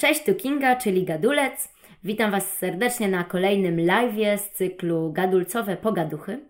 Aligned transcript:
Cześć, 0.00 0.24
tu 0.24 0.34
Kinga, 0.34 0.76
czyli 0.76 1.04
Gadulec. 1.04 1.74
Witam 2.04 2.30
Was 2.30 2.56
serdecznie 2.56 3.08
na 3.08 3.24
kolejnym 3.24 3.76
live'ie 3.76 4.38
z 4.38 4.50
cyklu 4.50 5.12
Gadulcowe 5.12 5.76
Pogaduchy. 5.76 6.40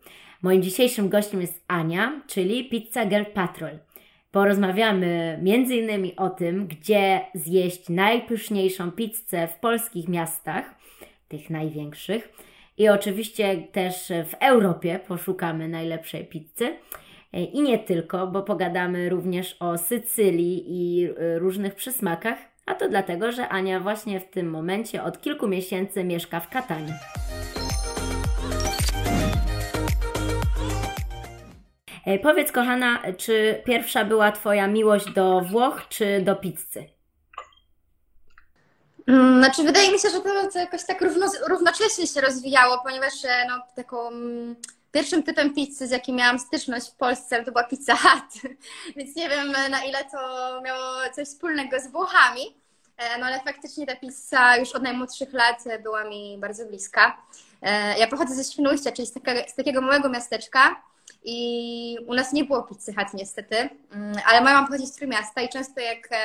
Moim 0.42 0.62
dzisiejszym 0.62 1.08
gościem 1.08 1.40
jest 1.40 1.64
Ania, 1.68 2.20
czyli 2.26 2.68
Pizza 2.68 3.06
Girl 3.06 3.24
Patrol. 3.34 3.78
Porozmawiamy 4.30 5.40
m.in. 5.46 6.12
o 6.16 6.30
tym, 6.30 6.66
gdzie 6.66 7.20
zjeść 7.34 7.88
najpyszniejszą 7.88 8.92
pizzę 8.92 9.48
w 9.48 9.54
polskich 9.54 10.08
miastach, 10.08 10.74
tych 11.28 11.50
największych. 11.50 12.32
I 12.78 12.88
oczywiście 12.88 13.56
też 13.72 14.12
w 14.28 14.34
Europie 14.40 15.00
poszukamy 15.08 15.68
najlepszej 15.68 16.24
pizzy. 16.24 16.76
I 17.32 17.62
nie 17.62 17.78
tylko, 17.78 18.26
bo 18.26 18.42
pogadamy 18.42 19.08
również 19.08 19.56
o 19.60 19.78
Sycylii 19.78 20.64
i 20.66 21.08
różnych 21.36 21.74
przysmakach, 21.74 22.47
a 22.68 22.74
to 22.74 22.88
dlatego, 22.88 23.32
że 23.32 23.48
Ania 23.48 23.80
właśnie 23.80 24.20
w 24.20 24.30
tym 24.30 24.50
momencie 24.50 25.02
od 25.02 25.20
kilku 25.20 25.48
miesięcy 25.48 26.04
mieszka 26.04 26.40
w 26.40 26.48
Katanie. 26.48 26.98
E, 32.06 32.18
powiedz, 32.18 32.52
kochana, 32.52 33.02
czy 33.18 33.62
pierwsza 33.66 34.04
była 34.04 34.32
Twoja 34.32 34.66
miłość 34.66 35.12
do 35.12 35.40
Włoch, 35.40 35.88
czy 35.88 36.20
do 36.20 36.36
pizzy? 36.36 36.84
Mm, 39.06 39.38
znaczy, 39.38 39.62
wydaje 39.62 39.92
mi 39.92 39.98
się, 39.98 40.10
że 40.10 40.20
to, 40.20 40.50
to 40.52 40.58
jakoś 40.58 40.86
tak 40.86 41.00
równo, 41.00 41.26
równocześnie 41.48 42.06
się 42.06 42.20
rozwijało, 42.20 42.80
ponieważ 42.84 43.24
e, 43.24 43.46
no, 43.48 43.62
taką 43.76 44.08
mm, 44.08 44.56
pierwszym 44.98 45.22
typem 45.22 45.54
pizzy, 45.54 45.86
z 45.86 45.90
jakim 45.90 46.16
miałam 46.16 46.38
styczność 46.38 46.90
w 46.90 46.94
Polsce, 46.94 47.44
to 47.44 47.52
była 47.52 47.64
pizza 47.64 47.96
Hut. 47.96 48.42
Więc 48.96 49.16
nie 49.16 49.28
wiem, 49.28 49.52
na 49.70 49.84
ile 49.84 50.04
to 50.04 50.18
miało 50.64 50.96
coś 51.14 51.28
wspólnego 51.28 51.80
z 51.80 51.86
Włochami. 51.86 52.56
E, 52.96 53.18
no 53.18 53.26
ale 53.26 53.40
faktycznie 53.40 53.86
ta 53.86 53.96
pizza 53.96 54.56
już 54.56 54.72
od 54.72 54.82
najmłodszych 54.82 55.32
lat 55.32 55.64
była 55.82 56.04
mi 56.04 56.38
bardzo 56.38 56.66
bliska. 56.66 57.22
Ja 57.98 58.06
pochodzę 58.06 58.34
ze 58.34 58.44
Świnoujścia, 58.44 58.92
czyli 58.92 59.08
z 59.08 59.12
z 59.48 59.54
takiego 59.54 59.80
małego 59.80 60.08
miasteczka, 60.08 60.82
i 61.24 61.98
u 62.06 62.14
nas 62.14 62.32
nie 62.32 62.44
było 62.44 62.62
pizzy 62.62 62.94
Hut 62.94 63.14
niestety, 63.14 63.56
mm, 63.92 64.16
ale 64.26 64.40
moja 64.40 64.54
mama 64.54 64.66
pochodzi 64.66 64.86
z 64.86 64.92
Trójmiasta 64.92 65.42
i 65.42 65.48
często 65.48 65.80
jak 65.80 66.08
e, 66.10 66.16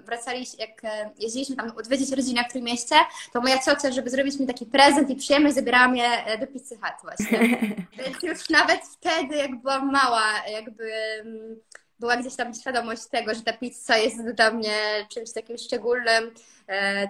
wracaliśmy, 0.00 0.58
jak 0.58 0.84
e, 0.84 1.10
jeździliśmy 1.18 1.56
tam 1.56 1.72
odwiedzić 1.76 2.12
rodzinę 2.12 2.44
w 2.44 2.50
Trójmieście, 2.50 2.94
to 3.32 3.40
moja 3.40 3.58
ciocia, 3.58 3.92
żeby 3.92 4.10
zrobić 4.10 4.38
mi 4.38 4.46
taki 4.46 4.66
prezent 4.66 5.10
i 5.10 5.16
przyjemność, 5.16 5.54
zabierała 5.54 5.88
mnie 5.88 6.24
e, 6.26 6.38
do 6.38 6.46
pizzy 6.46 6.76
Hut 6.76 6.94
właśnie. 7.02 7.38
Więc 8.04 8.22
już 8.22 8.50
nawet 8.50 8.80
wtedy, 8.84 9.36
jak 9.36 9.56
byłam 9.56 9.92
mała, 9.92 10.24
jakby 10.52 10.92
mm, 11.20 11.56
była 11.98 12.16
gdzieś 12.16 12.36
tam 12.36 12.54
świadomość 12.54 13.06
tego, 13.06 13.34
że 13.34 13.42
ta 13.42 13.52
pizza 13.52 13.96
jest 13.96 14.30
dla 14.30 14.50
mnie 14.50 14.76
czymś 15.08 15.32
takim 15.32 15.58
szczególnym, 15.58 16.30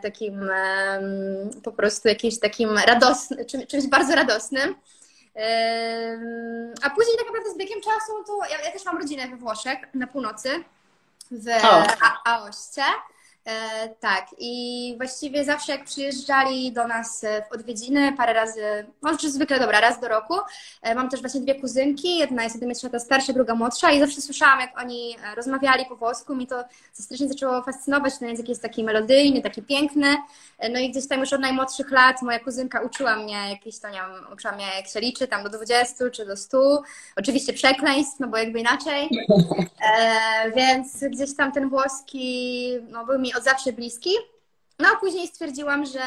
takim 0.02 0.40
po 1.62 1.72
prostu 1.72 2.08
jakimś 2.08 2.38
takim 2.38 2.78
radosnym, 2.78 3.46
czymś 3.68 3.86
bardzo 3.86 4.14
radosnym. 4.14 4.74
A 6.90 6.94
później 6.94 7.16
tak 7.16 7.26
naprawdę 7.26 7.50
z 7.50 7.56
biegiem 7.56 7.80
czasu 7.80 8.24
to 8.26 8.38
ja, 8.50 8.60
ja 8.60 8.72
też 8.72 8.84
mam 8.84 8.98
rodzinę 8.98 9.28
we 9.28 9.36
Włoszech, 9.36 9.78
na 9.94 10.06
północy, 10.06 10.64
w 11.30 11.46
Aoście. 12.24 12.82
E, 13.44 13.88
tak, 13.88 14.26
i 14.38 14.94
właściwie 14.96 15.44
zawsze 15.44 15.72
jak 15.72 15.84
przyjeżdżali 15.84 16.72
do 16.72 16.86
nas 16.86 17.24
e, 17.24 17.42
w 17.50 17.52
odwiedziny, 17.52 18.12
parę 18.16 18.32
razy, 18.32 18.86
może 19.02 19.30
zwykle 19.30 19.60
dobra, 19.60 19.80
raz 19.80 20.00
do 20.00 20.08
roku. 20.08 20.34
E, 20.82 20.94
mam 20.94 21.08
też 21.08 21.20
właśnie 21.20 21.40
dwie 21.40 21.54
kuzynki, 21.54 22.18
jedna 22.18 22.44
jest 22.44 22.54
11 22.54 22.88
lat 22.92 23.02
starsza, 23.02 23.32
druga 23.32 23.54
młodsza 23.54 23.90
i 23.90 24.00
zawsze 24.00 24.20
słyszałam, 24.20 24.60
jak 24.60 24.80
oni 24.80 25.16
rozmawiali 25.36 25.86
po 25.86 25.96
włosku, 25.96 26.34
mi 26.34 26.46
to 26.46 26.64
strasznie 26.92 27.28
zaczęło 27.28 27.62
fascynować, 27.62 28.18
ten 28.18 28.28
język 28.28 28.48
jest 28.48 28.62
taki 28.62 28.84
melodyjny, 28.84 29.42
taki 29.42 29.62
piękny. 29.62 30.16
No 30.72 30.78
i 30.78 30.90
gdzieś 30.90 31.08
tam 31.08 31.20
już 31.20 31.32
od 31.32 31.40
najmłodszych 31.40 31.90
lat 31.90 32.22
moja 32.22 32.38
kuzynka 32.38 32.80
uczyła 32.80 33.16
mnie 33.16 33.50
jakieś 33.50 33.78
to, 33.78 33.88
nie 33.88 33.98
wiem, 33.98 34.32
uczyła 34.32 34.52
mnie 34.52 34.66
jak 34.76 34.88
się 34.88 35.00
liczy, 35.00 35.28
tam 35.28 35.44
do 35.44 35.50
20 35.50 36.10
czy 36.10 36.26
do 36.26 36.36
100. 36.36 36.82
Oczywiście 37.16 37.52
przekleństw, 37.52 38.20
no 38.20 38.28
bo 38.28 38.36
jakby 38.36 38.60
inaczej. 38.60 39.08
E, 39.98 40.50
więc 40.50 41.04
gdzieś 41.04 41.36
tam 41.36 41.52
ten 41.52 41.68
włoski, 41.68 42.72
no 42.90 43.06
był 43.06 43.18
mi 43.18 43.29
od 43.34 43.44
zawsze 43.44 43.72
bliski. 43.72 44.10
No 44.80 44.88
a 44.94 45.00
później 45.00 45.28
stwierdziłam, 45.28 45.86
że, 45.86 46.00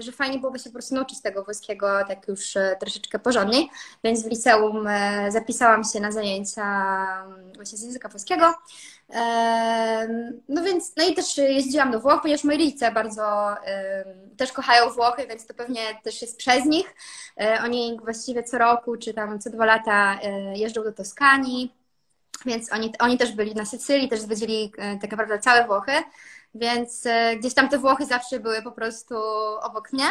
że 0.00 0.12
fajnie 0.12 0.38
byłoby 0.38 0.58
się 0.58 0.64
po 0.64 0.72
prostu 0.72 0.94
nauczyć 0.94 1.20
tego 1.20 1.44
włoskiego 1.44 1.88
tak 2.08 2.28
już 2.28 2.56
e, 2.56 2.76
troszeczkę 2.80 3.18
porządniej, 3.18 3.70
więc 4.04 4.24
w 4.24 4.30
liceum 4.30 4.86
e, 4.86 5.30
zapisałam 5.32 5.84
się 5.84 6.00
na 6.00 6.12
zajęcia 6.12 6.64
mm, 7.26 7.52
właśnie 7.52 7.78
z 7.78 7.82
języka 7.82 8.08
włoskiego. 8.08 8.54
No 10.48 10.62
więc, 10.62 10.92
no 10.96 11.04
i 11.04 11.14
też 11.14 11.36
jeździłam 11.36 11.90
do 11.90 12.00
Włoch, 12.00 12.22
ponieważ 12.22 12.44
moi 12.44 12.58
rodzice 12.58 12.92
bardzo 12.92 13.56
też 14.36 14.52
kochają 14.52 14.90
Włochy, 14.90 15.26
więc 15.26 15.46
to 15.46 15.54
pewnie 15.54 15.80
też 16.02 16.22
jest 16.22 16.38
przez 16.38 16.64
nich. 16.64 16.94
E, 17.40 17.58
oni 17.64 17.98
właściwie 18.02 18.42
co 18.42 18.58
roku, 18.58 18.96
czy 18.96 19.14
tam 19.14 19.38
co 19.40 19.50
dwa 19.50 19.64
lata 19.64 20.18
jeżdżą 20.54 20.82
do 20.82 20.92
Toskanii, 20.92 21.74
więc 22.46 22.72
oni, 22.72 22.92
oni 22.98 23.18
też 23.18 23.32
byli 23.32 23.54
na 23.54 23.64
Sycylii, 23.64 24.08
też 24.08 24.20
zwiedzili 24.20 24.72
tak 25.00 25.10
naprawdę 25.10 25.38
całe 25.38 25.66
Włochy 25.66 25.92
więc 26.54 27.06
e, 27.06 27.36
gdzieś 27.36 27.54
tam 27.54 27.68
te 27.68 27.78
Włochy 27.78 28.06
zawsze 28.06 28.40
były 28.40 28.62
po 28.62 28.72
prostu 28.72 29.14
obok 29.62 29.92
mnie. 29.92 30.04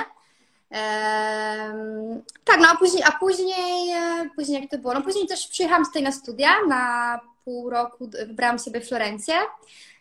Tak, 2.43 2.59
no 2.59 2.67
a 2.71 2.77
później, 2.77 3.03
a 3.03 3.11
później, 3.11 3.91
e, 3.91 4.29
później 4.35 4.61
jak 4.61 4.71
to 4.71 4.77
było? 4.77 4.93
No 4.93 5.01
później 5.01 5.27
też 5.27 5.47
przyjechałam 5.47 5.85
tutaj 5.85 6.03
na 6.03 6.11
studia, 6.11 6.49
na 6.67 7.19
pół 7.45 7.69
roku 7.69 8.09
wybrałam 8.27 8.59
sobie 8.59 8.81
Florencję. 8.81 9.35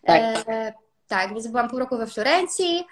Tak. 0.07 0.21
E, 0.49 0.73
tak, 1.09 1.35
więc 1.35 1.47
byłam 1.47 1.69
pół 1.69 1.79
roku 1.79 1.99
we 1.99 2.07
Florencji. 2.07 2.87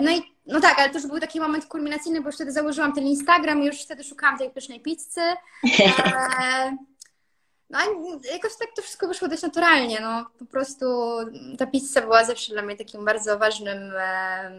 No 0.00 0.10
i 0.10 0.22
no 0.46 0.60
tak, 0.60 0.78
ale 0.78 0.90
to 0.90 0.98
już 0.98 1.06
był 1.06 1.20
taki 1.20 1.40
moment 1.40 1.66
kulminacyjny, 1.66 2.20
bo 2.20 2.28
już 2.28 2.34
wtedy 2.34 2.52
założyłam 2.52 2.92
ten 2.92 3.06
Instagram 3.06 3.62
i 3.62 3.66
już 3.66 3.82
wtedy 3.82 4.04
szukałam 4.04 4.38
tej 4.38 4.50
pysznej 4.50 4.80
pizzy. 4.80 5.20
E, 7.70 7.86
no 8.00 8.20
jakoś 8.32 8.56
tak 8.58 8.68
to 8.76 8.82
wszystko 8.82 9.08
wyszło 9.08 9.28
dość 9.28 9.42
naturalnie, 9.42 10.00
no 10.00 10.26
po 10.38 10.44
prostu 10.44 10.86
ta 11.58 11.66
pizza 11.66 12.00
była 12.00 12.24
zawsze 12.24 12.52
dla 12.52 12.62
mnie 12.62 12.76
takim 12.76 13.04
bardzo 13.04 13.38
ważnym 13.38 13.92
e, 13.96 14.50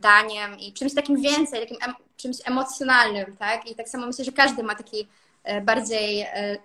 daniem 0.00 0.58
i 0.58 0.72
czymś 0.72 0.94
takim 0.94 1.20
więcej, 1.20 1.60
takim 1.60 1.76
em, 1.82 1.94
czymś 2.16 2.36
emocjonalnym, 2.44 3.36
tak? 3.36 3.70
I 3.70 3.74
tak 3.74 3.88
samo 3.88 4.06
myślę, 4.06 4.24
że 4.24 4.32
każdy 4.32 4.62
ma 4.62 4.74
taki 4.74 5.08
e, 5.44 5.60
bardziej, 5.60 6.20
e, 6.20 6.58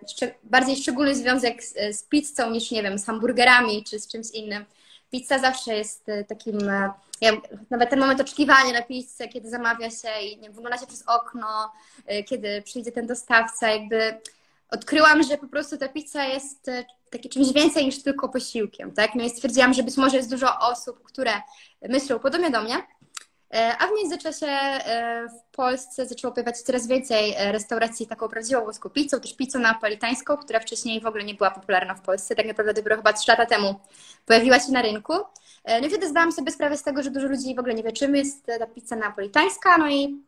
bardziej 0.44 0.75
szczególny 0.75 1.16
związek 1.16 1.64
z, 1.64 1.97
z 1.97 2.03
pizzą 2.03 2.50
niż, 2.50 2.72
nie 2.72 2.84
wiem, 2.84 3.00
z 3.00 3.06
hamburgerami 3.06 3.84
czy 3.84 4.00
z 4.00 4.08
czymś 4.08 4.31
innym. 4.31 4.66
Pizza 5.12 5.40
zawsze 5.40 5.75
jest 5.75 6.09
e, 6.09 6.24
takim, 6.24 6.70
e, 6.70 6.91
ja, 7.22 7.31
nawet 7.70 7.90
ten 7.90 8.00
moment 8.00 8.22
oczekiwania 8.22 8.74
na 8.74 8.81
pizzę, 8.81 9.28
kiedy 9.28 9.50
zamawia 9.50 9.90
się 9.90 10.22
i 10.22 10.38
nie, 10.38 10.50
wygląda 10.50 10.78
się 10.78 10.88
przez 10.88 11.03
okno, 11.08 11.72
e, 12.06 12.24
kiedy 12.24 12.62
przyjdzie 12.62 12.91
ten 12.91 13.08
dostawca, 13.08 13.70
jakby 13.70 14.20
odkryłam, 14.72 15.24
że 15.24 15.38
po 15.38 15.48
prostu 15.48 15.78
ta 15.78 15.88
pizza 15.88 16.24
jest 16.24 16.70
e, 16.70 16.86
takie 17.09 17.30
czymś 17.30 17.54
więcej 17.54 17.86
niż 17.86 18.04
tylko 18.04 18.30
posiłkiem, 18.30 18.92
tak? 18.92 19.16
No 19.16 19.24
i 19.24 19.30
stwierdziłam, 19.30 19.74
że 19.74 19.84
być 19.84 19.98
może 19.98 20.18
jest 20.18 20.30
dużo 20.30 20.59
osób, 20.59 21.04
które 21.04 21.32
myślą 21.90 22.20
podobnie 22.20 22.50
do 22.50 22.62
mnie, 22.62 22.76
e, 23.54 23.76
a 23.80 23.88
w 23.88 23.92
międzyczasie 23.98 24.48
e, 24.48 25.28
w 25.28 25.56
Polsce 25.56 26.06
zaczęło 26.06 26.34
pojawiać 26.34 26.62
coraz 26.62 26.88
więcej 26.88 27.36
restauracji 27.38 28.08
taką 28.08 28.28
prawdziwą 28.30 28.62
włoską 28.62 28.90
pizzą, 28.90 29.20
też 29.20 29.36
pizzą 29.36 29.59
napolitańską, 29.59 30.38
która 30.38 30.59
wcześniej 30.59 31.02
w 31.02 31.06
ogóle 31.06 31.24
nie 31.24 31.34
była 31.34 31.52
popularna 31.52 31.96
w 31.96 32.02
Polsce. 32.02 32.36
Tak 32.36 32.46
naprawdę 32.46 32.74
dopiero 32.74 32.96
chyba 32.96 33.14
3 33.14 33.32
lata 33.32 33.46
temu 33.46 33.76
pojawiła 34.26 34.59
się 34.59 34.72
na 34.72 34.82
rynku. 34.82 35.14
No 35.82 35.88
i 35.88 35.90
wtedy 35.90 36.09
zdałam 36.09 36.32
sobie 36.32 36.52
sprawę 36.52 36.78
z 36.78 36.84
tego, 36.84 37.03
że 37.03 37.12
dużo 37.12 37.28
ludzi 37.28 37.56
w 37.56 37.59
ogóle 37.59 37.74
nie 37.74 37.84
wie, 37.84 37.92
czym 37.92 38.16
jest 38.16 38.46
ta 38.46 38.68
pizza 38.68 38.96
napolitańska, 38.96 39.78
no 39.78 39.90
i 39.90 40.24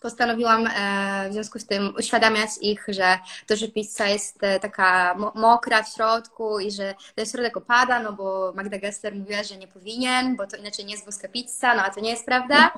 postanowiłam 0.00 0.66
e, 0.66 1.28
w 1.30 1.32
związku 1.32 1.58
z 1.58 1.66
tym 1.66 1.94
uświadamiać 1.98 2.50
ich, 2.60 2.84
że 2.88 3.18
to, 3.46 3.56
że 3.56 3.68
pizza 3.68 4.06
jest 4.06 4.44
e, 4.44 4.60
taka 4.60 5.14
mokra 5.34 5.82
w 5.82 5.88
środku 5.88 6.60
i 6.60 6.70
że 6.70 6.94
ten 7.14 7.26
środek 7.26 7.56
opada, 7.56 8.00
no 8.00 8.12
bo 8.12 8.52
Magda 8.56 8.78
Gessler 8.78 9.14
mówiła, 9.14 9.42
że 9.42 9.56
nie 9.56 9.68
powinien, 9.68 10.36
bo 10.36 10.46
to 10.46 10.56
inaczej 10.56 10.84
nie 10.84 10.92
jest 10.92 11.04
włoska 11.04 11.28
pizza, 11.28 11.74
no 11.74 11.82
a 11.82 11.90
to 11.90 12.00
nie 12.00 12.10
jest 12.10 12.26
prawda. 12.26 12.72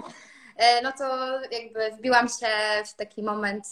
E, 0.57 0.83
no 0.83 0.93
to 0.93 1.29
jakby 1.51 1.97
wbiłam 1.99 2.29
się 2.29 2.49
w 2.87 2.95
taki 2.95 3.23
moment, 3.23 3.65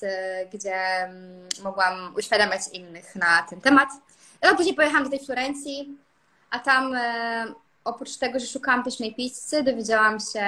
gdzie 0.53 0.77
mm, 0.77 1.49
mogłam 1.63 2.15
uświadamiać 2.17 2.61
innych 2.73 3.17
na 3.17 3.43
ten 3.51 3.61
temat. 3.61 3.89
No 4.43 4.57
później 4.57 4.75
pojechałam 4.75 5.05
do 5.05 5.11
tej 5.11 5.27
Florencji, 5.27 5.99
a 6.51 6.59
tam 6.59 6.97
oprócz 7.85 8.17
tego, 8.17 8.39
że 8.39 8.47
szukałam 8.47 8.85
pysznej 8.85 9.15
pizzy, 9.15 9.63
dowiedziałam 9.63 10.19
się, 10.21 10.43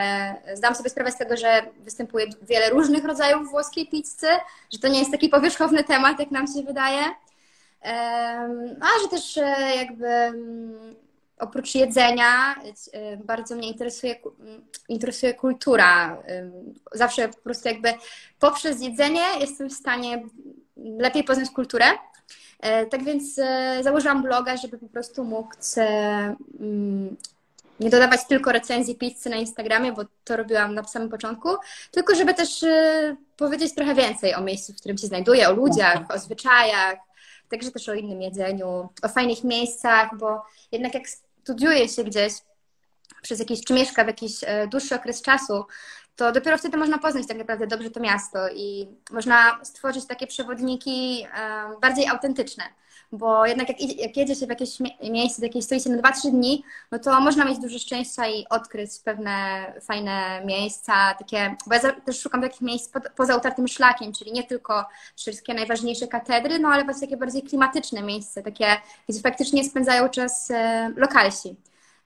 zdałam 0.54 0.74
sobie 0.74 0.90
sprawę 0.90 1.12
z 1.12 1.16
tego, 1.16 1.36
że 1.36 1.62
występuje 1.80 2.26
wiele 2.42 2.70
różnych 2.70 3.04
rodzajów 3.04 3.50
włoskiej 3.50 3.86
pizzy, 3.86 4.26
że 4.72 4.78
to 4.78 4.88
nie 4.88 4.98
jest 4.98 5.10
taki 5.10 5.28
powierzchowny 5.28 5.84
temat, 5.84 6.18
jak 6.18 6.30
nam 6.30 6.46
się 6.46 6.62
wydaje. 6.62 7.02
A 8.80 9.02
że 9.02 9.08
też 9.10 9.38
e, 9.38 9.76
jakby 9.76 10.06
mm, 10.06 10.94
oprócz 11.38 11.74
jedzenia 11.74 12.54
e, 12.92 13.16
bardzo 13.16 13.56
mnie 13.56 13.68
interesuje, 13.68 14.16
interesuje 14.88 15.34
kultura. 15.34 16.22
Zawsze 16.92 17.28
po 17.28 17.40
prostu 17.40 17.68
jakby 17.68 17.94
poprzez 18.38 18.82
jedzenie 18.82 19.24
jestem 19.40 19.70
w 19.70 19.72
stanie 19.72 20.22
lepiej 20.76 21.24
poznać 21.24 21.50
kulturę. 21.50 21.84
E, 22.60 22.86
tak 22.86 23.04
więc 23.04 23.40
założyłam 23.80 24.22
bloga, 24.22 24.56
żeby 24.56 24.78
po 24.78 24.88
prostu 24.88 25.24
mógł 25.24 25.54
mm, 26.60 27.16
nie 27.80 27.90
dodawać 27.90 28.20
tylko 28.28 28.52
recenzji 28.52 28.94
pizzy 28.94 29.30
na 29.30 29.36
Instagramie, 29.36 29.92
bo 29.92 30.02
to 30.24 30.36
robiłam 30.36 30.74
na 30.74 30.84
samym 30.84 31.08
początku, 31.08 31.48
tylko 31.90 32.14
żeby 32.14 32.34
też 32.34 32.64
powiedzieć 33.36 33.74
trochę 33.74 33.94
więcej 33.94 34.34
o 34.34 34.40
miejscu, 34.40 34.72
w 34.72 34.76
którym 34.76 34.98
się 34.98 35.06
znajduję, 35.06 35.48
o 35.48 35.52
ludziach, 35.52 36.10
o 36.14 36.18
zwyczajach, 36.18 36.98
także 37.48 37.70
też 37.70 37.88
o 37.88 37.94
innym 37.94 38.22
jedzeniu, 38.22 38.88
o 39.02 39.08
fajnych 39.08 39.44
miejscach, 39.44 40.08
bo 40.18 40.42
jednak 40.72 40.94
jak 40.94 41.08
studiuje 41.08 41.88
się 41.88 42.04
gdzieś 42.04 42.32
przez 43.22 43.38
jakiś, 43.38 43.64
czy 43.64 43.74
mieszka 43.74 44.04
w 44.04 44.06
jakiś 44.06 44.32
e, 44.42 44.66
dłuższy 44.66 44.94
okres 44.94 45.22
czasu, 45.22 45.64
to 46.16 46.32
dopiero 46.32 46.58
wtedy 46.58 46.76
można 46.76 46.98
poznać 46.98 47.26
tak 47.26 47.38
naprawdę 47.38 47.66
dobrze 47.66 47.90
to 47.90 48.00
miasto 48.00 48.48
i 48.48 48.88
można 49.10 49.60
stworzyć 49.62 50.06
takie 50.06 50.26
przewodniki 50.26 51.26
bardziej 51.80 52.08
autentyczne. 52.08 52.64
Bo 53.14 53.46
jednak 53.46 53.68
jak, 53.68 53.98
jak 53.98 54.16
jedzie 54.16 54.34
się 54.34 54.46
w 54.46 54.48
jakieś 54.48 54.78
miejsce, 55.10 55.40
w 55.40 55.42
jakiejś 55.42 55.64
stolicy 55.64 55.90
na 55.90 56.02
2-3 56.02 56.30
dni, 56.30 56.64
no 56.90 56.98
to 56.98 57.20
można 57.20 57.44
mieć 57.44 57.58
dużo 57.58 57.78
szczęścia 57.78 58.28
i 58.28 58.46
odkryć 58.50 58.90
pewne 59.04 59.64
fajne 59.82 60.42
miejsca, 60.44 61.14
takie, 61.18 61.56
bo 61.66 61.74
ja 61.74 61.80
też 61.92 62.20
szukam 62.20 62.42
takich 62.42 62.60
miejsc 62.60 62.88
po, 62.88 63.00
poza 63.16 63.36
utartym 63.36 63.68
szlakiem, 63.68 64.12
czyli 64.12 64.32
nie 64.32 64.44
tylko 64.44 64.84
wszystkie 65.16 65.54
najważniejsze 65.54 66.08
katedry, 66.08 66.58
no 66.58 66.68
ale 66.68 66.84
właśnie 66.84 67.06
takie 67.06 67.16
bardziej 67.16 67.42
klimatyczne 67.42 68.02
miejsca, 68.02 68.42
takie, 68.42 68.66
gdzie 69.08 69.20
faktycznie 69.20 69.64
spędzają 69.64 70.08
czas 70.08 70.52
lokalsi. 70.96 71.56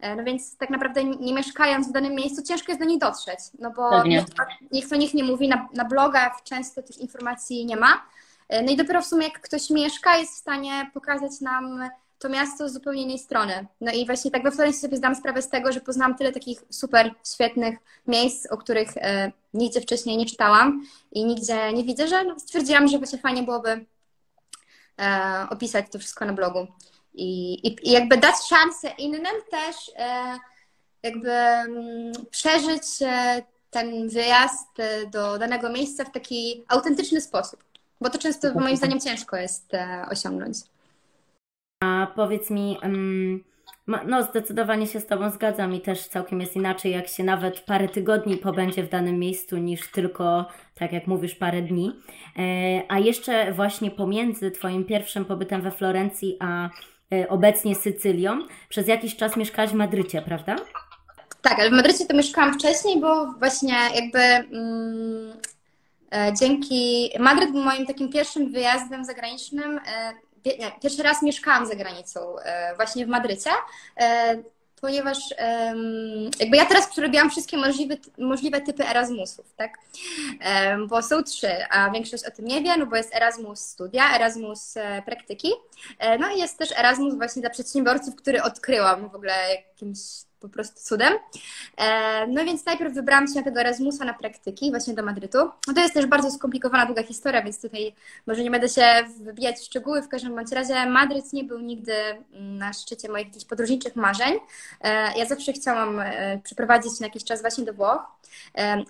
E, 0.00 0.16
no 0.16 0.24
więc 0.24 0.56
tak 0.56 0.70
naprawdę 0.70 1.04
nie 1.04 1.34
mieszkając 1.34 1.88
w 1.88 1.92
danym 1.92 2.14
miejscu, 2.14 2.42
ciężko 2.42 2.72
jest 2.72 2.80
do 2.80 2.86
nich 2.86 3.00
dotrzeć, 3.00 3.38
no 3.58 3.70
bo 3.70 4.04
nikt, 4.04 4.34
nikt 4.72 4.92
o 4.92 4.96
nich 4.96 5.14
nie 5.14 5.24
mówi, 5.24 5.48
na, 5.48 5.68
na 5.74 5.84
blogach 5.84 6.42
często 6.44 6.82
tych 6.82 6.98
informacji 6.98 7.66
nie 7.66 7.76
ma. 7.76 8.02
E, 8.48 8.62
no 8.62 8.72
i 8.72 8.76
dopiero 8.76 9.02
w 9.02 9.06
sumie 9.06 9.24
jak 9.24 9.40
ktoś 9.40 9.70
mieszka, 9.70 10.16
jest 10.16 10.32
w 10.32 10.36
stanie 10.36 10.90
pokazać 10.94 11.40
nam 11.40 11.90
to 12.18 12.28
miasto 12.28 12.68
z 12.68 12.72
zupełnie 12.72 13.02
innej 13.02 13.18
strony. 13.18 13.66
No 13.80 13.92
i 13.92 14.06
właśnie 14.06 14.30
tak 14.30 14.42
we 14.42 14.50
Florencji 14.50 14.80
sobie 14.80 14.96
zdam 14.96 15.14
sprawę 15.14 15.42
z 15.42 15.48
tego, 15.48 15.72
że 15.72 15.80
poznałam 15.80 16.16
tyle 16.16 16.32
takich 16.32 16.64
super, 16.70 17.14
świetnych 17.34 17.78
miejsc, 18.06 18.46
o 18.46 18.56
których 18.56 18.96
e, 18.96 19.32
nigdzie 19.54 19.80
wcześniej 19.80 20.16
nie 20.16 20.26
czytałam 20.26 20.82
i 21.12 21.24
nigdzie 21.24 21.72
nie 21.72 21.84
widzę, 21.84 22.08
że 22.08 22.24
no, 22.24 22.40
stwierdziłam, 22.40 22.88
że 22.88 22.98
właśnie 22.98 23.18
fajnie 23.18 23.42
byłoby 23.42 23.86
e, 25.00 25.46
opisać 25.50 25.86
to 25.92 25.98
wszystko 25.98 26.24
na 26.24 26.32
blogu. 26.32 26.66
I, 27.16 27.60
i, 27.68 27.92
jakby 27.92 28.16
dać 28.16 28.34
szansę 28.48 28.88
innym 28.98 29.42
też 29.50 29.90
e, 29.96 30.38
jakby 31.02 31.30
mm, 31.30 32.12
przeżyć 32.30 32.82
e, 33.02 33.42
ten 33.70 34.08
wyjazd 34.08 34.80
e, 34.80 35.06
do 35.06 35.38
danego 35.38 35.68
miejsca 35.68 36.04
w 36.04 36.12
taki 36.12 36.64
autentyczny 36.68 37.20
sposób. 37.20 37.64
Bo 38.00 38.10
to 38.10 38.18
często 38.18 38.54
moim 38.54 38.76
zdaniem 38.76 39.00
ciężko 39.00 39.36
jest 39.36 39.72
osiągnąć. 40.10 40.56
A 41.84 42.06
powiedz 42.16 42.50
mi, 42.50 42.78
no 44.06 44.22
zdecydowanie 44.22 44.86
się 44.86 45.00
z 45.00 45.06
Tobą 45.06 45.30
zgadzam 45.30 45.74
i 45.74 45.80
też 45.80 46.08
całkiem 46.08 46.40
jest 46.40 46.56
inaczej, 46.56 46.92
jak 46.92 47.08
się 47.08 47.24
nawet 47.24 47.60
parę 47.60 47.88
tygodni 47.88 48.36
pobędzie 48.36 48.82
w 48.82 48.88
danym 48.88 49.18
miejscu, 49.18 49.56
niż 49.56 49.90
tylko, 49.90 50.46
tak 50.74 50.92
jak 50.92 51.06
mówisz, 51.06 51.34
parę 51.34 51.62
dni. 51.62 51.92
A 52.88 52.98
jeszcze 52.98 53.52
właśnie 53.52 53.90
pomiędzy 53.90 54.50
Twoim 54.50 54.84
pierwszym 54.84 55.24
pobytem 55.24 55.62
we 55.62 55.70
Florencji, 55.70 56.36
a 56.40 56.70
obecnie 57.28 57.74
Sycylią, 57.74 58.38
przez 58.68 58.88
jakiś 58.88 59.16
czas 59.16 59.36
mieszkałaś 59.36 59.70
w 59.70 59.74
Madrycie, 59.74 60.22
prawda? 60.22 60.56
Tak, 61.42 61.58
ale 61.58 61.70
w 61.70 61.72
Madrycie 61.72 62.06
to 62.06 62.16
mieszkałam 62.16 62.54
wcześniej, 62.54 63.00
bo 63.00 63.32
właśnie 63.32 63.74
jakby 63.94 64.18
mm, 64.18 65.32
E, 66.10 66.32
dzięki 66.40 67.10
Madryt 67.18 67.52
był 67.52 67.62
moim 67.62 67.86
takim 67.86 68.12
pierwszym 68.12 68.52
wyjazdem 68.52 69.04
zagranicznym. 69.04 69.80
E, 69.86 70.12
pierwszy 70.82 71.02
raz 71.02 71.22
mieszkałam 71.22 71.66
za 71.66 71.74
granicą, 71.74 72.38
e, 72.38 72.76
właśnie 72.76 73.06
w 73.06 73.08
Madrycie, 73.08 73.50
ponieważ 74.86 75.18
jakby 76.40 76.56
ja 76.56 76.66
teraz 76.66 76.88
przerobiłam 76.88 77.30
wszystkie 77.30 77.56
możliwe, 77.56 77.96
możliwe 78.18 78.60
typy 78.60 78.88
Erasmusów, 78.88 79.54
tak? 79.56 79.78
Bo 80.88 81.02
są 81.02 81.22
trzy, 81.22 81.48
a 81.70 81.90
większość 81.90 82.24
o 82.26 82.30
tym 82.30 82.44
nie 82.44 82.62
wie, 82.62 82.76
no 82.76 82.86
bo 82.86 82.96
jest 82.96 83.14
Erasmus 83.14 83.60
studia, 83.60 84.16
Erasmus 84.16 84.74
praktyki, 85.06 85.48
no 86.20 86.30
i 86.30 86.38
jest 86.38 86.58
też 86.58 86.72
Erasmus 86.78 87.14
właśnie 87.14 87.42
dla 87.42 87.50
przedsiębiorców, 87.50 88.16
który 88.16 88.42
odkryłam 88.42 89.08
w 89.08 89.14
ogóle 89.14 89.32
jakimś 89.50 89.98
po 90.40 90.48
prostu 90.48 90.80
cudem. 90.80 91.12
E, 91.76 92.26
no 92.26 92.44
więc 92.44 92.66
najpierw 92.66 92.94
wybrałam 92.94 93.28
się 93.28 93.34
na 93.34 93.42
tego 93.42 93.60
Erasmusa 93.60 94.04
na 94.04 94.14
praktyki, 94.14 94.70
właśnie 94.70 94.94
do 94.94 95.02
Madrytu. 95.02 95.38
No 95.66 95.74
to 95.74 95.80
jest 95.80 95.94
też 95.94 96.06
bardzo 96.06 96.30
skomplikowana, 96.30 96.86
długa 96.86 97.02
historia, 97.02 97.42
więc 97.42 97.60
tutaj 97.60 97.94
może 98.26 98.42
nie 98.42 98.50
będę 98.50 98.68
się 98.68 98.82
wybijać 99.20 99.56
w 99.56 99.64
szczegóły. 99.64 100.02
W 100.02 100.08
każdym 100.08 100.34
bądź 100.34 100.52
razie 100.52 100.86
Madryt 100.86 101.32
nie 101.32 101.44
był 101.44 101.58
nigdy 101.58 101.94
na 102.32 102.72
szczycie 102.72 103.08
moich 103.08 103.26
jakichś 103.26 103.44
podróżniczych 103.44 103.96
marzeń. 103.96 104.34
E, 104.80 105.18
ja 105.18 105.26
zawsze 105.26 105.52
chciałam 105.52 106.00
e, 106.00 106.40
przeprowadzić 106.44 107.00
na 107.00 107.06
jakiś 107.06 107.24
czas 107.24 107.40
właśnie 107.40 107.64
do 107.64 107.72
Włoch, 107.72 108.16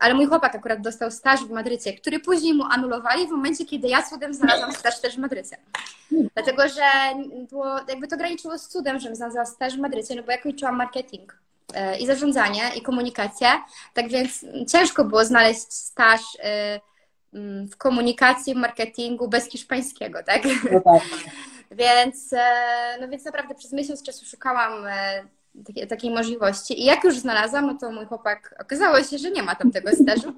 ale 0.01 0.15
mój 0.15 0.27
chłopak 0.27 0.55
akurat 0.55 0.81
dostał 0.81 1.11
staż 1.11 1.41
w 1.41 1.51
Madrycie, 1.51 1.93
który 1.93 2.21
później 2.21 2.55
mu 2.55 2.65
anulowali 2.65 3.27
w 3.27 3.31
momencie, 3.31 3.65
kiedy 3.65 3.89
ja 3.89 4.03
cudem 4.03 4.35
znalazłam 4.35 4.73
staż 4.73 5.01
też 5.01 5.17
w 5.17 5.19
Madrycie. 5.19 5.57
Dlatego, 6.35 6.69
że 6.69 6.83
było, 7.51 7.67
jakby 7.89 8.09
to 8.09 8.17
graniczyło 8.17 8.59
z 8.59 8.69
cudem, 8.69 9.01
żebym 9.01 9.17
znalazła 9.17 9.47
staż 9.47 9.77
w 9.77 9.81
Madrycie, 9.81 10.15
no 10.15 10.23
bo 10.23 10.33
ja 10.33 10.39
kończyłam 10.39 10.77
marketing. 10.77 11.46
E, 11.75 11.99
i 11.99 12.07
zarządzanie, 12.07 12.63
i 12.77 12.83
komunikację. 12.83 13.49
Tak 13.95 14.09
więc 14.09 14.45
ciężko 14.73 15.05
było 15.05 15.25
znaleźć 15.25 15.73
staż 15.73 16.21
e, 16.43 16.81
mm, 17.35 17.69
w 17.69 17.77
komunikacji, 17.77 18.55
w 18.55 18.57
marketingu 18.57 19.29
bez 19.29 19.49
hiszpańskiego, 19.49 20.23
tak? 20.23 20.43
No 20.73 20.81
tak. 20.81 21.03
więc, 21.81 22.33
e, 22.33 22.99
no 23.01 23.09
więc 23.09 23.25
naprawdę 23.25 23.55
przez 23.55 23.73
miesiąc 23.73 24.03
czasu 24.03 24.27
szukałam 24.27 24.73
takiej, 25.67 25.87
takiej 25.87 26.11
możliwości. 26.11 26.83
I 26.83 26.85
jak 26.85 27.05
już 27.05 27.19
znalazłam, 27.19 27.67
no 27.67 27.79
to 27.81 27.93
mój 27.93 28.07
chłopak 28.07 28.55
okazało 28.61 29.03
się, 29.03 29.19
że 29.19 29.31
nie 29.31 29.43
ma 29.43 29.55
tam 29.55 29.71
tego 29.71 29.91
stażu. 29.93 30.33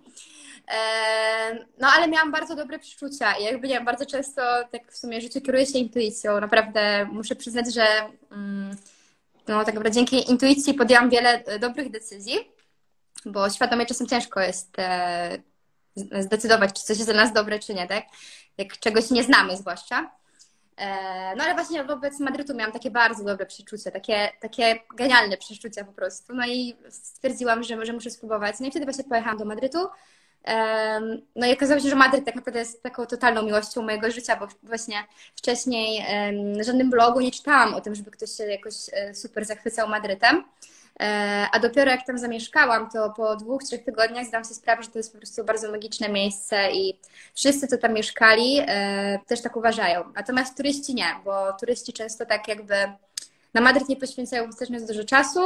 No, 1.78 1.88
ale 1.96 2.08
miałam 2.08 2.32
bardzo 2.32 2.56
dobre 2.56 2.78
przeczucia 2.78 3.32
i 3.32 3.44
jakby 3.44 3.68
nie 3.68 3.80
bardzo 3.80 4.06
często 4.06 4.42
tak 4.72 4.92
w 4.92 4.98
sumie 4.98 5.20
życie 5.20 5.40
kieruje 5.40 5.66
się 5.66 5.78
intuicją. 5.78 6.40
Naprawdę 6.40 7.08
muszę 7.12 7.36
przyznać, 7.36 7.74
że. 7.74 7.86
Mm, 8.32 8.76
no 9.48 9.64
tak 9.64 9.74
naprawdę 9.74 9.90
dzięki 9.90 10.30
intuicji 10.30 10.74
podjęłam 10.74 11.10
wiele 11.10 11.44
e, 11.44 11.58
dobrych 11.58 11.90
decyzji, 11.90 12.52
bo 13.26 13.50
świadomie 13.50 13.86
czasem 13.86 14.06
ciężko 14.06 14.40
jest 14.40 14.78
e, 14.78 15.38
zdecydować, 15.96 16.72
czy 16.72 16.82
coś 16.82 16.98
jest 16.98 17.10
dla 17.10 17.22
nas 17.22 17.32
dobre, 17.32 17.58
czy 17.58 17.74
nie, 17.74 17.86
tak? 17.86 18.04
Jak 18.58 18.78
czegoś 18.78 19.10
nie 19.10 19.24
znamy 19.24 19.56
zwłaszcza. 19.56 20.10
E, 20.76 21.36
no 21.36 21.44
ale 21.44 21.54
właśnie 21.54 21.84
wobec 21.84 22.20
Madrytu 22.20 22.54
miałam 22.54 22.72
takie 22.72 22.90
bardzo 22.90 23.24
dobre 23.24 23.46
przeczucie, 23.46 23.90
takie, 23.90 24.32
takie 24.40 24.80
genialne 24.96 25.36
przeczucia 25.36 25.84
po 25.84 25.92
prostu. 25.92 26.34
No 26.34 26.46
i 26.46 26.76
stwierdziłam, 26.90 27.62
że, 27.62 27.86
że 27.86 27.92
muszę 27.92 28.10
spróbować. 28.10 28.56
No 28.60 28.66
i 28.66 28.70
wtedy 28.70 28.86
właśnie 28.86 29.04
pojechałam 29.04 29.38
do 29.38 29.44
Madrytu. 29.44 29.78
No 31.36 31.46
i 31.46 31.52
okazało 31.52 31.80
się, 31.80 31.88
że 31.88 31.96
Madryt 31.96 32.24
tak 32.24 32.34
naprawdę 32.34 32.58
jest 32.58 32.82
taką 32.82 33.06
totalną 33.06 33.42
miłością 33.42 33.82
mojego 33.82 34.10
życia, 34.10 34.36
bo 34.36 34.48
właśnie 34.62 34.96
wcześniej 35.36 36.04
na 36.56 36.64
żadnym 36.64 36.90
blogu 36.90 37.20
nie 37.20 37.30
czytałam 37.30 37.74
o 37.74 37.80
tym, 37.80 37.94
żeby 37.94 38.10
ktoś 38.10 38.30
się 38.30 38.44
jakoś 38.44 38.74
e, 38.92 39.14
super 39.14 39.44
zachwycał 39.44 39.88
Madrytem. 39.88 40.44
E, 41.00 41.46
a 41.52 41.58
dopiero 41.58 41.90
jak 41.90 42.06
tam 42.06 42.18
zamieszkałam, 42.18 42.90
to 42.90 43.10
po 43.10 43.36
dwóch, 43.36 43.64
trzech 43.64 43.84
tygodniach 43.84 44.26
zdałam 44.26 44.44
sobie 44.44 44.54
sprawę, 44.54 44.82
że 44.82 44.88
to 44.88 44.98
jest 44.98 45.12
po 45.12 45.18
prostu 45.18 45.44
bardzo 45.44 45.70
magiczne 45.70 46.08
miejsce 46.08 46.72
i 46.72 46.98
wszyscy, 47.34 47.66
co 47.66 47.78
tam 47.78 47.92
mieszkali, 47.92 48.60
e, 48.66 49.18
też 49.26 49.42
tak 49.42 49.56
uważają. 49.56 50.04
Natomiast 50.14 50.56
turyści 50.56 50.94
nie, 50.94 51.06
bo 51.24 51.52
turyści 51.52 51.92
często 51.92 52.26
tak 52.26 52.48
jakby 52.48 52.74
na 53.54 53.60
Madryt 53.60 53.88
nie 53.88 53.96
poświęcają 53.96 54.46
wystarczająco 54.46 54.92
dużo 54.92 55.04
czasu, 55.04 55.40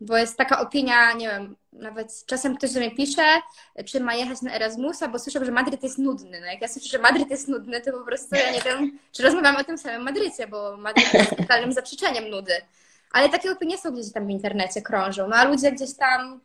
bo 0.00 0.16
jest 0.16 0.36
taka 0.36 0.60
opinia, 0.60 1.12
nie 1.12 1.28
wiem, 1.28 1.56
nawet 1.72 2.26
czasem 2.26 2.56
ktoś 2.56 2.72
do 2.72 2.80
mnie 2.80 2.90
pisze, 2.90 3.40
czy 3.86 4.00
ma 4.00 4.14
jechać 4.14 4.42
na 4.42 4.54
Erasmusa, 4.54 5.08
bo 5.08 5.18
słyszę, 5.18 5.44
że 5.44 5.52
Madryt 5.52 5.82
jest 5.82 5.98
nudny. 5.98 6.40
No 6.40 6.46
jak 6.46 6.60
ja 6.60 6.68
słyszę, 6.68 6.88
że 6.88 6.98
Madryt 6.98 7.30
jest 7.30 7.48
nudny, 7.48 7.80
to 7.80 7.92
po 7.92 8.04
prostu 8.04 8.36
ja 8.36 8.50
nie 8.52 8.60
wiem, 8.60 8.98
czy 9.12 9.22
rozmawiam 9.22 9.56
o 9.56 9.64
tym 9.64 9.78
samym 9.78 10.02
Madrycie, 10.02 10.46
bo 10.46 10.76
Madryt 10.76 11.14
jest 11.14 11.36
totalnym 11.36 11.72
zaprzeczeniem 11.72 12.30
nudy. 12.30 12.52
Ale 13.12 13.28
takie 13.28 13.52
opinie 13.52 13.78
są 13.78 13.90
gdzieś 13.90 14.12
tam 14.12 14.26
w 14.26 14.30
internecie, 14.30 14.82
krążą. 14.82 15.28
No 15.28 15.36
a 15.36 15.44
ludzie 15.44 15.72
gdzieś 15.72 15.94
tam 15.96 16.40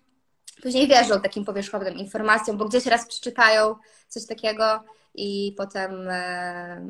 później 0.62 0.88
wierzą 0.88 1.22
takim 1.22 1.46
powierzchownym 1.46 1.94
informacjom, 1.94 2.58
bo 2.58 2.65
gdzieś 2.65 2.86
raz 2.86 3.08
przeczytają 3.08 3.75
coś 4.08 4.25
takiego 4.25 4.84
i 5.15 5.53
potem 5.58 6.08
e, 6.10 6.89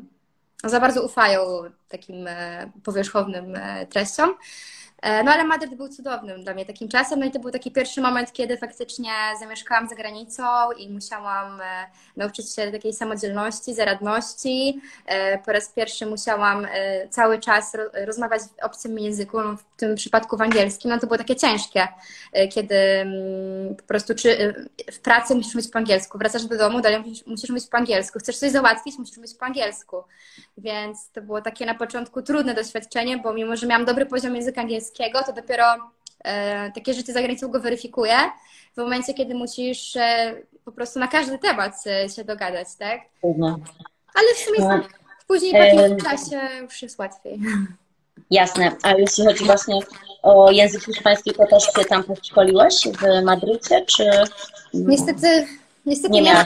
za 0.64 0.80
bardzo 0.80 1.04
ufają 1.04 1.40
takim 1.88 2.26
e, 2.26 2.70
powierzchownym 2.84 3.56
e, 3.56 3.86
treściom. 3.86 4.34
E, 5.02 5.24
no 5.24 5.32
ale 5.32 5.44
Madryt 5.44 5.74
był 5.74 5.88
cudownym 5.88 6.42
dla 6.42 6.54
mnie 6.54 6.66
takim 6.66 6.88
czasem, 6.88 7.20
no 7.20 7.26
i 7.26 7.30
to 7.30 7.38
był 7.38 7.50
taki 7.50 7.70
pierwszy 7.70 8.00
moment, 8.00 8.32
kiedy 8.32 8.56
faktycznie 8.56 9.10
zamieszkałam 9.40 9.88
za 9.88 9.94
granicą 9.94 10.42
i 10.78 10.90
musiałam 10.90 11.60
e, 11.60 11.64
nauczyć 12.16 12.54
się 12.54 12.72
takiej 12.72 12.92
samodzielności, 12.92 13.74
zaradności. 13.74 14.80
E, 15.06 15.38
po 15.38 15.52
raz 15.52 15.68
pierwszy 15.68 16.06
musiałam 16.06 16.66
cały 17.10 17.38
czas 17.38 17.76
rozmawiać 18.06 18.42
w 18.42 18.64
obcym 18.64 18.98
języku, 18.98 19.40
no 19.40 19.56
w 19.56 19.64
tym 19.76 19.94
przypadku 19.94 20.36
w 20.36 20.42
angielskim, 20.42 20.90
no 20.90 20.98
to 20.98 21.06
było 21.06 21.18
takie 21.18 21.36
ciężkie, 21.36 21.88
kiedy 22.52 22.74
mm, 22.74 23.76
po 23.76 23.82
prostu 23.82 24.14
czy 24.14 24.54
w 24.92 25.00
pracy 25.00 25.34
musisz 25.34 25.54
mówić 25.54 25.70
po 25.70 25.78
angielsku, 25.78 26.18
wracasz 26.18 26.44
do 26.44 26.58
domu, 26.58 26.80
dalej 26.80 27.02
musisz 27.26 27.50
mówić 27.50 27.66
po 27.66 27.76
angielsku, 27.76 28.18
chcesz 28.18 28.38
coś 28.38 28.50
załatwić, 28.50 28.98
musisz 28.98 29.16
mówić 29.16 29.34
po 29.34 29.46
angielsku, 29.46 29.96
więc 30.58 31.10
to 31.10 31.22
było 31.22 31.42
takie 31.42 31.66
na 31.66 31.74
początku 31.74 32.22
trudne 32.22 32.54
doświadczenie, 32.54 33.18
bo 33.18 33.32
mimo, 33.32 33.56
że 33.56 33.66
miałam 33.66 33.84
dobry 33.84 34.06
poziom 34.06 34.36
języka 34.36 34.60
angielskiego, 34.60 34.89
to 35.26 35.32
dopiero 35.32 35.64
e, 36.24 36.72
takie 36.72 36.94
życie 36.94 37.12
za 37.12 37.20
granicą 37.20 37.48
go 37.48 37.60
weryfikuje 37.60 38.16
w 38.74 38.76
momencie, 38.76 39.14
kiedy 39.14 39.34
musisz 39.34 39.96
e, 39.96 40.34
po 40.64 40.72
prostu 40.72 40.98
na 40.98 41.08
każdy 41.08 41.38
temat 41.38 41.84
się 42.16 42.24
dogadać, 42.24 42.68
tak? 42.78 43.00
Ale 44.14 44.34
w 44.34 44.38
sumie 44.38 44.58
no. 44.60 44.80
później 45.28 45.52
po 45.52 45.58
jakimś 45.58 46.02
czasie 46.02 46.40
już 46.62 46.82
jest 46.82 46.98
łatwiej. 46.98 47.38
Jasne, 48.30 48.76
a 48.82 48.92
jeśli 48.92 49.24
chodzi 49.24 49.44
właśnie 49.44 49.74
o 50.22 50.50
język 50.50 50.84
hiszpański, 50.84 51.32
to 51.32 51.46
też 51.46 51.64
się 51.64 51.84
tam 51.84 52.04
podszkoliłeś 52.04 52.88
w 52.98 53.24
Madrycie, 53.24 53.84
czy... 53.86 54.10
Niestety 54.74 55.46
Niestety 55.86 56.14
nie, 56.14 56.22
nie, 56.22 56.44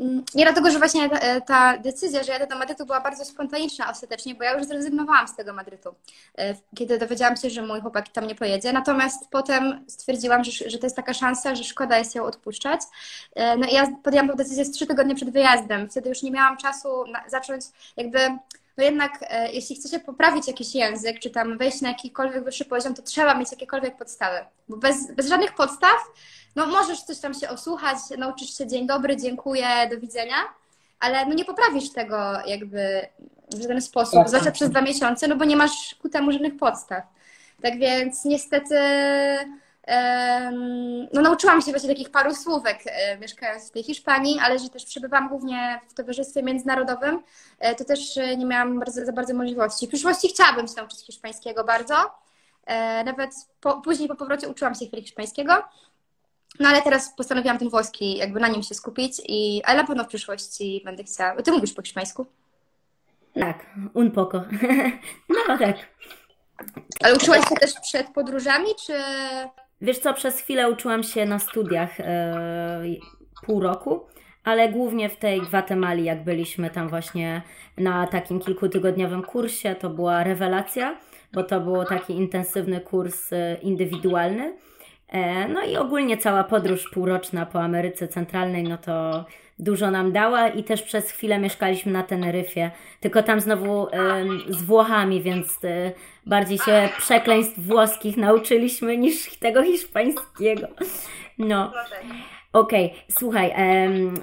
mm, 0.00 0.24
nie 0.34 0.44
dlatego, 0.44 0.70
że 0.70 0.78
właśnie 0.78 1.10
ta, 1.10 1.40
ta, 1.40 1.78
decyzja, 1.78 2.22
że 2.22 2.32
jadę 2.32 2.46
do 2.46 2.58
Madrytu 2.58 2.86
była 2.86 3.00
bardzo 3.00 3.24
spontaniczna 3.24 3.90
ostatecznie, 3.90 4.34
bo 4.34 4.44
ja 4.44 4.58
już 4.58 4.66
zrezygnowałam 4.66 5.28
z 5.28 5.36
tego 5.36 5.52
Madrytu, 5.52 5.94
e, 6.38 6.54
kiedy 6.76 6.98
dowiedziałam 6.98 7.36
się, 7.36 7.50
że 7.50 7.62
mój 7.62 7.80
chłopak 7.80 8.08
tam 8.08 8.26
nie 8.26 8.34
pojedzie. 8.34 8.72
Natomiast 8.72 9.28
potem 9.30 9.84
stwierdziłam, 9.88 10.44
że, 10.44 10.70
że 10.70 10.78
to 10.78 10.86
jest 10.86 10.96
taka 10.96 11.14
szansa, 11.14 11.54
że 11.54 11.64
szkoda 11.64 11.98
jest 11.98 12.14
ją 12.14 12.24
odpuszczać. 12.24 12.80
E, 13.34 13.56
no 13.56 13.66
i 13.66 13.74
ja 13.74 13.88
podjęłam 14.02 14.28
tę 14.28 14.36
decyzję 14.36 14.64
z 14.64 14.70
trzy 14.70 14.86
tygodnie 14.86 15.14
przed 15.14 15.30
wyjazdem. 15.30 15.90
Wtedy 15.90 16.08
już 16.08 16.22
nie 16.22 16.30
miałam 16.30 16.56
czasu 16.56 16.88
zacząć 17.28 17.64
jakby 17.96 18.18
no 18.78 18.84
jednak 18.84 19.18
e, 19.20 19.52
jeśli 19.52 19.76
chce 19.76 19.88
się 19.88 20.00
poprawić 20.00 20.48
jakiś 20.48 20.74
język, 20.74 21.18
czy 21.18 21.30
tam 21.30 21.58
wejść 21.58 21.80
na 21.80 21.88
jakikolwiek 21.88 22.44
wyższy 22.44 22.64
poziom, 22.64 22.94
to 22.94 23.02
trzeba 23.02 23.34
mieć 23.34 23.50
jakiekolwiek 23.50 23.96
podstawy. 23.96 24.38
Bo 24.68 24.76
bez, 24.76 25.12
bez 25.12 25.28
żadnych 25.28 25.54
podstaw 25.54 25.98
no 26.56 26.66
możesz 26.66 27.02
coś 27.02 27.18
tam 27.18 27.34
się 27.34 27.48
osłuchać, 27.48 27.98
nauczysz 28.18 28.58
się 28.58 28.66
dzień 28.66 28.86
dobry, 28.86 29.16
dziękuję, 29.16 29.66
do 29.90 30.00
widzenia, 30.00 30.36
ale 31.00 31.26
no 31.26 31.34
nie 31.34 31.44
poprawisz 31.44 31.92
tego 31.92 32.16
jakby 32.46 33.06
w 33.52 33.62
żaden 33.62 33.80
sposób, 33.80 34.14
tak. 34.14 34.28
zwłaszcza 34.28 34.50
przez 34.50 34.70
dwa 34.70 34.80
miesiące, 34.80 35.28
no 35.28 35.36
bo 35.36 35.44
nie 35.44 35.56
masz 35.56 35.94
ku 36.02 36.08
temu 36.08 36.32
żadnych 36.32 36.56
podstaw. 36.56 37.02
Tak 37.62 37.78
więc 37.78 38.24
niestety 38.24 38.74
no 41.12 41.22
nauczyłam 41.22 41.62
się 41.62 41.70
właśnie 41.70 41.88
takich 41.88 42.10
paru 42.10 42.34
słówek 42.34 42.78
e, 42.86 43.18
mieszkając 43.18 43.68
w 43.68 43.70
tej 43.70 43.82
Hiszpanii, 43.82 44.38
ale 44.42 44.58
że 44.58 44.68
też 44.68 44.84
przebywam 44.84 45.28
głównie 45.28 45.80
w 45.88 45.94
towarzystwie 45.94 46.42
międzynarodowym, 46.42 47.22
e, 47.58 47.74
to 47.74 47.84
też 47.84 48.16
e, 48.16 48.36
nie 48.36 48.46
miałam 48.46 48.78
bardzo, 48.78 49.04
za 49.04 49.12
bardzo 49.12 49.34
możliwości. 49.34 49.86
W 49.86 49.88
przyszłości 49.88 50.28
chciałabym 50.28 50.68
się 50.68 50.74
nauczyć 50.76 51.06
hiszpańskiego 51.06 51.64
bardzo. 51.64 51.94
Nawet 53.04 53.30
po, 53.60 53.80
później 53.80 54.08
po 54.08 54.16
powrocie 54.16 54.48
uczyłam 54.48 54.74
się 54.74 54.86
chwilę 54.86 55.02
hiszpańskiego, 55.02 55.64
no 56.60 56.68
ale 56.68 56.82
teraz 56.82 57.14
postanowiłam 57.16 57.58
ten 57.58 57.68
włoski, 57.68 58.16
jakby 58.16 58.40
na 58.40 58.48
nim 58.48 58.62
się 58.62 58.74
skupić, 58.74 59.22
i, 59.28 59.62
ale 59.64 59.80
na 59.80 59.86
pewno 59.86 60.04
w 60.04 60.06
przyszłości 60.06 60.82
będę 60.84 61.04
chciała. 61.04 61.42
Ty 61.42 61.52
mówisz 61.52 61.72
po 61.72 61.82
hiszpańsku? 61.82 62.26
Tak, 63.34 63.66
un 63.94 64.10
poco. 64.10 64.44
no 65.48 65.58
tak. 65.58 65.76
Ale 67.02 67.14
uczyłaś 67.14 67.48
się 67.48 67.54
też 67.54 67.74
przed 67.82 68.08
podróżami, 68.08 68.68
czy... 68.86 68.92
Wiesz 69.80 69.98
co, 69.98 70.14
przez 70.14 70.40
chwilę 70.40 70.70
uczyłam 70.70 71.02
się 71.02 71.26
na 71.26 71.38
studiach 71.38 72.00
e, 72.00 72.82
pół 73.46 73.60
roku, 73.60 74.06
ale 74.44 74.68
głównie 74.68 75.08
w 75.08 75.16
tej 75.16 75.40
Gwatemali, 75.40 76.04
jak 76.04 76.24
byliśmy 76.24 76.70
tam 76.70 76.88
właśnie 76.88 77.42
na 77.76 78.06
takim 78.06 78.40
kilkutygodniowym 78.40 79.22
kursie, 79.22 79.74
to 79.74 79.90
była 79.90 80.24
rewelacja, 80.24 80.98
bo 81.32 81.42
to 81.42 81.60
był 81.60 81.84
taki 81.84 82.12
intensywny 82.12 82.80
kurs 82.80 83.32
e, 83.32 83.56
indywidualny. 83.62 84.56
E, 85.08 85.48
no 85.48 85.64
i 85.64 85.76
ogólnie 85.76 86.16
cała 86.16 86.44
podróż 86.44 86.90
półroczna 86.90 87.46
po 87.46 87.62
Ameryce 87.62 88.08
Centralnej, 88.08 88.62
no 88.62 88.78
to 88.78 89.24
dużo 89.58 89.90
nam 89.90 90.12
dała 90.12 90.48
i 90.48 90.64
też 90.64 90.82
przez 90.82 91.10
chwilę 91.10 91.38
mieszkaliśmy 91.38 91.92
na 91.92 92.02
Teneryfie, 92.02 92.70
tylko 93.00 93.22
tam 93.22 93.40
znowu 93.40 93.86
y, 93.86 93.90
z 94.48 94.62
Włochami, 94.62 95.22
więc 95.22 95.64
y, 95.64 95.92
bardziej 96.26 96.58
się 96.58 96.88
przekleństw 96.98 97.60
włoskich 97.60 98.16
nauczyliśmy 98.16 98.96
niż 98.96 99.36
tego 99.36 99.62
hiszpańskiego. 99.62 100.66
No. 101.38 101.72
Okej, 102.52 102.86
okay. 102.86 102.98
słuchaj, 103.18 103.54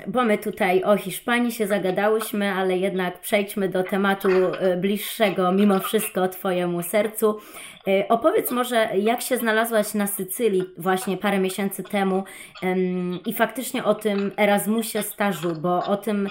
bo 0.07 0.23
my 0.23 0.37
tutaj 0.37 0.83
o 0.83 0.97
Hiszpanii 0.97 1.51
się 1.51 1.67
zagadałyśmy, 1.67 2.51
ale 2.51 2.77
jednak 2.77 3.19
przejdźmy 3.19 3.69
do 3.69 3.83
tematu 3.83 4.29
e, 4.29 4.77
bliższego 4.77 5.51
mimo 5.51 5.79
wszystko 5.79 6.27
Twojemu 6.27 6.83
sercu. 6.83 7.39
E, 7.87 8.07
opowiedz 8.07 8.51
może, 8.51 8.89
jak 8.97 9.21
się 9.21 9.37
znalazłaś 9.37 9.93
na 9.93 10.07
Sycylii 10.07 10.63
właśnie 10.77 11.17
parę 11.17 11.39
miesięcy 11.39 11.83
temu 11.83 12.23
i 13.25 13.33
faktycznie 13.33 13.83
o 13.83 13.95
tym 13.95 14.31
Erasmusie 14.37 15.03
stażu, 15.03 15.55
bo 15.55 15.85
o 15.85 15.97
tym 15.97 16.27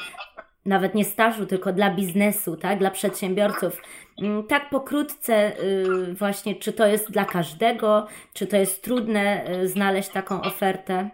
nawet 0.67 0.95
nie 0.95 1.05
stażu, 1.05 1.47
tylko 1.47 1.73
dla 1.73 1.91
biznesu, 1.91 2.57
tak, 2.57 2.79
dla 2.79 2.91
przedsiębiorców. 2.91 3.83
Mm, 4.23 4.47
tak 4.47 4.71
pokrótce 4.71 5.61
y, 5.61 6.15
właśnie, 6.15 6.55
czy 6.55 6.73
to 6.73 6.87
jest 6.87 7.11
dla 7.11 7.25
każdego, 7.25 8.07
czy 8.33 8.47
to 8.47 8.57
jest 8.57 8.85
trudne 8.85 9.51
y, 9.63 9.69
znaleźć 9.69 10.09
taką 10.09 10.43
ofertę? 10.43 11.11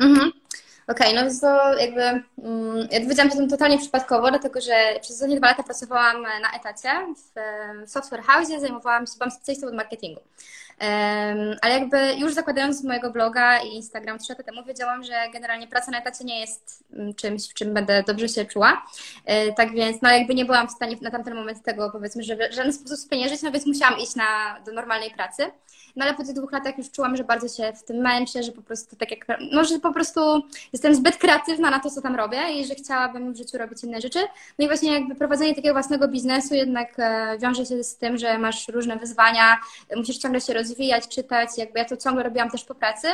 Mhm. 0.00 0.32
Okej, 0.88 1.12
okay, 1.12 1.24
no 1.24 1.30
to 1.40 1.78
jakby 1.78 2.02
mm, 2.02 2.88
ja 2.90 3.00
dowiedziałam 3.00 3.30
się 3.30 3.36
tym 3.36 3.48
totalnie 3.48 3.78
przypadkowo, 3.78 4.30
dlatego 4.30 4.60
że 4.60 4.72
przez 5.00 5.10
ostatnie 5.16 5.36
dwa 5.36 5.46
lata 5.46 5.62
pracowałam 5.62 6.22
na 6.22 6.52
etacie 6.56 6.88
w, 7.16 7.90
software 7.90 8.22
house, 8.22 8.48
zajmowałam 8.48 9.06
się, 9.06 9.12
byłam 9.18 9.30
specjalistą 9.30 9.66
od 9.66 9.74
marketingu. 9.74 10.20
Ale 11.62 11.74
jakby 11.74 12.14
już 12.18 12.34
zakładając 12.34 12.84
mojego 12.84 13.10
bloga 13.10 13.58
i 13.62 13.68
Instagram 13.68 14.18
trzy 14.18 14.32
lata 14.32 14.42
temu, 14.42 14.64
wiedziałam, 14.64 15.04
że 15.04 15.12
generalnie 15.32 15.68
praca 15.68 15.90
na 15.90 15.98
etacie 15.98 16.24
nie 16.24 16.40
jest 16.40 16.84
mm, 16.92 17.14
czymś, 17.14 17.48
w 17.50 17.54
czym 17.54 17.74
będę 17.74 18.02
dobrze 18.02 18.28
się 18.28 18.44
czuła. 18.44 18.86
E, 19.24 19.52
tak 19.52 19.72
więc, 19.72 20.02
no 20.02 20.10
jakby 20.10 20.34
nie 20.34 20.44
byłam 20.44 20.68
w 20.68 20.72
stanie 20.72 20.96
na 21.00 21.10
tamten 21.10 21.34
moment 21.34 21.62
tego, 21.62 21.90
powiedzmy, 21.90 22.22
że 22.22 22.36
w 22.36 22.54
żaden 22.54 22.72
sposób 22.72 22.98
spieniężyć, 22.98 23.42
no 23.42 23.52
więc 23.52 23.66
musiałam 23.66 23.98
iść 23.98 24.14
na, 24.14 24.60
do 24.66 24.72
normalnej 24.72 25.10
pracy. 25.10 25.50
No 25.96 26.04
ale 26.04 26.14
po 26.14 26.24
tych 26.24 26.34
dwóch 26.34 26.52
latach 26.52 26.78
już 26.78 26.90
czułam, 26.90 27.16
że 27.16 27.24
bardzo 27.24 27.48
się 27.48 27.72
w 27.72 27.84
tym 27.84 27.96
męczę, 27.96 28.42
że 28.42 28.52
po 28.52 28.62
prostu 28.62 28.96
tak 28.96 29.10
jak, 29.10 29.26
no 29.52 29.64
że 29.64 29.78
po 29.78 29.92
prostu 29.92 30.20
jestem 30.72 30.94
zbyt 30.94 31.16
kreatywna 31.16 31.70
na 31.70 31.80
to, 31.80 31.90
co 31.90 32.02
tam 32.02 32.16
robię 32.16 32.52
i 32.52 32.66
że 32.66 32.74
chciałabym 32.74 33.32
w 33.32 33.36
życiu 33.36 33.58
robić 33.58 33.84
inne 33.84 34.00
rzeczy. 34.00 34.18
No 34.58 34.64
i 34.64 34.68
właśnie 34.68 34.92
jakby 34.92 35.14
prowadzenie 35.14 35.54
takiego 35.54 35.74
własnego 35.74 36.08
biznesu 36.08 36.54
jednak 36.54 36.94
e, 36.98 37.38
wiąże 37.38 37.66
się 37.66 37.84
z 37.84 37.96
tym, 37.96 38.18
że 38.18 38.38
masz 38.38 38.68
różne 38.68 38.96
wyzwania, 38.96 39.58
musisz 39.96 40.18
ciągle 40.18 40.40
się 40.40 40.54
rozwijać, 40.54 41.08
czytać, 41.08 41.48
jakby 41.56 41.78
ja 41.78 41.84
to 41.84 41.96
ciągle 41.96 42.22
robiłam 42.22 42.50
też 42.50 42.64
po 42.64 42.74
pracy. 42.74 43.08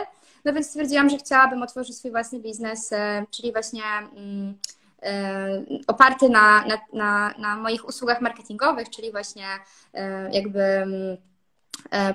No 0.45 0.53
więc 0.53 0.67
stwierdziłam, 0.67 1.11
że 1.11 1.17
chciałabym 1.17 1.63
otworzyć 1.63 1.97
swój 1.97 2.11
własny 2.11 2.39
biznes, 2.39 2.93
e, 2.93 3.25
czyli 3.31 3.53
właśnie 3.53 3.83
mm, 4.17 4.55
e, 5.03 5.63
oparty 5.87 6.29
na, 6.29 6.65
na, 6.65 6.79
na, 6.93 7.35
na 7.39 7.57
moich 7.57 7.89
usługach 7.89 8.21
marketingowych, 8.21 8.91
czyli 8.91 9.11
właśnie 9.11 9.47
jakby 10.33 10.63
mm, 10.63 11.17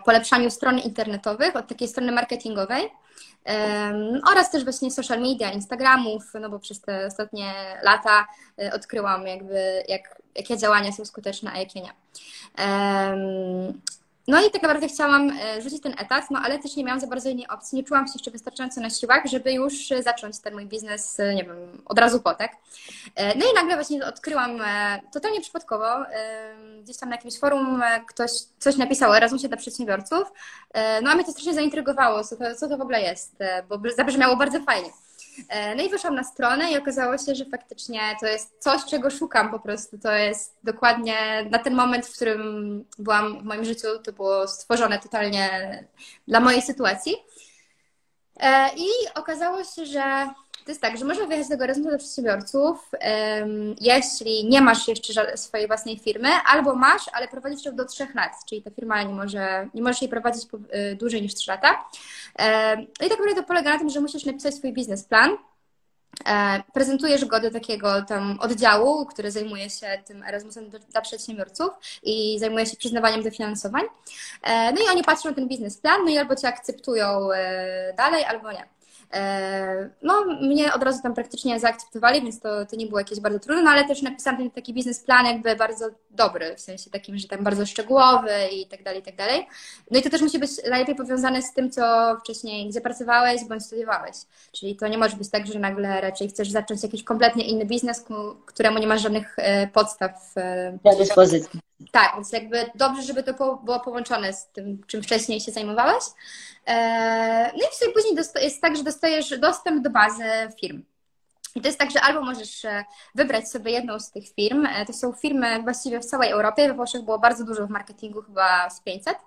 polepszaniu 0.05 0.51
stron 0.51 0.79
internetowych, 0.79 1.55
od 1.55 1.67
takiej 1.67 1.87
strony 1.87 2.11
marketingowej 2.11 2.89
oraz 4.31 4.51
też 4.51 4.63
właśnie 4.63 4.91
social 4.91 5.21
media, 5.21 5.51
Instagramów, 5.51 6.23
no 6.41 6.49
bo 6.49 6.59
przez 6.59 6.81
te 6.81 7.05
ostatnie 7.05 7.53
lata 7.83 8.27
e, 8.61 8.73
odkryłam 8.73 9.27
jakby 9.27 9.83
jak, 9.87 10.21
jakie 10.35 10.57
działania 10.57 10.91
są 10.91 11.05
skuteczne, 11.05 11.51
a 11.51 11.57
jakie 11.57 11.81
nie. 11.81 11.91
No 14.27 14.45
i 14.45 14.51
tak 14.51 14.61
naprawdę 14.61 14.87
chciałam 14.87 15.31
e, 15.31 15.61
rzucić 15.61 15.81
ten 15.81 15.93
etat, 15.97 16.31
no 16.31 16.39
ale 16.43 16.59
też 16.59 16.75
nie 16.75 16.83
miałam 16.83 16.99
za 16.99 17.07
bardzo 17.07 17.29
innej 17.29 17.47
opcji. 17.47 17.75
Nie 17.75 17.83
czułam 17.83 18.07
się 18.07 18.13
jeszcze 18.15 18.31
wystarczająco 18.31 18.81
na 18.81 18.89
siłach, 18.89 19.25
żeby 19.25 19.53
już 19.53 19.73
zacząć 20.03 20.39
ten 20.39 20.53
mój 20.53 20.65
biznes, 20.65 21.19
e, 21.19 21.35
nie 21.35 21.43
wiem, 21.43 21.83
od 21.85 21.99
razu 21.99 22.21
po? 22.21 22.35
E, 22.39 23.37
no 23.37 23.45
i 23.51 23.55
nagle 23.55 23.75
właśnie 23.75 24.05
odkryłam 24.05 24.59
totalnie 25.13 25.41
przypadkowo, 25.41 25.85
gdzieś 26.83 26.97
tam 26.97 27.09
na 27.09 27.15
jakimś 27.15 27.39
forum 27.39 27.81
ktoś 28.07 28.31
coś 28.59 28.77
napisał 28.77 29.11
o 29.11 29.17
Erasmusie 29.17 29.47
dla 29.47 29.57
przedsiębiorców, 29.57 30.31
no 31.03 31.11
a 31.11 31.15
mnie 31.15 31.23
to 31.23 31.31
strasznie 31.31 31.53
zaintrygowało, 31.53 32.23
co 32.23 32.35
to, 32.35 32.55
co 32.55 32.67
to 32.67 32.77
w 32.77 32.81
ogóle 32.81 33.01
jest, 33.01 33.35
bo 33.69 33.79
zabrzmiało 33.97 34.35
bardzo 34.35 34.59
fajnie. 34.59 34.89
E, 35.49 35.75
no 35.75 35.83
i 35.83 35.89
wyszłam 35.89 36.15
na 36.15 36.23
stronę 36.23 36.71
i 36.71 36.77
okazało 36.77 37.17
się, 37.17 37.35
że 37.35 37.45
faktycznie 37.45 37.99
to 38.19 38.27
jest 38.27 38.55
coś, 38.59 38.85
czego 38.85 39.09
szukam 39.11 39.51
po 39.51 39.59
prostu. 39.59 39.97
To 39.97 40.11
jest 40.11 40.57
dokładnie 40.63 41.15
na 41.49 41.59
ten 41.59 41.75
moment, 41.75 42.07
w 42.07 42.15
którym 42.15 42.85
byłam 42.99 43.39
w 43.39 43.43
moim 43.43 43.65
życiu, 43.65 43.87
to 44.03 44.13
było 44.13 44.47
stworzone 44.47 44.99
totalnie 44.99 45.49
dla 46.27 46.39
mojej 46.39 46.61
sytuacji. 46.61 47.15
E, 48.39 48.69
I 48.75 48.87
okazało 49.15 49.63
się, 49.63 49.85
że 49.85 50.29
to 50.65 50.71
jest 50.71 50.81
tak, 50.81 50.97
że 50.97 51.05
można 51.05 51.25
wyjechać 51.25 51.45
z 51.45 51.49
tego 51.49 51.63
Erasmusa 51.63 51.91
do 51.91 51.97
przedsiębiorców, 51.97 52.91
jeśli 53.81 54.49
nie 54.49 54.61
masz 54.61 54.87
jeszcze 54.87 55.37
swojej 55.37 55.67
własnej 55.67 55.99
firmy, 55.99 56.29
albo 56.45 56.75
masz, 56.75 57.01
ale 57.13 57.27
prowadzisz 57.27 57.65
ją 57.65 57.75
do 57.75 57.85
trzech 57.85 58.15
lat, 58.15 58.31
czyli 58.49 58.61
ta 58.61 58.69
firma 58.71 59.03
nie 59.03 59.13
może, 59.13 59.69
nie 59.73 59.81
możesz 59.81 60.01
jej 60.01 60.09
prowadzić 60.09 60.43
y, 60.43 60.95
dłużej 60.95 61.21
niż 61.21 61.35
trzy 61.35 61.51
lata. 61.51 61.85
No 62.99 63.05
i 63.05 63.09
tak 63.09 63.19
naprawdę 63.19 63.41
to 63.41 63.43
polega 63.43 63.73
na 63.73 63.79
tym, 63.79 63.89
że 63.89 64.01
musisz 64.01 64.25
napisać 64.25 64.55
swój 64.55 64.73
biznesplan, 64.73 65.37
prezentujesz 66.73 67.25
go 67.25 67.39
do 67.39 67.51
takiego 67.51 68.01
tam 68.01 68.39
oddziału, 68.39 69.05
który 69.05 69.31
zajmuje 69.31 69.69
się 69.69 69.87
tym 70.05 70.23
Erasmusem 70.23 70.69
dla 70.69 71.01
przedsiębiorców 71.01 71.69
i 72.03 72.39
zajmuje 72.39 72.65
się 72.65 72.77
przyznawaniem 72.77 73.23
dofinansowań. 73.23 73.83
E, 74.43 74.73
no 74.73 74.81
i 74.81 74.89
oni 74.91 75.03
patrzą 75.03 75.29
na 75.29 75.35
ten 75.35 75.47
biznesplan, 75.47 76.05
no 76.05 76.11
i 76.11 76.17
albo 76.17 76.35
cię 76.35 76.47
akceptują 76.47 77.31
e, 77.31 77.93
dalej, 77.93 78.23
albo 78.23 78.51
nie. 78.51 78.74
No, 80.01 80.25
mnie 80.41 80.73
od 80.73 80.83
razu 80.83 81.03
tam 81.03 81.13
praktycznie 81.13 81.59
zaakceptowali, 81.59 82.21
więc 82.21 82.39
to, 82.39 82.65
to 82.65 82.75
nie 82.75 82.87
było 82.87 82.99
jakieś 82.99 83.19
bardzo 83.19 83.39
trudne, 83.39 83.63
no, 83.63 83.71
ale 83.71 83.87
też 83.87 84.01
napisałam 84.01 84.37
ten 84.37 84.51
taki 84.51 84.73
biznesplan 84.73 85.25
jakby 85.25 85.55
bardzo 85.55 85.85
dobry, 86.11 86.55
w 86.55 86.61
sensie 86.61 86.89
takim, 86.89 87.17
że 87.17 87.27
tam 87.27 87.43
bardzo 87.43 87.65
szczegółowy 87.65 88.31
i 88.53 88.67
tak 88.67 88.83
dalej, 88.83 88.99
i 88.99 89.03
tak 89.03 89.15
dalej. 89.15 89.47
No 89.91 89.99
i 89.99 90.03
to 90.03 90.09
też 90.09 90.21
musi 90.21 90.39
być 90.39 90.51
najlepiej 90.69 90.95
powiązane 90.95 91.41
z 91.41 91.53
tym, 91.53 91.71
co 91.71 92.15
wcześniej, 92.23 92.69
gdzie 92.69 92.81
pracowałeś 92.81 93.43
bądź 93.43 93.63
studiowałeś. 93.65 94.15
Czyli 94.51 94.75
to 94.75 94.87
nie 94.87 94.97
może 94.97 95.17
być 95.17 95.29
tak, 95.29 95.47
że 95.47 95.59
nagle 95.59 96.01
raczej 96.01 96.27
chcesz 96.29 96.51
zacząć 96.51 96.83
jakiś 96.83 97.03
kompletnie 97.03 97.47
inny 97.47 97.65
biznes, 97.65 98.05
któremu 98.45 98.79
nie 98.79 98.87
masz 98.87 99.01
żadnych 99.01 99.35
e, 99.37 99.67
podstaw. 99.67 100.33
E, 100.37 100.77
Do 100.83 100.97
dyspozycji. 100.97 101.59
Tak, 101.91 102.15
więc 102.15 102.31
jakby 102.31 102.69
dobrze, 102.75 103.01
żeby 103.01 103.23
to 103.23 103.55
było 103.63 103.79
połączone 103.79 104.33
z 104.33 104.47
tym, 104.47 104.83
czym 104.87 105.03
wcześniej 105.03 105.41
się 105.41 105.51
zajmowałeś. 105.51 106.03
E, 106.67 107.51
no 107.53 107.67
i 107.71 107.75
sobie 107.75 107.91
później 107.91 108.15
jest 108.41 108.61
tak, 108.61 108.77
że 108.77 108.83
dostajesz 108.83 109.39
dostęp 109.39 109.83
do 109.83 109.89
bazy 109.89 110.23
firm. 110.61 110.83
I 111.55 111.61
to 111.61 111.67
jest 111.67 111.79
tak, 111.79 111.91
że 111.91 112.01
albo 112.01 112.21
możesz 112.21 112.65
e, 112.65 112.85
wybrać 113.15 113.49
sobie 113.49 113.71
jedną 113.71 113.99
z 113.99 114.11
tych 114.11 114.29
firm. 114.29 114.65
E, 114.65 114.85
to 114.85 114.93
są 114.93 115.13
firmy 115.13 115.61
właściwie 115.63 115.99
w 115.99 116.05
całej 116.05 116.31
Europie. 116.31 116.67
We 116.67 116.73
Włoszech 116.73 117.01
było 117.01 117.19
bardzo 117.19 117.45
dużo 117.45 117.67
w 117.67 117.69
marketingu, 117.69 118.21
chyba 118.21 118.69
z 118.69 118.81
500. 118.81 119.17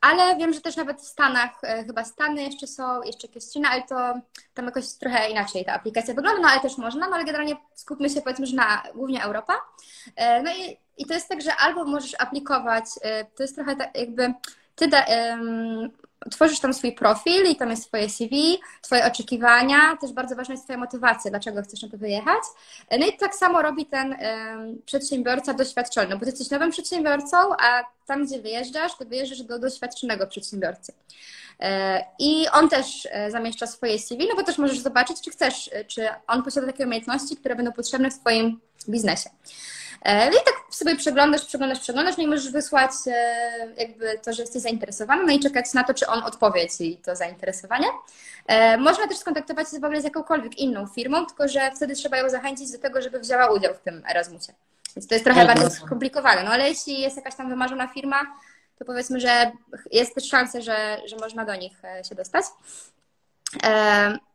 Ale 0.00 0.36
wiem, 0.36 0.52
że 0.52 0.60
też 0.60 0.76
nawet 0.76 1.00
w 1.00 1.06
Stanach, 1.06 1.50
chyba 1.86 2.04
Stany 2.04 2.42
jeszcze 2.42 2.66
są, 2.66 3.02
jeszcze 3.02 3.26
jakieś 3.26 3.44
ale 3.70 3.82
to 3.82 4.14
tam 4.54 4.64
jakoś 4.64 4.92
trochę 4.92 5.30
inaczej 5.30 5.64
ta 5.64 5.72
aplikacja 5.72 6.14
wygląda, 6.14 6.42
no 6.42 6.48
ale 6.48 6.60
też 6.60 6.78
można, 6.78 7.08
no 7.08 7.16
ale 7.16 7.24
generalnie 7.24 7.56
skupmy 7.74 8.10
się 8.10 8.22
powiedzmy, 8.22 8.46
że 8.46 8.56
na 8.56 8.82
głównie 8.94 9.22
Europa. 9.22 9.52
No 10.44 10.50
i, 10.50 10.78
i 10.98 11.06
to 11.06 11.14
jest 11.14 11.28
tak, 11.28 11.42
że 11.42 11.56
albo 11.56 11.84
możesz 11.84 12.14
aplikować, 12.18 12.84
to 13.36 13.42
jest 13.42 13.54
trochę 13.54 13.76
tak 13.76 13.98
jakby 13.98 14.34
ty 14.76 14.88
da, 14.88 15.04
um, 15.08 15.90
tworzysz 16.30 16.60
tam 16.60 16.74
swój 16.74 16.92
profil 16.92 17.50
i 17.50 17.56
tam 17.56 17.70
jest 17.70 17.88
Twoje 17.88 18.10
CV, 18.10 18.60
Twoje 18.82 19.06
oczekiwania, 19.06 19.96
też 20.00 20.12
bardzo 20.12 20.36
ważna 20.36 20.54
jest 20.54 20.64
Twoja 20.64 20.78
motywacja, 20.78 21.30
dlaczego 21.30 21.62
chcesz 21.62 21.82
na 21.82 21.88
to 21.88 21.98
wyjechać. 21.98 22.42
No 22.90 23.06
i 23.06 23.16
tak 23.16 23.34
samo 23.34 23.62
robi 23.62 23.86
ten 23.86 24.16
przedsiębiorca 24.86 25.54
doświadczony, 25.54 26.14
bo 26.14 26.20
Ty 26.20 26.26
jesteś 26.26 26.50
nowym 26.50 26.70
przedsiębiorcą, 26.70 27.36
a 27.58 27.84
tam, 28.06 28.26
gdzie 28.26 28.40
wyjeżdżasz, 28.40 28.92
to 28.98 29.04
wyjeżdżasz 29.04 29.42
do 29.42 29.58
doświadczonego 29.58 30.26
przedsiębiorcy. 30.26 30.92
E, 31.60 32.04
I 32.18 32.46
on 32.52 32.68
też 32.68 33.08
e, 33.10 33.30
zamieszcza 33.30 33.66
swoje 33.66 33.98
CV, 33.98 34.26
no 34.28 34.36
bo 34.36 34.42
też 34.42 34.58
możesz 34.58 34.78
zobaczyć, 34.78 35.20
czy 35.20 35.30
chcesz, 35.30 35.70
czy 35.86 36.08
on 36.26 36.42
posiada 36.42 36.66
takie 36.66 36.86
umiejętności, 36.86 37.36
które 37.36 37.56
będą 37.56 37.72
potrzebne 37.72 38.10
w 38.10 38.18
Twoim 38.18 38.60
biznesie. 38.88 39.30
E, 40.04 40.30
no 40.30 40.36
i 40.36 40.44
tak 40.44 40.54
sobie 40.70 40.96
przeglądasz, 40.96 41.44
przeglądasz, 41.44 41.80
przeglądasz, 41.80 42.16
no 42.16 42.22
i 42.22 42.26
możesz 42.26 42.50
wysłać 42.50 42.90
e, 43.06 43.74
jakby 43.76 44.18
to, 44.18 44.32
że 44.32 44.42
jesteś 44.42 44.62
zainteresowany, 44.62 45.24
no 45.26 45.32
i 45.32 45.40
czekać 45.40 45.74
na 45.74 45.84
to, 45.84 45.94
czy 45.94 46.06
on 46.06 46.22
odpowie 46.22 46.68
Ci 46.68 46.96
to 46.96 47.16
zainteresowanie. 47.16 47.86
E, 48.46 48.76
można 48.76 49.08
też 49.08 49.18
skontaktować 49.18 49.70
się 49.70 49.80
w 49.80 49.84
ogóle 49.84 50.00
z 50.00 50.04
jakąkolwiek 50.04 50.58
inną 50.58 50.86
firmą, 50.86 51.26
tylko 51.26 51.48
że 51.48 51.70
wtedy 51.76 51.94
trzeba 51.94 52.16
ją 52.16 52.30
zachęcić 52.30 52.72
do 52.72 52.78
tego, 52.78 53.02
żeby 53.02 53.20
wzięła 53.20 53.52
udział 53.52 53.74
w 53.74 53.78
tym 53.78 54.02
Erasmusie. 54.10 54.52
Więc 54.96 55.08
to 55.08 55.14
jest 55.14 55.24
trochę 55.24 55.46
bardziej 55.46 55.70
skomplikowane, 55.70 56.44
no 56.44 56.50
ale 56.50 56.68
jeśli 56.68 57.00
jest 57.00 57.16
jakaś 57.16 57.34
tam 57.34 57.48
wymarzona 57.48 57.88
firma, 57.88 58.20
to 58.78 58.84
powiedzmy, 58.84 59.20
że 59.20 59.52
jest 59.92 60.14
też 60.14 60.28
szansa, 60.28 60.60
że, 60.60 61.00
że 61.06 61.16
można 61.16 61.44
do 61.44 61.54
nich 61.54 61.72
się 62.08 62.14
dostać. 62.14 62.44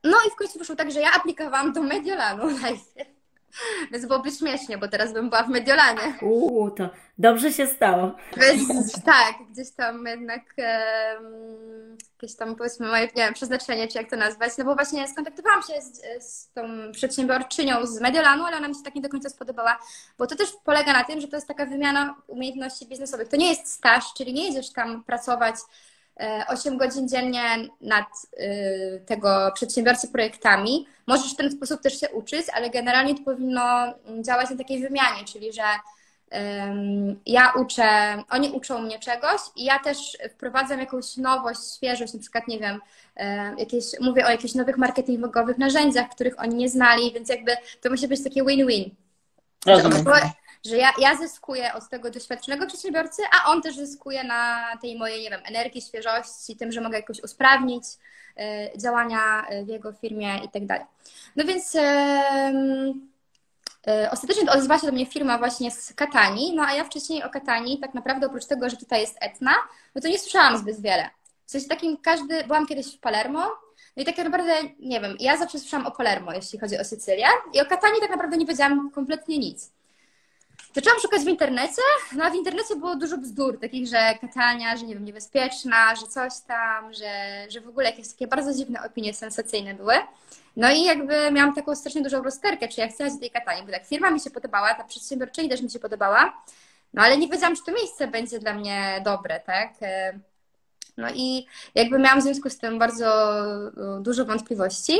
No 0.03 0.17
i 0.27 0.31
w 0.31 0.35
końcu 0.35 0.59
wyszło 0.59 0.75
tak, 0.75 0.91
że 0.91 1.01
ja 1.01 1.11
aplikowałam 1.11 1.73
do 1.73 1.81
Mediolanu 1.81 2.49
najpierw. 2.61 3.18
Więc 3.91 4.05
byłoby 4.05 4.31
śmiesznie, 4.31 4.77
bo 4.77 4.87
teraz 4.87 5.13
bym 5.13 5.29
była 5.29 5.43
w 5.43 5.49
Mediolanie. 5.49 6.13
Uuu, 6.21 6.71
to 6.71 6.89
dobrze 7.17 7.53
się 7.53 7.67
stało. 7.67 8.11
Więc, 8.37 8.91
tak, 9.05 9.35
gdzieś 9.51 9.71
tam 9.71 10.05
jednak 10.05 10.41
um, 10.57 11.97
jakieś 12.21 12.35
tam 12.35 12.55
powiedzmy 12.55 12.87
moje, 12.87 13.01
nie 13.01 13.09
wiem, 13.15 13.33
przeznaczenie, 13.33 13.87
czy 13.87 13.97
jak 13.97 14.09
to 14.09 14.15
nazwać, 14.15 14.53
no 14.57 14.65
bo 14.65 14.75
właśnie 14.75 15.07
skontaktowałam 15.07 15.61
się 15.61 15.81
z, 15.81 16.23
z 16.25 16.51
tą 16.51 16.61
przedsiębiorczynią 16.91 17.85
z 17.85 18.01
Mediolanu, 18.01 18.45
ale 18.45 18.57
ona 18.57 18.67
mi 18.67 18.75
się 18.75 18.83
tak 18.83 18.95
nie 18.95 19.01
do 19.01 19.09
końca 19.09 19.29
spodobała, 19.29 19.79
bo 20.17 20.27
to 20.27 20.35
też 20.35 20.49
polega 20.63 20.93
na 20.93 21.03
tym, 21.03 21.21
że 21.21 21.27
to 21.27 21.35
jest 21.37 21.47
taka 21.47 21.65
wymiana 21.65 22.15
umiejętności 22.27 22.87
biznesowych. 22.87 23.27
To 23.27 23.37
nie 23.37 23.49
jest 23.49 23.67
staż, 23.67 24.13
czyli 24.17 24.33
nie 24.33 24.47
jedziesz 24.47 24.73
tam 24.73 25.03
pracować 25.03 25.55
8 26.47 26.77
godzin 26.77 27.09
dziennie 27.09 27.41
nad 27.81 28.05
y, 28.33 29.01
tego 29.05 29.51
przedsiębiorcy 29.53 30.07
projektami. 30.07 30.87
Możesz 31.07 31.33
w 31.33 31.37
ten 31.37 31.51
sposób 31.51 31.81
też 31.81 31.99
się 31.99 32.09
uczyć, 32.09 32.45
ale 32.53 32.69
generalnie 32.69 33.15
to 33.15 33.23
powinno 33.23 33.93
działać 34.21 34.49
na 34.49 34.57
takiej 34.57 34.81
wymianie, 34.81 35.25
czyli 35.25 35.53
że 35.53 35.63
ja 37.25 37.53
uczę, 37.61 37.83
oni 38.29 38.51
uczą 38.51 38.81
mnie 38.81 38.99
czegoś 38.99 39.41
i 39.55 39.63
ja 39.63 39.79
też 39.79 40.17
wprowadzam 40.29 40.79
jakąś 40.79 41.17
nowość, 41.17 41.59
świeżość, 41.75 42.13
na 42.13 42.19
przykład, 42.19 42.47
nie 42.47 42.59
wiem, 42.59 42.79
jakieś, 43.57 43.85
mówię 44.01 44.25
o 44.25 44.29
jakichś 44.29 44.53
nowych 44.53 44.77
marketingowych 44.77 45.57
narzędziach, 45.57 46.09
których 46.09 46.39
oni 46.39 46.55
nie 46.55 46.69
znali, 46.69 47.13
więc 47.13 47.29
jakby 47.29 47.51
to 47.81 47.89
musi 47.89 48.07
być 48.07 48.23
takie 48.23 48.43
win-win. 48.43 48.89
Rozumiem 49.65 50.05
że 50.65 50.77
ja, 50.77 50.93
ja 50.97 51.15
zyskuję 51.15 51.73
od 51.73 51.89
tego 51.89 52.11
doświadczonego 52.11 52.67
przedsiębiorcy, 52.67 53.21
a 53.31 53.51
on 53.51 53.61
też 53.61 53.75
zyskuje 53.75 54.23
na 54.23 54.65
tej 54.81 54.97
mojej, 54.97 55.23
nie 55.23 55.29
wiem, 55.29 55.41
energii, 55.45 55.81
świeżości, 55.81 56.55
tym, 56.55 56.71
że 56.71 56.81
mogę 56.81 56.97
jakoś 56.97 57.23
usprawnić 57.23 57.83
y, 57.85 58.77
działania 58.77 59.45
w 59.65 59.67
jego 59.67 59.93
firmie 59.93 60.37
i 60.45 60.49
tak 60.49 60.65
dalej. 60.65 60.85
No 61.35 61.45
więc 61.45 61.75
y, 61.75 61.79
y, 63.87 64.11
ostatecznie 64.11 64.51
odezwała 64.51 64.79
się 64.79 64.87
do 64.87 64.93
mnie 64.93 65.05
firma 65.05 65.37
właśnie 65.37 65.71
z 65.71 65.93
Katani, 65.93 66.55
no 66.55 66.63
a 66.63 66.73
ja 66.73 66.83
wcześniej 66.83 67.23
o 67.23 67.29
Katani 67.29 67.79
tak 67.79 67.93
naprawdę 67.93 68.27
oprócz 68.27 68.45
tego, 68.45 68.69
że 68.69 68.77
tutaj 68.77 69.01
jest 69.01 69.17
Etna, 69.21 69.51
no 69.95 70.01
to 70.01 70.07
nie 70.07 70.19
słyszałam 70.19 70.57
zbyt 70.57 70.81
wiele. 70.81 71.09
W 71.45 71.51
sensie 71.51 71.67
takim 71.67 71.97
każdy, 71.97 72.43
byłam 72.43 72.65
kiedyś 72.65 72.95
w 72.95 72.99
Palermo, 72.99 73.39
no 73.97 74.03
i 74.03 74.05
tak 74.05 74.17
naprawdę, 74.17 74.53
nie 74.79 75.01
wiem, 75.01 75.15
ja 75.19 75.37
zawsze 75.37 75.59
słyszałam 75.59 75.87
o 75.87 75.91
Palermo, 75.91 76.33
jeśli 76.33 76.59
chodzi 76.59 76.79
o 76.79 76.83
Sycylię 76.83 77.27
i 77.53 77.61
o 77.61 77.65
Katani 77.65 77.99
tak 78.01 78.09
naprawdę 78.09 78.37
nie 78.37 78.45
wiedziałam 78.45 78.91
kompletnie 78.91 79.37
nic. 79.37 79.71
Zaczęłam 80.79 80.99
szukać 80.99 81.21
w 81.21 81.27
internecie, 81.27 81.81
no 82.15 82.25
a 82.25 82.29
w 82.29 82.35
internecie 82.35 82.75
było 82.75 82.95
dużo 82.95 83.17
bzdur, 83.17 83.59
takich, 83.59 83.87
że 83.87 84.15
Katania, 84.21 84.77
że 84.77 84.85
nie 84.85 84.93
wiem, 84.93 85.05
niebezpieczna, 85.05 85.95
że 85.95 86.07
coś 86.07 86.33
tam, 86.47 86.93
że, 86.93 87.45
że 87.49 87.61
w 87.61 87.67
ogóle 87.67 87.89
jakieś 87.89 88.07
takie 88.07 88.27
bardzo 88.27 88.53
dziwne 88.53 88.83
opinie 88.85 89.13
sensacyjne 89.13 89.73
były. 89.73 89.93
No 90.55 90.71
i 90.71 90.83
jakby 90.83 91.31
miałam 91.31 91.55
taką 91.55 91.75
strasznie 91.75 92.01
dużą 92.01 92.23
rozterkę, 92.23 92.67
czy 92.67 92.81
ja 92.81 92.87
chcę 92.87 93.11
do 93.11 93.19
tej 93.19 93.31
Katani, 93.31 93.65
bo 93.65 93.71
tak 93.71 93.85
firma 93.85 94.11
mi 94.11 94.19
się 94.19 94.29
podobała, 94.29 94.73
ta 94.73 94.83
przedsiębiorczyni 94.83 95.49
też 95.49 95.61
mi 95.61 95.71
się 95.71 95.79
podobała, 95.79 96.43
no 96.93 97.01
ale 97.01 97.17
nie 97.17 97.27
wiedziałam, 97.27 97.55
czy 97.55 97.63
to 97.65 97.71
miejsce 97.71 98.07
będzie 98.07 98.39
dla 98.39 98.53
mnie 98.53 99.01
dobre, 99.05 99.39
tak? 99.39 99.73
No 100.99 101.07
i 101.13 101.45
jakby 101.75 101.99
miałam 101.99 102.19
w 102.19 102.23
związku 102.23 102.49
z 102.49 102.57
tym 102.57 102.79
bardzo 102.79 103.33
dużo 104.01 104.25
wątpliwości, 104.25 104.99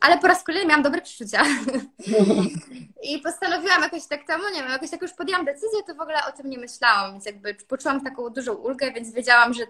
ale 0.00 0.18
po 0.20 0.26
raz 0.26 0.44
kolejny 0.44 0.68
miałam 0.68 0.82
dobre 0.82 1.02
przeczucia. 1.02 1.42
I 3.10 3.18
postanowiłam 3.18 3.82
jakoś 3.82 4.06
tak 4.06 4.26
temu, 4.26 4.44
nie 4.54 4.62
wiem, 4.62 4.70
jakoś 4.70 4.92
jak 4.92 5.02
już 5.02 5.12
podjęłam 5.12 5.46
decyzję, 5.46 5.82
to 5.86 5.94
w 5.94 6.00
ogóle 6.00 6.18
o 6.28 6.32
tym 6.32 6.50
nie 6.50 6.58
myślałam, 6.58 7.12
więc 7.12 7.26
jakby 7.26 7.54
poczułam 7.54 8.04
taką 8.04 8.30
dużą 8.30 8.54
ulgę, 8.54 8.92
więc 8.92 9.12
wiedziałam, 9.12 9.54
że 9.54 9.62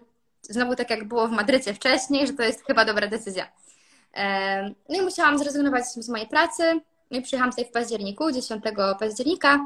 znowu 0.43 0.77
tak 0.77 0.91
jak 0.91 1.09
było 1.09 1.29
w 1.29 1.31
Madrycie 1.31 1.75
wcześniej, 1.75 2.27
że 2.27 2.33
to 2.33 2.43
jest 2.43 2.67
chyba 2.67 2.85
dobra 2.85 3.07
decyzja. 3.07 3.53
No 4.89 4.99
i 4.99 5.03
musiałam 5.03 5.39
zrezygnować 5.39 5.85
z 5.85 6.09
mojej 6.09 6.27
pracy. 6.27 6.81
No 7.11 7.19
i 7.19 7.23
przyjechałam 7.23 7.51
tutaj 7.51 7.65
w 7.65 7.71
październiku, 7.71 8.33
10 8.33 8.63
października. 8.99 9.61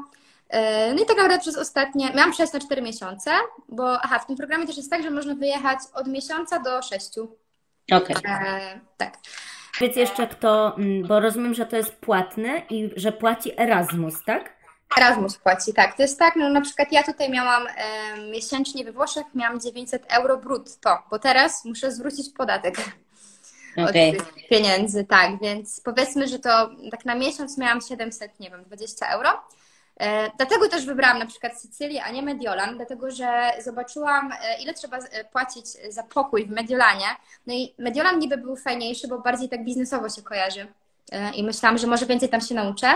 E, 0.49 0.93
no 0.93 1.03
i 1.03 1.05
tak 1.05 1.17
naprawdę 1.17 1.39
przez 1.39 1.57
ostatnie, 1.57 2.11
miałam 2.15 2.31
przejść 2.31 2.53
na 2.53 2.59
4 2.59 2.81
miesiące, 2.81 3.31
bo 3.69 4.01
aha, 4.01 4.19
w 4.19 4.25
tym 4.25 4.35
programie 4.35 4.67
też 4.67 4.77
jest 4.77 4.91
tak, 4.91 5.03
że 5.03 5.09
można 5.09 5.35
wyjechać 5.35 5.79
od 5.93 6.07
miesiąca 6.07 6.59
do 6.59 6.81
6. 6.81 7.17
Okej. 7.91 8.15
Okay. 8.15 8.21
E, 8.31 8.79
tak. 8.97 9.17
Powiedz 9.79 9.95
jeszcze 9.95 10.27
kto, 10.27 10.75
mm, 10.77 11.07
bo 11.07 11.19
rozumiem, 11.19 11.53
że 11.53 11.65
to 11.65 11.77
jest 11.77 11.91
płatne 11.91 12.61
i 12.69 12.89
że 12.95 13.11
płaci 13.11 13.61
Erasmus, 13.61 14.23
tak? 14.25 14.55
Erasmus 14.97 15.37
płaci, 15.37 15.73
tak. 15.73 15.97
To 15.97 16.01
jest 16.01 16.19
tak, 16.19 16.35
no 16.35 16.49
na 16.49 16.61
przykład 16.61 16.91
ja 16.91 17.03
tutaj 17.03 17.29
miałam 17.29 17.67
e, 17.67 18.31
miesięcznie 18.31 18.85
we 18.85 18.91
Włoszech, 18.91 19.25
miałam 19.35 19.59
900 19.59 20.05
euro 20.09 20.37
brutto, 20.37 20.97
bo 21.09 21.19
teraz 21.19 21.65
muszę 21.65 21.91
zwrócić 21.91 22.29
podatek 22.37 22.75
okay. 23.77 23.85
od 23.85 23.91
tych 23.91 24.47
pieniędzy, 24.49 25.05
tak, 25.05 25.39
więc 25.41 25.81
powiedzmy, 25.81 26.27
że 26.27 26.39
to 26.39 26.69
tak 26.91 27.05
na 27.05 27.15
miesiąc 27.15 27.57
miałam 27.57 27.81
700, 27.81 28.39
nie 28.39 28.49
wiem, 28.49 28.63
20 28.63 29.07
euro. 29.07 29.29
E, 29.99 30.31
dlatego 30.37 30.69
też 30.69 30.85
wybrałam 30.85 31.19
na 31.19 31.25
przykład 31.25 31.61
Sycylię, 31.61 32.03
a 32.03 32.11
nie 32.11 32.21
Mediolan, 32.21 32.75
dlatego 32.75 33.11
że 33.11 33.51
zobaczyłam, 33.63 34.31
e, 34.31 34.61
ile 34.61 34.73
trzeba 34.73 34.97
e, 34.97 35.23
płacić 35.23 35.65
za 35.89 36.03
pokój 36.03 36.45
w 36.45 36.51
Mediolanie. 36.51 37.05
No 37.47 37.53
i 37.53 37.73
Mediolan 37.77 38.19
niby 38.19 38.37
był 38.37 38.55
fajniejszy, 38.55 39.07
bo 39.07 39.19
bardziej 39.19 39.49
tak 39.49 39.63
biznesowo 39.63 40.09
się 40.09 40.21
kojarzy. 40.21 40.67
I 41.35 41.43
myślałam, 41.43 41.77
że 41.77 41.87
może 41.87 42.05
więcej 42.05 42.29
tam 42.29 42.41
się 42.41 42.55
nauczę. 42.55 42.87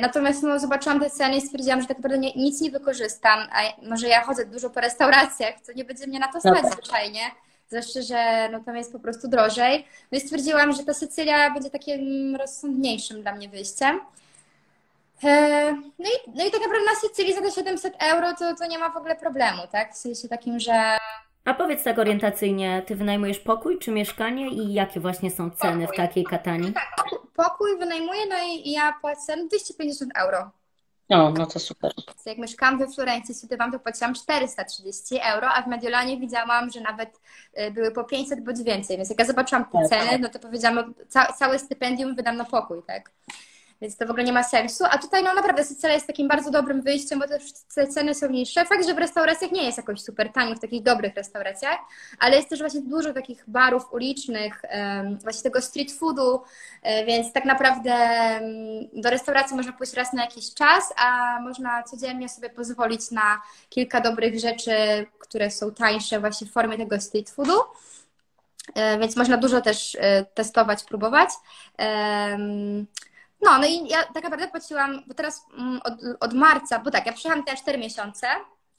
Natomiast 0.00 0.42
no, 0.42 0.58
zobaczyłam 0.58 1.00
te 1.00 1.10
ceny 1.10 1.36
i 1.36 1.40
stwierdziłam, 1.40 1.80
że 1.80 1.86
tak 1.86 1.96
naprawdę 1.96 2.18
nie, 2.18 2.32
nic 2.34 2.60
nie 2.60 2.70
wykorzystam, 2.70 3.38
a 3.52 3.88
może 3.88 4.08
ja 4.08 4.24
chodzę 4.24 4.46
dużo 4.46 4.70
po 4.70 4.80
restauracjach, 4.80 5.54
to 5.66 5.72
nie 5.72 5.84
będzie 5.84 6.06
mnie 6.06 6.18
na 6.18 6.32
to 6.32 6.40
stać 6.40 6.72
zwyczajnie. 6.72 7.20
Zwłaszcza, 7.68 8.02
że 8.02 8.48
no, 8.52 8.60
tam 8.60 8.76
jest 8.76 8.92
po 8.92 8.98
prostu 8.98 9.28
drożej. 9.28 9.86
No 10.12 10.18
i 10.18 10.20
stwierdziłam, 10.20 10.72
że 10.72 10.84
ta 10.84 10.94
Sycylia 10.94 11.50
będzie 11.50 11.70
takim 11.70 12.36
rozsądniejszym 12.36 13.22
dla 13.22 13.34
mnie 13.34 13.48
wyjściem. 13.48 14.00
E, 15.24 15.72
no 15.72 16.08
i, 16.08 16.30
no 16.34 16.46
i 16.46 16.50
tak 16.50 16.60
naprawdę 16.60 16.86
na 16.86 16.94
Sycylii 17.00 17.34
za 17.34 17.40
te 17.40 17.50
700 17.50 17.94
euro 17.98 18.34
to, 18.38 18.54
to 18.54 18.66
nie 18.66 18.78
ma 18.78 18.90
w 18.90 18.96
ogóle 18.96 19.16
problemu, 19.16 19.62
tak? 19.72 19.94
W 19.94 19.96
sensie 19.96 20.28
takim, 20.28 20.60
że 20.60 20.96
A 21.44 21.54
powiedz 21.54 21.84
tak 21.84 21.98
orientacyjnie, 21.98 22.82
ty 22.86 22.96
wynajmujesz 22.96 23.38
pokój 23.38 23.78
czy 23.78 23.90
mieszkanie 23.90 24.48
i 24.48 24.72
jakie 24.72 25.00
właśnie 25.00 25.30
są 25.30 25.50
ceny 25.50 25.80
pokój. 25.80 25.96
w 25.96 25.96
takiej 25.96 26.24
Katanii? 26.24 26.72
Tak, 26.72 26.96
pokój 27.36 27.78
wynajmuję, 27.78 28.26
no 28.28 28.36
i 28.46 28.70
ja 28.70 28.94
płacę 29.00 29.36
250 29.46 30.12
euro. 30.16 30.50
No, 31.10 31.30
no 31.30 31.46
to 31.46 31.58
super. 31.58 31.92
Jak 32.26 32.38
mieszkałam 32.38 32.78
we 32.78 32.88
Florencji, 32.88 33.34
studiowałam, 33.34 33.72
to 33.72 33.78
płaciłam 33.78 34.14
430 34.14 35.18
euro, 35.22 35.48
a 35.48 35.62
w 35.62 35.66
Mediolanie 35.66 36.20
widziałam, 36.20 36.70
że 36.70 36.80
nawet 36.80 37.20
y, 37.58 37.70
były 37.70 37.92
po 37.92 38.04
500 38.04 38.44
bądź 38.44 38.62
więcej. 38.62 38.96
Więc 38.96 39.10
jak 39.10 39.18
ja 39.18 39.24
zobaczyłam 39.24 39.64
te 39.64 39.78
tak. 39.78 39.88
ceny, 39.88 40.18
no 40.18 40.28
to 40.28 40.38
powiedziałam, 40.38 40.76
no, 40.76 41.04
ca 41.08 41.32
całe 41.32 41.58
stypendium 41.58 42.14
wydam 42.14 42.36
na 42.36 42.44
pokój, 42.44 42.82
tak? 42.86 43.10
Więc 43.80 43.96
to 43.96 44.06
w 44.06 44.10
ogóle 44.10 44.24
nie 44.24 44.32
ma 44.32 44.44
sensu. 44.44 44.84
A 44.90 44.98
tutaj 44.98 45.24
no 45.24 45.34
naprawdę 45.34 45.64
Sycylia 45.64 45.94
jest 45.94 46.06
takim 46.06 46.28
bardzo 46.28 46.50
dobrym 46.50 46.82
wyjściem, 46.82 47.18
bo 47.18 47.28
też 47.28 47.42
te 47.74 47.86
ceny 47.86 48.14
są 48.14 48.28
niższe. 48.28 48.64
Fakt, 48.64 48.86
że 48.86 48.94
w 48.94 48.98
restauracjach 48.98 49.52
nie 49.52 49.64
jest 49.64 49.78
jakoś 49.78 50.00
super 50.00 50.32
tanio, 50.32 50.54
w 50.54 50.60
takich 50.60 50.82
dobrych 50.82 51.14
restauracjach, 51.14 51.78
ale 52.18 52.36
jest 52.36 52.48
też 52.48 52.58
właśnie 52.58 52.80
dużo 52.80 53.12
takich 53.12 53.44
barów 53.46 53.92
ulicznych, 53.92 54.62
właśnie 55.22 55.42
tego 55.42 55.62
street 55.62 55.92
foodu, 55.92 56.42
e, 56.82 57.04
więc 57.04 57.32
tak 57.32 57.44
naprawdę 57.44 57.94
do 58.92 59.10
restauracji 59.10 59.56
można 59.56 59.72
pójść 59.72 59.94
raz 59.94 60.12
na 60.12 60.22
jakiś 60.22 60.54
czas, 60.54 60.92
a 60.96 61.38
można 61.40 61.82
codziennie 61.82 62.28
sobie 62.28 62.50
pozwolić 62.50 63.10
na 63.10 63.40
kilka 63.68 64.00
dobrych 64.00 64.40
rzeczy, 64.40 64.72
które 65.18 65.50
są 65.50 65.74
tańsze 65.74 66.20
właśnie 66.20 66.46
w 66.46 66.52
formie 66.52 66.76
tego 66.76 67.00
street 67.00 67.30
foodu 67.30 67.54
e, 68.74 68.98
więc 68.98 69.16
można 69.16 69.36
dużo 69.36 69.60
też 69.60 69.96
e, 70.00 70.24
testować, 70.24 70.84
próbować. 70.84 71.30
No, 73.42 73.58
no 73.58 73.66
i 73.66 73.88
ja 73.88 74.02
tak 74.02 74.24
naprawdę 74.24 74.48
płaciłam, 74.48 75.02
bo 75.06 75.14
teraz 75.14 75.46
mm, 75.58 75.80
od, 75.84 75.94
od 76.20 76.34
marca, 76.34 76.78
bo 76.78 76.90
tak, 76.90 77.06
ja 77.06 77.12
przyjechałam 77.12 77.44
tutaj 77.44 77.56
4 77.56 77.78
miesiące, 77.78 78.26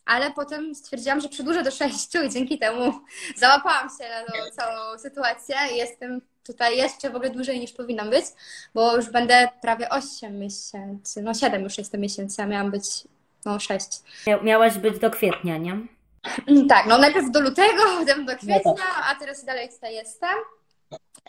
ale 0.06 0.32
potem 0.32 0.76
stwierdziłam, 0.76 1.22
że 1.22 1.30
przedłużę 1.30 1.64
do 1.64 1.72
6 1.72 2.16
i 2.26 2.30
dzięki 2.30 2.60
temu 2.60 2.94
załapałam 3.38 3.90
się 3.90 4.10
na 4.10 4.26
tą 4.26 4.52
całą 4.52 4.98
sytuację 4.98 5.56
i 5.74 5.78
jestem 5.78 6.22
tutaj 6.44 6.78
jeszcze 6.78 7.10
w 7.10 7.16
ogóle 7.16 7.30
dłużej 7.30 7.60
niż 7.60 7.72
powinnam 7.72 8.10
być, 8.10 8.26
bo 8.74 8.96
już 8.96 9.10
będę 9.10 9.50
prawie 9.62 9.90
8 9.90 10.40
miesięcy, 10.40 11.22
no 11.22 11.34
7 11.34 11.64
już 11.64 11.78
jestem 11.78 12.02
miesięcy, 12.02 12.42
a 12.42 12.46
miałam 12.46 12.72
być 12.72 12.86
no 13.46 13.60
6. 13.60 13.88
Miałaś 14.44 14.78
być 14.78 15.00
do 15.00 15.10
kwietnia, 15.12 15.58
nie? 15.58 15.78
Tak, 16.70 16.86
no 16.86 16.98
najpierw 16.98 17.32
do 17.32 17.42
lutego, 17.42 17.84
potem 18.00 18.26
do 18.26 18.36
kwietnia, 18.36 18.86
a 19.12 19.16
teraz 19.16 19.46
dalej 19.46 19.70
tutaj 19.70 19.94
jestem. 19.94 20.36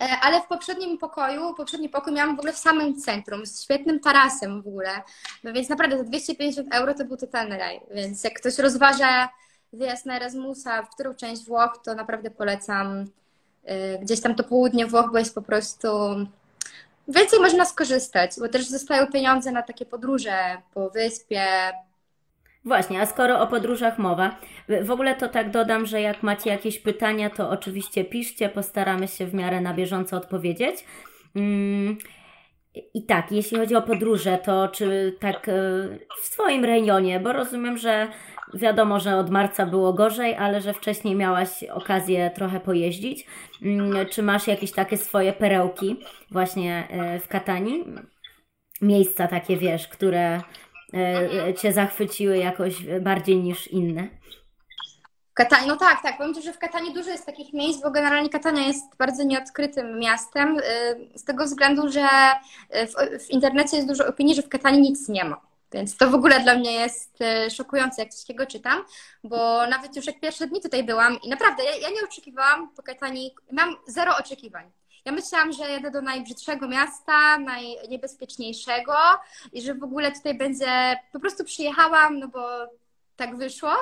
E, 0.01 0.21
ale 0.21 0.43
w 0.43 0.47
poprzednim 0.47 0.99
pokoju, 0.99 1.55
poprzedni 1.55 1.89
pokój 1.89 2.13
miałam 2.13 2.37
w 2.37 2.39
ogóle 2.39 2.53
w 2.53 2.59
samym 2.59 2.97
centrum, 3.01 3.47
z 3.47 3.63
świetnym 3.63 4.01
tarasem 4.01 4.63
w 4.63 4.69
ogóle. 4.69 5.03
No 5.45 5.53
więc 5.53 5.69
naprawdę 5.69 5.99
za 5.99 6.05
250 6.05 6.75
euro 6.75 6.95
to 6.95 7.05
był 7.05 7.17
totalny 7.17 7.59
raj. 7.59 7.81
Więc 7.91 8.25
jak 8.25 8.35
ktoś 8.35 8.59
rozważa 8.59 9.29
wyjazd 9.73 10.07
na 10.07 10.17
Erasmusa, 10.17 10.83
w 10.83 10.91
którą 10.91 11.15
część 11.15 11.45
Włoch, 11.45 11.81
to 11.85 11.95
naprawdę 11.95 12.31
polecam 12.31 13.05
e, 13.65 13.99
gdzieś 13.99 14.21
tam 14.21 14.35
to 14.35 14.45
południe 14.45 14.87
Włoch, 14.87 15.13
bo 15.13 15.19
jest 15.19 15.35
po 15.35 15.43
prostu 15.43 15.89
więcej 17.09 17.41
można 17.41 17.65
skorzystać, 17.65 18.31
bo 18.39 18.49
też 18.49 18.69
zostają 18.69 19.07
pieniądze 19.07 19.53
na 19.53 19.63
takie 19.63 19.87
podróże 19.87 20.57
po 20.75 20.91
wyspie, 20.91 21.73
Właśnie, 22.65 23.01
a 23.01 23.07
skoro 23.07 23.41
o 23.41 23.47
podróżach 23.47 23.99
mowa, 23.99 24.37
w 24.83 24.91
ogóle 24.91 25.15
to 25.15 25.29
tak 25.29 25.51
dodam, 25.51 25.87
że 25.87 26.01
jak 26.01 26.23
macie 26.23 26.51
jakieś 26.51 26.79
pytania, 26.79 27.31
to 27.31 27.51
oczywiście 27.51 28.05
piszcie, 28.05 28.49
postaramy 28.49 29.09
się 29.09 29.27
w 29.27 29.35
miarę 29.35 29.61
na 29.61 29.75
bieżąco 29.75 30.17
odpowiedzieć. 30.17 30.85
Mm, 31.37 31.97
I 32.95 33.07
tak, 33.07 33.33
jeśli 33.33 33.59
chodzi 33.59 33.77
o 33.77 33.83
podróże, 33.83 34.39
to 34.39 34.69
czy 34.69 35.17
tak 35.21 35.49
e, 35.49 35.53
w 36.23 36.25
swoim 36.25 36.65
rejonie, 36.65 37.21
bo 37.21 37.33
rozumiem, 37.33 37.79
że 37.79 38.09
wiadomo, 38.55 39.01
że 39.01 39.17
od 39.17 39.31
marca 39.31 39.67
było 39.67 39.93
gorzej, 39.93 40.35
ale 40.37 40.61
że 40.61 40.75
wcześniej 40.75 41.15
miałaś 41.15 41.65
okazję 41.65 42.31
trochę 42.35 42.61
pojeździć. 42.61 43.27
Mm, 43.63 44.07
czy 44.07 44.23
masz 44.23 44.47
jakieś 44.47 44.73
takie 44.73 44.97
swoje 44.97 45.33
perełki 45.33 45.97
właśnie 46.31 46.89
e, 46.91 47.21
w 47.21 47.29
Katanii? 47.29 47.85
Miejsca 48.83 49.29
takie, 49.29 49.57
wiesz, 49.57 49.89
które 49.89 50.41
cię 51.61 51.73
zachwyciły 51.73 52.39
jakoś 52.39 52.85
bardziej 53.01 53.37
niż 53.37 53.69
inne? 53.69 54.09
Katani, 55.35 55.69
no 55.69 55.77
tak, 55.77 56.03
tak. 56.03 56.19
Powiem 56.19 56.35
Ci, 56.35 56.43
że 56.43 56.53
w 56.53 56.59
Katanii 56.59 56.95
dużo 56.95 57.11
jest 57.11 57.27
takich 57.27 57.53
miejsc, 57.53 57.83
bo 57.83 57.91
generalnie 57.91 58.29
Katania 58.29 58.67
jest 58.67 58.97
bardzo 58.99 59.23
nieodkrytym 59.23 59.99
miastem, 59.99 60.59
y, 60.59 61.19
z 61.19 61.25
tego 61.25 61.45
względu, 61.45 61.89
że 61.89 62.09
w, 62.71 63.25
w 63.27 63.31
internecie 63.31 63.77
jest 63.77 63.89
dużo 63.89 64.07
opinii, 64.07 64.35
że 64.35 64.43
w 64.43 64.49
Katanii 64.49 64.81
nic 64.81 65.09
nie 65.09 65.25
ma. 65.25 65.41
Więc 65.73 65.97
to 65.97 66.11
w 66.11 66.15
ogóle 66.15 66.41
dla 66.41 66.55
mnie 66.55 66.73
jest 66.73 67.19
y, 67.47 67.51
szokujące, 67.51 68.03
jak 68.03 68.11
coś 68.11 68.21
takiego 68.27 68.47
czytam, 68.47 68.85
bo 69.25 69.67
nawet 69.67 69.97
już 69.97 70.07
jak 70.07 70.21
pierwsze 70.21 70.47
dni 70.47 70.61
tutaj 70.61 70.85
byłam 70.85 71.19
i 71.23 71.29
naprawdę 71.29 71.65
ja, 71.65 71.77
ja 71.77 71.91
nie 71.91 72.05
oczekiwałam 72.05 72.75
po 72.77 72.83
Katanii, 72.83 73.35
mam 73.53 73.77
zero 73.87 74.17
oczekiwań. 74.17 74.71
Ja 75.11 75.17
myślałam, 75.17 75.53
że 75.53 75.71
jedę 75.71 75.91
do 75.91 76.03
najbrzydszego 76.03 76.69
miasta, 76.69 77.39
najniebezpieczniejszego 77.39 78.95
i 79.53 79.63
że 79.63 79.75
w 79.75 79.83
ogóle 79.83 80.13
tutaj 80.13 80.35
będzie, 80.35 80.97
po 81.13 81.21
prostu 81.21 81.45
przyjechałam, 81.45 82.19
no 82.19 82.29
bo 82.29 82.41
tak 83.17 83.37
wyszło, 83.37 83.73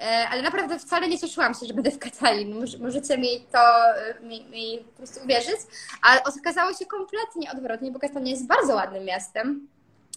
e, 0.00 0.28
ale 0.30 0.42
naprawdę 0.42 0.78
wcale 0.78 1.08
nie 1.08 1.18
cieszyłam 1.18 1.54
się, 1.54 1.66
że 1.66 1.74
będę 1.74 1.90
w 1.90 1.98
Katalii. 1.98 2.54
Możecie 2.78 3.18
mi 3.18 3.46
to 3.52 3.58
mi, 4.22 4.44
mi 4.44 4.78
po 4.78 4.96
prostu 4.96 5.24
uwierzyć, 5.24 5.60
ale 6.02 6.20
okazało 6.40 6.72
się 6.74 6.86
kompletnie 6.86 7.52
odwrotnie, 7.52 7.90
bo 7.90 7.98
Katania 7.98 8.30
jest 8.30 8.46
bardzo 8.46 8.74
ładnym 8.74 9.04
miastem 9.04 9.68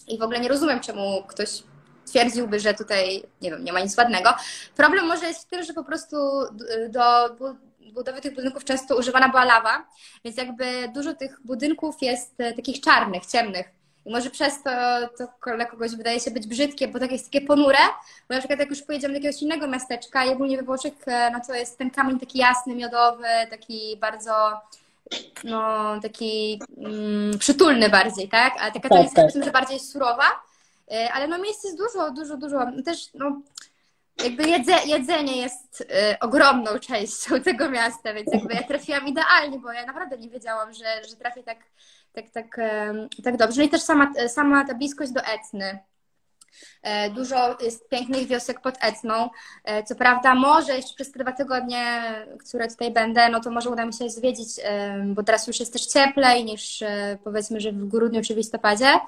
i 0.08 0.18
w 0.18 0.22
ogóle 0.22 0.40
nie 0.40 0.50
rozumiem, 0.50 0.80
czemu 0.80 1.24
ktoś 1.28 1.64
twierdziłby, 2.06 2.60
że 2.60 2.74
tutaj, 2.74 3.24
nie 3.42 3.52
wiem, 3.52 3.64
nie 3.64 3.74
ma 3.74 3.80
nic 3.80 3.98
ładnego. 3.98 4.30
Problem 4.76 5.08
może 5.08 5.28
jest 5.28 5.48
w 5.48 5.50
tym, 5.50 5.64
że 5.64 5.74
po 5.74 5.84
prostu 5.84 6.18
do, 6.90 7.30
do 7.30 7.56
budowy 7.94 8.22
tych 8.22 8.36
budynków 8.36 8.64
często 8.64 8.98
używana 8.98 9.30
była 9.30 9.46
lawa, 9.46 9.88
więc 10.26 10.38
jakby 10.38 10.66
dużo 10.94 11.14
tych 11.14 11.40
budynków 11.46 11.96
jest 12.02 12.34
e, 12.38 12.54
takich 12.54 12.82
czarnych, 12.82 13.26
ciemnych. 13.26 13.66
I 14.06 14.12
może 14.12 14.30
przez 14.30 14.64
to, 14.64 14.70
to 15.18 15.56
dla 15.56 15.66
kogoś 15.66 15.96
wydaje 15.96 16.20
się 16.20 16.32
być 16.32 16.48
brzydkie, 16.48 16.88
bo 16.88 17.00
tak 17.00 17.12
jest 17.12 17.26
takie 17.32 17.46
ponure, 17.46 17.78
bo 18.30 18.36
na 18.36 18.40
przykład 18.40 18.60
jak 18.60 18.70
już 18.70 18.82
pojedziemy 18.82 19.14
do 19.14 19.18
jakiegoś 19.18 19.42
innego 19.42 19.68
miasteczka 19.68 20.26
i 20.26 20.30
ogólnie 20.30 20.58
we 20.58 20.64
Włoszech, 20.64 20.94
e, 21.06 21.32
no 21.32 21.40
to 21.48 21.54
jest 21.54 21.78
ten 21.78 21.92
kamień 21.92 22.20
taki 22.20 22.38
jasny, 22.38 22.76
miodowy, 22.76 23.28
taki 23.50 23.98
bardzo 24.02 24.34
no, 25.44 26.00
taki 26.02 26.60
mm, 26.78 27.40
przytulny 27.40 27.90
bardziej, 27.90 28.30
tak? 28.30 28.54
A 28.60 28.72
taka 28.72 29.00
jest 29.00 29.16
tak, 29.16 29.34
tak. 29.34 29.44
że 29.44 29.52
bardziej 29.52 29.80
surowa. 29.80 30.44
E, 30.92 31.14
ale 31.14 31.28
no 31.28 31.38
miejsc 31.38 31.64
jest 31.64 31.78
dużo, 31.78 32.12
dużo, 32.12 32.38
dużo. 32.38 32.66
Też 32.86 33.14
no, 33.14 33.42
jakby 34.24 34.50
jedze, 34.50 34.72
jedzenie 34.86 35.38
jest 35.38 35.82
y, 35.82 35.86
ogromną 36.20 36.80
częścią 36.80 37.42
tego 37.42 37.70
miasta, 37.70 38.14
więc 38.14 38.34
jakby 38.34 38.54
ja 38.54 38.64
trafiłam 38.64 39.08
idealnie, 39.08 39.60
bo 39.60 39.72
ja 39.72 39.86
naprawdę 39.86 40.18
nie 40.18 40.30
wiedziałam, 40.30 40.74
że, 40.74 40.86
że 41.10 41.16
trafię 41.16 41.44
tak, 41.44 41.58
tak, 42.14 42.30
tak, 42.30 42.58
y, 42.58 43.22
tak 43.24 43.38
dobrze. 43.38 43.62
No 43.62 43.68
i 43.68 43.70
też 43.70 43.82
sama, 43.82 44.12
sama 44.28 44.66
ta 44.66 44.74
bliskość 44.74 45.12
do 45.12 45.22
Etny. 45.22 45.80
E, 46.84 47.10
dużo 47.10 47.58
jest 47.62 47.90
pięknych 47.90 48.28
wiosek 48.28 48.62
pod 48.62 48.76
Etną. 48.82 49.30
E, 49.64 49.84
co 49.84 49.96
prawda, 49.96 50.36
może 50.36 50.76
jeszcze 50.76 50.96
przez 50.96 51.12
te 51.12 51.20
dwa 51.20 51.32
tygodnie, 51.32 52.04
które 52.40 52.68
tutaj 52.68 52.92
będę, 52.92 53.30
no 53.30 53.40
to 53.40 53.52
może 53.52 53.70
uda 53.70 53.86
mi 53.86 53.94
się 53.94 54.10
zwiedzić, 54.10 54.48
bo 55.06 55.24
teraz 55.24 55.48
już 55.48 55.60
jest 55.60 55.74
też 55.74 55.86
cieplej 55.86 56.46
niż 56.46 56.82
e, 56.82 57.18
powiedzmy, 57.24 57.60
że 57.60 57.72
w 57.72 57.88
grudniu 57.88 58.22
czy 58.22 58.34
w 58.34 58.38
listopadzie. 58.38 59.00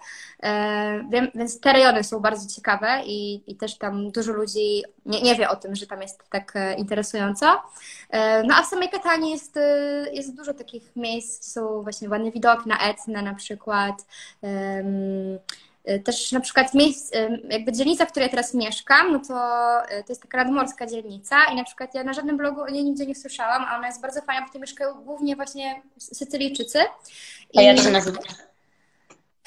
Więc 1.36 1.60
te 1.60 1.74
rejony 1.74 2.04
są 2.04 2.20
bardzo 2.20 2.56
ciekawe 2.56 3.02
i, 3.06 3.44
i 3.52 3.56
też 3.56 3.78
tam 3.78 4.12
dużo 4.12 4.34
ludzi 4.34 4.84
nie, 5.06 5.22
nie 5.22 5.36
wie 5.36 5.50
o 5.50 5.56
tym, 5.56 5.76
że 5.76 5.88
tam 5.88 6.02
jest 6.02 6.30
tak 6.30 6.54
interesująco. 6.78 7.46
No 8.44 8.56
a 8.56 8.64
w 8.64 8.66
samej 8.66 8.90
Katanii 8.90 9.32
jest, 9.32 9.60
jest 10.12 10.36
dużo 10.36 10.54
takich 10.54 10.96
miejsc, 10.96 11.54
są 11.54 11.82
właśnie 11.84 12.10
ładne 12.10 12.32
widoki 12.32 12.70
na 12.70 12.80
Etnę 12.80 13.22
na 13.22 13.36
przykład. 13.36 14.06
Też 16.04 16.32
na 16.32 16.40
przykład 16.40 16.74
miejsc, 16.74 17.16
y, 17.16 17.42
jakby 17.50 17.72
dzielnica, 17.72 18.06
w 18.06 18.12
której 18.12 18.28
ja 18.28 18.32
teraz 18.32 18.54
mieszkam, 18.54 19.12
no 19.12 19.20
to, 19.20 19.36
y, 19.86 20.04
to 20.04 20.12
jest 20.12 20.22
taka 20.22 20.38
nadmorska 20.38 20.86
dzielnica 20.86 21.36
i 21.54 21.56
na 21.56 21.64
przykład 21.64 21.96
ja 21.96 22.04
na 22.04 22.14
żadnym 22.14 22.38
blogu 22.38 22.62
o 22.62 22.70
niej 22.70 22.84
nigdzie 22.84 23.06
nie 23.06 23.16
słyszałam, 23.16 23.66
a 23.70 23.78
ona 23.78 23.88
jest 23.88 24.02
bardzo 24.02 24.22
fajna, 24.22 24.42
bo 24.42 24.48
tutaj 24.48 24.62
mieszkają 24.62 24.94
głównie 24.94 25.36
właśnie 25.36 25.82
Sycylijczycy. 25.98 26.80
I, 27.54 27.60
a 27.60 27.62
jak 27.62 27.80
się 27.80 27.92
nazywa? 27.92 28.20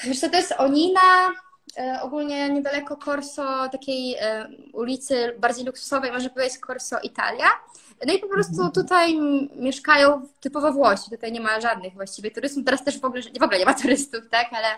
Wiesz 0.05 0.21
co, 0.21 0.31
to 0.31 0.37
jest 0.37 0.55
Onina, 0.59 1.01
ogólnie 2.03 2.51
niedaleko 2.51 2.97
Corso, 2.97 3.69
takiej 3.73 4.17
ulicy 4.73 5.35
bardziej 5.39 5.65
luksusowej, 5.65 6.13
może 6.13 6.31
powiedzieć 6.31 6.59
Corso 6.67 6.99
Italia. 7.03 7.47
No 8.07 8.13
i 8.13 8.19
po 8.19 8.29
prostu 8.29 8.53
mhm. 8.53 8.73
tutaj 8.73 9.19
mieszkają 9.57 10.23
typowo 10.41 10.73
Włosi, 10.73 11.11
tutaj 11.11 11.33
nie 11.33 11.41
ma 11.41 11.61
żadnych 11.61 11.95
właściwie 11.95 12.31
turystów, 12.31 12.65
teraz 12.65 12.85
też 12.85 13.01
w 13.01 13.05
ogóle, 13.05 13.23
w 13.41 13.43
ogóle 13.43 13.59
nie 13.59 13.65
ma 13.65 13.75
turystów, 13.75 14.29
tak, 14.31 14.47
ale 14.53 14.69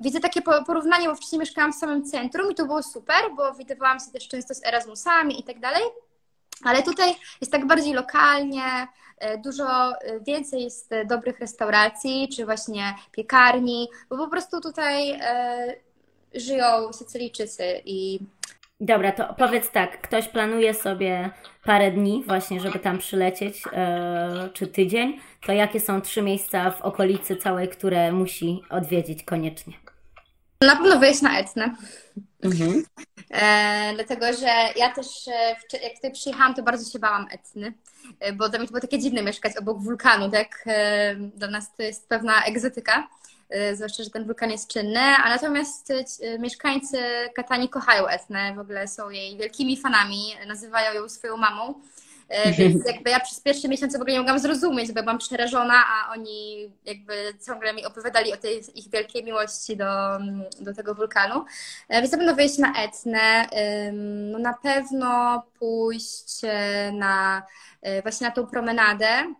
Widzę 0.00 0.20
takie 0.20 0.42
porównanie, 0.42 1.08
bo 1.08 1.14
wcześniej 1.14 1.38
mieszkałam 1.38 1.72
w 1.72 1.76
samym 1.76 2.04
centrum 2.04 2.50
i 2.50 2.54
to 2.54 2.66
było 2.66 2.82
super, 2.82 3.16
bo 3.36 3.54
widywałam 3.54 4.00
się 4.00 4.10
też 4.12 4.28
często 4.28 4.54
z 4.54 4.66
Erasmusami 4.66 5.40
i 5.40 5.44
tak 5.44 5.60
dalej. 5.60 5.82
Ale 6.64 6.82
tutaj 6.82 7.14
jest 7.40 7.52
tak 7.52 7.66
bardziej 7.66 7.94
lokalnie, 7.94 8.88
e, 9.18 9.38
dużo 9.38 9.90
e, 9.90 10.20
więcej 10.20 10.62
jest 10.62 10.92
e, 10.92 11.04
dobrych 11.04 11.40
restauracji, 11.40 12.28
czy 12.36 12.44
właśnie 12.44 12.94
piekarni, 13.12 13.88
bo 14.10 14.16
po 14.16 14.28
prostu 14.28 14.60
tutaj 14.60 15.20
żyją 16.34 16.92
Sycylijczycy 16.92 17.82
i 17.84 18.18
Dobra, 18.80 19.12
to 19.12 19.34
powiedz 19.34 19.70
tak, 19.70 20.00
ktoś 20.00 20.28
planuje 20.28 20.74
sobie 20.74 21.30
parę 21.64 21.90
dni 21.90 22.24
właśnie, 22.26 22.60
żeby 22.60 22.78
tam 22.78 22.98
przylecieć, 22.98 23.62
e, 23.72 24.48
czy 24.52 24.66
tydzień, 24.66 25.20
to 25.46 25.52
jakie 25.52 25.80
są 25.80 26.00
trzy 26.00 26.22
miejsca 26.22 26.70
w 26.70 26.80
okolicy 26.80 27.36
całej, 27.36 27.68
które 27.68 28.12
musi 28.12 28.62
odwiedzić 28.70 29.22
koniecznie? 29.22 29.74
Na 30.60 30.76
pewno 30.76 30.98
wyjść 30.98 31.22
na 31.22 31.38
Etnę. 31.38 31.74
Mhm. 32.42 32.84
E, 33.30 33.92
dlatego, 33.94 34.26
że 34.32 34.46
ja 34.76 34.94
też, 34.94 35.06
e, 35.28 35.56
jak 35.82 35.94
tutaj 35.94 36.12
przyjechałam, 36.12 36.54
to 36.54 36.62
bardzo 36.62 36.92
się 36.92 36.98
bałam 36.98 37.26
Etny, 37.30 37.72
e, 38.20 38.32
bo 38.32 38.48
dla 38.48 38.58
mnie 38.58 38.68
to 38.68 38.72
było 38.72 38.80
takie 38.80 38.98
dziwne 38.98 39.22
mieszkać 39.22 39.56
obok 39.56 39.82
wulkanu, 39.82 40.30
tak? 40.30 40.64
E, 40.66 41.14
dla 41.14 41.48
nas 41.48 41.74
to 41.74 41.82
jest 41.82 42.08
pewna 42.08 42.44
egzotyka, 42.44 42.98
e, 42.98 43.37
zwłaszcza, 43.74 44.02
że 44.02 44.10
ten 44.10 44.24
wulkan 44.24 44.50
jest 44.50 44.68
czynny, 44.68 45.00
a 45.00 45.28
natomiast 45.28 45.90
e, 45.90 46.38
mieszkańcy 46.38 46.98
Katani 47.34 47.68
kochają 47.68 48.06
Etnę, 48.06 48.54
w 48.54 48.58
ogóle 48.58 48.88
są 48.88 49.10
jej 49.10 49.36
wielkimi 49.36 49.76
fanami, 49.76 50.34
nazywają 50.46 50.92
ją 50.92 51.08
swoją 51.08 51.36
mamą. 51.36 51.74
Więc 52.58 52.86
jakby 52.86 53.10
ja 53.10 53.20
przez 53.20 53.40
pierwsze 53.40 53.68
miesiące 53.68 53.98
w 53.98 54.00
ogóle 54.00 54.12
nie 54.12 54.18
mogłam 54.18 54.38
zrozumieć, 54.38 54.92
bo 54.92 55.02
byłam 55.02 55.18
przerażona, 55.18 55.74
a 55.86 56.12
oni 56.12 56.70
jakby 56.84 57.14
ciągle 57.46 57.74
mi 57.74 57.86
opowiadali 57.86 58.32
o 58.32 58.36
tej 58.36 58.78
ich 58.78 58.90
wielkiej 58.90 59.24
miłości 59.24 59.76
do, 59.76 60.18
do 60.60 60.74
tego 60.74 60.94
wulkanu. 60.94 61.44
E, 61.88 62.00
Więc 62.00 62.12
na 62.12 62.18
pewno 62.18 62.34
wyjść 62.34 62.58
na 62.58 62.72
Etnę, 62.82 63.46
no 64.32 64.38
na 64.38 64.54
pewno 64.54 65.42
pójść 65.58 66.40
e, 66.42 66.92
na 66.92 67.42
e, 67.82 68.02
właśnie 68.02 68.26
na 68.26 68.32
tą 68.32 68.46
promenadę 68.46 69.34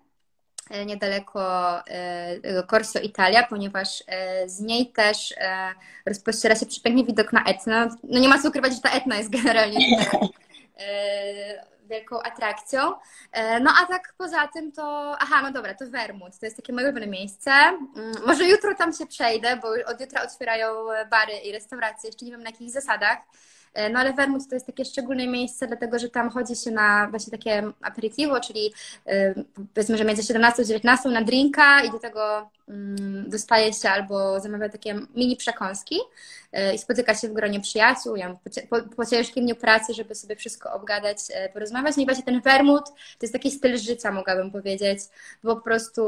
niedaleko 0.86 1.40
e, 1.86 2.62
Corso 2.70 2.98
Italia, 3.00 3.46
ponieważ 3.46 4.04
e, 4.06 4.48
z 4.48 4.60
niej 4.60 4.92
też 4.92 5.34
e, 5.38 5.68
rozpościera 6.06 6.56
się 6.56 6.66
przepiękny 6.66 7.04
widok 7.04 7.32
na 7.32 7.44
Etnę. 7.44 7.88
No 8.02 8.20
nie 8.20 8.28
ma 8.28 8.42
co 8.42 8.48
ukrywać, 8.48 8.74
że 8.74 8.80
ta 8.80 8.90
Etna 8.90 9.16
jest 9.16 9.30
generalnie 9.30 9.78
e, 10.78 11.68
wielką 11.88 12.22
atrakcją. 12.22 12.94
E, 13.32 13.60
No 13.60 13.70
a 13.82 13.86
tak 13.86 14.14
poza 14.18 14.48
tym 14.48 14.72
to, 14.72 15.16
aha, 15.20 15.42
no 15.42 15.52
dobra, 15.52 15.74
to 15.74 15.90
Wermut, 15.90 16.38
to 16.38 16.46
jest 16.46 16.56
takie 16.56 16.72
moje 16.72 16.86
ulubione 16.86 17.06
miejsce. 17.06 17.50
Mm, 17.50 18.12
Może 18.26 18.44
jutro 18.44 18.74
tam 18.74 18.92
się 18.92 19.06
przejdę, 19.06 19.56
bo 19.56 19.68
od 19.86 20.00
jutra 20.00 20.22
otwierają 20.22 20.66
bary 21.10 21.32
i 21.44 21.52
restauracje, 21.52 22.08
jeszcze 22.08 22.24
nie 22.24 22.30
wiem 22.32 22.42
na 22.42 22.50
jakich 22.50 22.70
zasadach. 22.70 23.18
E, 23.74 23.90
No 23.90 23.98
ale 23.98 24.12
Wermut 24.12 24.48
to 24.48 24.54
jest 24.54 24.66
takie 24.66 24.84
szczególne 24.84 25.26
miejsce, 25.26 25.66
dlatego 25.66 25.98
że 25.98 26.08
tam 26.08 26.30
chodzi 26.30 26.56
się 26.56 26.70
na 26.70 27.08
właśnie 27.10 27.30
takie 27.30 27.62
aperitivo, 27.82 28.40
czyli 28.40 28.72
e, 29.06 29.34
powiedzmy, 29.74 29.98
że 29.98 30.04
między 30.04 30.22
17 30.22 30.62
a 30.62 30.64
19 30.64 31.08
na 31.08 31.22
drinka 31.22 31.82
i 31.82 31.90
do 31.90 31.98
tego 31.98 32.50
mm, 32.68 33.30
dostaje 33.30 33.72
się 33.72 33.90
albo 33.90 34.40
zamawia 34.40 34.68
takie 34.68 34.94
mini 35.14 35.36
przekąski 35.36 35.96
e, 36.52 36.74
i 36.74 36.78
spotyka 36.78 37.14
się 37.14 37.28
w 37.28 37.32
gronie 37.32 37.60
przyjaciół, 37.60 38.16
ja 38.16 38.36
po, 38.70 38.82
po, 38.96 39.06
ciężkim 39.06 39.44
dniu 39.44 39.56
pracy, 39.56 39.94
żeby 39.94 40.14
sobie 40.14 40.36
wszystko 40.36 40.72
obgadać, 40.72 41.18
porozmawiać. 41.52 41.96
No 41.96 42.02
i 42.02 42.06
właśnie 42.06 42.24
ten 42.24 42.40
wermut 42.40 42.84
to 42.86 43.22
jest 43.22 43.32
taki 43.32 43.50
styl 43.50 43.78
życia, 43.78 44.12
mogłabym 44.12 44.50
powiedzieć, 44.50 45.00
bo 45.42 45.56
po 45.56 45.62
prostu 45.62 46.02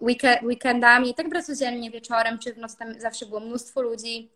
weekend, 0.00 0.42
weekendami, 0.42 1.14
tak 1.14 1.28
bardzo 1.28 1.46
codziennie, 1.52 1.90
wieczorem 1.90 2.38
czy 2.38 2.54
w 2.54 2.58
nocy 2.58 2.76
tam 2.76 3.00
zawsze 3.00 3.26
było 3.26 3.40
mnóstwo 3.40 3.82
ludzi. 3.82 4.35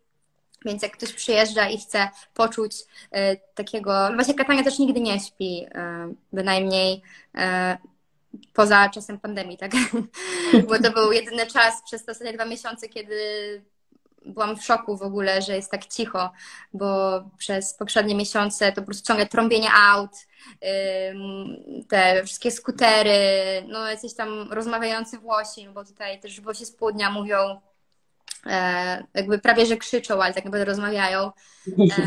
Więc 0.65 0.83
jak 0.83 0.91
ktoś 0.91 1.13
przyjeżdża 1.13 1.69
i 1.69 1.77
chce 1.77 2.09
poczuć 2.33 2.75
e, 3.11 3.37
takiego, 3.37 4.09
no 4.09 4.15
właśnie 4.15 4.33
Katania 4.33 4.63
też 4.63 4.79
nigdy 4.79 5.01
nie 5.01 5.19
śpi, 5.19 5.65
e, 5.75 6.13
bynajmniej 6.33 7.01
e, 7.37 7.77
poza 8.53 8.89
czasem 8.89 9.19
pandemii, 9.19 9.57
tak? 9.57 9.71
Bo 10.67 10.79
to 10.79 10.91
był 10.91 11.11
jedyny 11.11 11.47
czas 11.47 11.83
przez 11.85 12.05
te 12.05 12.11
ostatnie 12.11 12.33
dwa 12.33 12.45
miesiące, 12.45 12.89
kiedy 12.89 13.15
byłam 14.25 14.57
w 14.57 14.65
szoku 14.65 14.97
w 14.97 15.01
ogóle, 15.01 15.41
że 15.41 15.55
jest 15.55 15.71
tak 15.71 15.85
cicho, 15.85 16.31
bo 16.73 17.21
przez 17.37 17.73
poprzednie 17.73 18.15
miesiące 18.15 18.71
to 18.71 18.81
po 18.81 18.85
prostu 18.85 19.07
ciągle 19.07 19.25
trąbienie 19.25 19.69
aut, 19.91 20.11
te 21.89 22.23
wszystkie 22.25 22.51
skutery, 22.51 23.19
no 23.67 23.89
jacyś 23.89 24.13
tam 24.13 24.51
rozmawiający 24.51 25.17
Włosi, 25.17 25.69
bo 25.69 25.85
tutaj 25.85 26.19
też 26.19 26.41
Włosi 26.41 26.65
z 26.65 26.71
południa 26.71 27.11
mówią 27.11 27.61
e, 28.45 29.03
jakby 29.13 29.39
prawie, 29.39 29.65
że 29.65 29.77
krzyczą, 29.77 30.23
ale 30.23 30.33
tak 30.33 30.45
naprawdę 30.45 30.65
rozmawiają. 30.65 31.31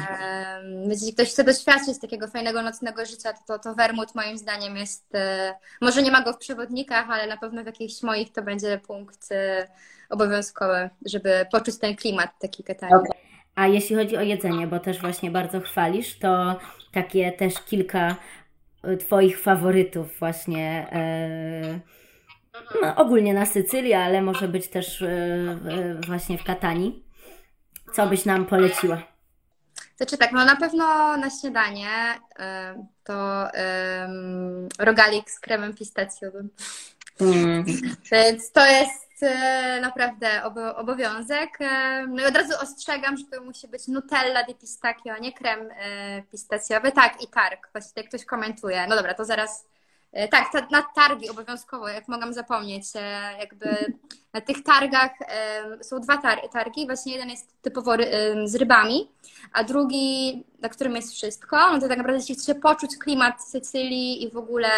E, 0.00 0.62
więc 0.88 1.02
jeśli 1.02 1.14
ktoś 1.14 1.30
chce 1.30 1.44
doświadczyć 1.44 2.00
takiego 2.00 2.28
fajnego 2.28 2.62
nocnego 2.62 3.06
życia, 3.06 3.32
to, 3.46 3.58
to, 3.58 3.74
wermut 3.74 4.14
moim 4.14 4.38
zdaniem 4.38 4.76
jest, 4.76 5.14
e, 5.14 5.54
może 5.80 6.02
nie 6.02 6.10
ma 6.10 6.22
go 6.22 6.32
w 6.32 6.38
przewodnikach, 6.38 7.10
ale 7.10 7.26
na 7.26 7.36
pewno 7.36 7.62
w 7.62 7.66
jakichś 7.66 8.02
moich 8.02 8.32
to 8.32 8.42
będzie 8.42 8.80
punkt 8.86 9.28
obowiązkowy, 10.10 10.90
żeby 11.06 11.46
poczuć 11.52 11.78
ten 11.78 11.96
klimat 11.96 12.30
taki. 12.40 12.64
Okej. 12.86 13.20
A 13.54 13.66
jeśli 13.66 13.96
chodzi 13.96 14.16
o 14.16 14.22
jedzenie, 14.22 14.66
bo 14.66 14.80
też 14.80 15.00
właśnie 15.00 15.30
bardzo 15.30 15.60
chwalisz, 15.60 16.18
to 16.18 16.58
takie 16.92 17.32
też 17.32 17.54
kilka 17.66 18.16
Twoich 19.00 19.40
faworytów 19.40 20.18
właśnie 20.18 20.86
no, 22.82 22.94
ogólnie 22.96 23.34
na 23.34 23.46
Sycylii, 23.46 23.94
ale 23.94 24.22
może 24.22 24.48
być 24.48 24.68
też 24.68 25.02
e, 25.02 25.06
w- 25.60 26.06
właśnie 26.06 26.38
w 26.38 26.44
Katanii. 26.44 27.04
Co 27.92 28.06
byś 28.06 28.24
nam 28.24 28.46
poleciła? 28.46 29.02
Znaczy 29.96 30.18
tak, 30.18 30.32
no 30.32 30.44
na 30.44 30.56
pewno 30.56 31.16
na 31.16 31.30
śniadanie 31.40 31.88
e, 32.38 32.86
to 33.04 33.46
rogalik 34.78 35.30
z 35.30 35.40
kremem 35.40 35.74
pistacjowym. 35.74 36.50
Mm. 37.20 37.64
Więc 38.12 38.52
to 38.52 38.66
jest 38.66 39.04
naprawdę 39.80 40.42
obo- 40.44 40.76
obowiązek. 40.76 41.50
No 42.08 42.22
i 42.22 42.26
od 42.26 42.36
razu 42.36 42.52
ostrzegam, 42.62 43.16
że 43.16 43.24
to 43.24 43.42
musi 43.42 43.68
być 43.68 43.88
Nutella 43.88 44.42
di 44.44 44.54
pistacchio, 44.54 45.12
a 45.12 45.18
nie 45.18 45.32
krem 45.32 45.68
pistacjowy. 46.30 46.92
Tak, 46.92 47.22
i 47.22 47.26
targ. 47.28 47.68
Właśnie 47.72 48.04
ktoś 48.04 48.24
komentuje. 48.24 48.86
No 48.88 48.96
dobra, 48.96 49.14
to 49.14 49.24
zaraz. 49.24 49.64
E, 50.14 50.28
Tak, 50.28 50.52
ta, 50.52 50.66
na 50.70 50.82
targi 50.94 51.30
obowiązkowo, 51.30 51.88
jak 51.88 52.08
mogłam 52.08 52.32
zapomnieć. 52.34 52.84
e, 52.94 53.20
Jakby 53.38 53.94
na 54.32 54.40
tych 54.40 54.62
targach 54.62 55.10
e, 55.20 55.84
są 55.84 56.00
dwa 56.00 56.16
tar- 56.18 56.48
targi. 56.52 56.86
Właśnie 56.86 57.12
jeden 57.12 57.30
jest 57.30 57.62
typowo 57.62 57.92
z 58.44 58.54
rybami, 58.54 59.08
a 59.52 59.64
drugi, 59.64 60.44
na 60.60 60.68
którym 60.68 60.96
jest 60.96 61.12
wszystko. 61.12 61.56
No 61.72 61.80
to 61.80 61.88
tak 61.88 61.98
naprawdę, 61.98 62.20
jeśli 62.20 62.34
chce 62.34 62.54
poczuć 62.54 62.96
klimat 62.98 63.44
Sycylii 63.44 64.22
i 64.24 64.30
w 64.30 64.36
ogóle 64.36 64.68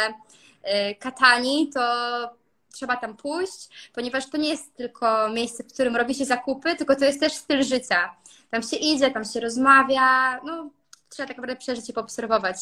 Katanii, 0.99 1.70
to 1.75 1.81
trzeba 2.72 2.96
tam 2.96 3.16
pójść, 3.16 3.90
ponieważ 3.94 4.31
to 4.31 4.37
nie 4.37 4.49
jest 4.49 4.75
tylko 4.75 5.29
miejsce, 5.29 5.64
w 5.64 5.72
którym 5.72 5.96
robi 5.96 6.14
się 6.14 6.25
zakupy, 6.25 6.77
tylko 6.77 6.96
to 6.96 7.05
jest 7.05 7.20
też 7.20 7.33
styl 7.33 7.62
życia. 7.62 8.14
Tam 8.51 8.62
się 8.62 8.77
idzie, 8.77 9.11
tam 9.11 9.25
się 9.25 9.40
rozmawia, 9.40 10.40
no 10.44 10.70
trzeba 11.08 11.28
tak 11.28 11.36
naprawdę 11.36 11.56
przeżyć 11.56 11.90
i 11.90 11.92
poobserwować. 11.92 12.56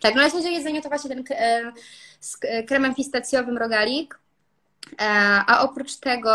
Tak, 0.00 0.14
no 0.14 0.30
chodzi 0.30 0.48
o 0.48 0.50
jedzenie, 0.50 0.82
to 0.82 0.88
właśnie 0.88 1.10
ten 1.10 1.24
z 2.20 2.36
kremem 2.66 2.94
pistacjowym 2.94 3.58
rogalik, 3.58 4.18
E, 5.00 5.04
a 5.46 5.60
oprócz 5.60 5.96
tego 5.96 6.30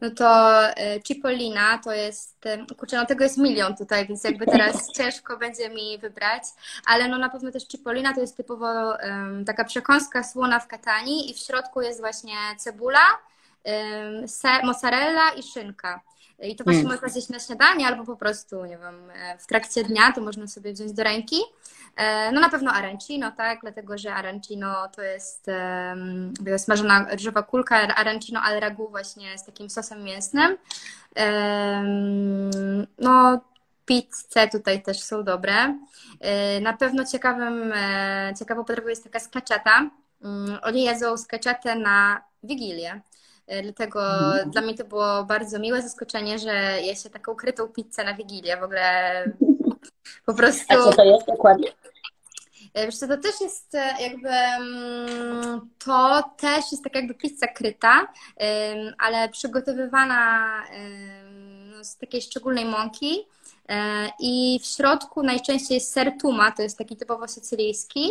no 0.00 0.10
to 0.10 0.60
e, 0.76 1.02
Cipollina 1.02 1.78
to 1.78 1.92
jest, 1.92 2.44
kurczę, 2.78 2.96
no 2.96 3.06
tego 3.06 3.24
jest 3.24 3.38
milion 3.38 3.76
tutaj, 3.76 4.06
więc 4.06 4.24
jakby 4.24 4.46
teraz 4.46 4.86
ciężko 4.96 5.36
będzie 5.36 5.70
mi 5.70 5.98
wybrać, 5.98 6.42
ale 6.86 7.08
no 7.08 7.18
na 7.18 7.28
pewno 7.28 7.50
też 7.50 7.64
Cipollina 7.64 8.14
to 8.14 8.20
jest 8.20 8.36
typowo 8.36 8.96
taka 9.46 9.64
przekąska 9.64 10.24
słona 10.24 10.60
w 10.60 10.68
katani 10.68 11.30
i 11.30 11.34
w 11.34 11.38
środku 11.38 11.80
jest 11.80 12.00
właśnie 12.00 12.36
cebula, 12.58 13.06
mozzarella 14.62 15.30
i 15.30 15.42
szynka. 15.42 16.00
I 16.42 16.56
to 16.56 16.64
właśnie 16.64 16.80
Mm. 16.80 16.92
można 16.92 17.08
zjeść 17.08 17.28
na 17.28 17.38
śniadanie 17.38 17.86
albo 17.86 18.04
po 18.04 18.16
prostu, 18.16 18.64
nie 18.64 18.78
wiem, 18.78 19.10
e, 19.10 19.38
w 19.38 19.46
trakcie 19.46 19.84
dnia 19.84 20.12
to 20.12 20.20
można 20.20 20.46
sobie 20.46 20.72
wziąć 20.72 20.92
do 20.92 21.04
ręki. 21.04 21.36
E, 21.96 22.32
No 22.32 22.40
na 22.40 22.48
pewno 22.48 22.72
arancino, 22.72 23.32
tak, 23.32 23.58
dlatego 23.60 23.98
że 23.98 24.14
arancino 24.14 24.88
to 24.96 25.02
jest 25.02 25.48
em, 25.48 26.32
smażona 26.58 27.06
ryżowa 27.10 27.42
kulka, 27.42 27.76
arancino 27.76 28.40
al 28.40 28.60
ragu 28.60 28.88
właśnie 28.88 29.38
z 29.38 29.44
takim 29.44 29.70
sosem 29.70 30.02
mięsnym. 30.04 30.56
Em, 31.14 32.86
No 32.98 33.40
pizze 33.86 34.48
tutaj 34.52 34.82
też 34.82 35.02
są 35.02 35.24
dobre. 35.24 35.78
E, 36.20 36.60
Na 36.60 36.72
pewno 36.72 37.04
ciekawym, 37.04 37.72
ciekawą 38.38 38.64
potrawą 38.64 38.88
jest 38.88 39.04
taka 39.04 39.20
skaczata. 39.20 39.90
Mm, 40.24 40.58
Oni 40.62 40.84
jedzą 40.84 41.16
skaczatę 41.16 41.74
na 41.74 42.22
Wigilię. 42.42 43.00
E, 43.50 43.62
Dlatego 43.62 44.00
Mhm. 44.28 44.50
dla 44.50 44.60
mnie 44.62 44.74
to 44.74 44.84
było 44.84 45.24
bardzo 45.24 45.58
miłe 45.58 45.82
zaskoczenie, 45.82 46.38
że 46.38 46.52
je 46.82 46.96
się 46.96 47.10
taką 47.10 47.32
ukrytą 47.32 47.68
pizzę 47.68 48.04
na 48.04 48.14
Wigilię. 48.14 48.56
W 48.56 48.62
ogóle 48.62 49.24
po 50.26 50.34
prostu. 50.34 50.64
A 50.68 50.76
co 50.76 50.92
to 50.92 51.04
jest 51.04 51.26
dokładnie? 51.26 51.68
E, 52.74 52.86
Wiesz 52.86 52.96
co, 52.98 53.08
to 53.08 53.16
też 53.16 53.40
jest 53.40 53.74
e, 53.74 53.94
jakby, 54.00 54.28
mm, 54.28 55.70
to 55.84 56.22
też 56.38 56.64
jest 56.72 56.84
taka 56.84 56.98
jakby 56.98 57.14
pizza 57.14 57.46
kryta, 57.46 58.06
ale 58.98 59.28
przygotowywana 59.28 60.46
no, 61.70 61.84
z 61.84 61.96
takiej 61.96 62.22
szczególnej 62.22 62.64
mąki 62.64 63.26
e, 63.68 64.10
i 64.20 64.60
w 64.62 64.66
środku 64.66 65.22
najczęściej 65.22 65.74
jest 65.74 65.92
ser 65.92 66.12
tuma, 66.20 66.50
to 66.50 66.62
jest 66.62 66.78
taki 66.78 66.96
typowo 66.96 67.28
sycylijski 67.28 68.10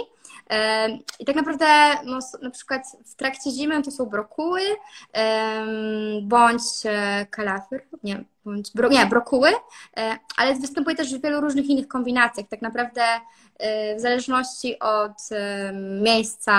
E, 0.49 0.89
i 1.19 1.25
tak 1.25 1.35
naprawdę 1.35 1.65
no, 2.05 2.19
na 2.41 2.49
przykład 2.49 2.83
w 3.05 3.15
trakcie 3.15 3.51
zimy 3.51 3.83
to 3.83 3.91
są 3.91 4.05
brokuły 4.05 4.61
bądź 6.21 6.63
e, 6.85 7.25
kalafior, 7.29 7.81
nie, 8.03 8.23
bądź 8.45 8.71
bro, 8.75 8.89
nie, 8.89 9.05
brokuły, 9.05 9.49
e, 9.97 10.17
ale 10.37 10.55
występuje 10.55 10.95
też 10.95 11.15
w 11.15 11.21
wielu 11.21 11.41
różnych 11.41 11.65
innych 11.65 11.87
kombinacjach. 11.87 12.47
Tak 12.47 12.61
naprawdę 12.61 13.01
e, 13.03 13.19
w 13.97 13.99
zależności 13.99 14.79
od 14.79 15.31
e, 15.31 15.71
miejsca, 16.01 16.53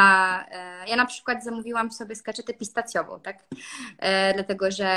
ja 0.86 0.96
na 0.96 1.06
przykład 1.06 1.44
zamówiłam 1.44 1.92
sobie 1.92 2.16
skaczetę 2.16 2.54
pistacjową, 2.54 3.20
tak? 3.20 3.38
Dlatego, 4.34 4.70
że 4.70 4.90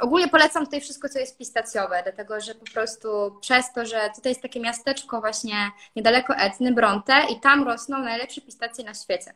ogólnie 0.00 0.28
polecam 0.28 0.64
tutaj 0.64 0.80
wszystko, 0.80 1.08
co 1.08 1.18
jest 1.18 1.38
pistacjowe, 1.38 2.00
dlatego, 2.02 2.40
że 2.40 2.54
po 2.54 2.64
prostu 2.72 3.08
przez 3.40 3.72
to, 3.72 3.86
że 3.86 4.10
tutaj 4.16 4.30
jest 4.30 4.42
takie 4.42 4.60
miasteczko 4.60 5.20
właśnie 5.20 5.70
niedaleko 5.96 6.34
Etny, 6.34 6.72
Bronte 6.72 7.22
i 7.30 7.40
tam 7.40 7.64
rosną 7.64 7.98
najlepsze 7.98 8.40
pistacje 8.40 8.84
na 8.84 8.94
świecie. 8.94 9.32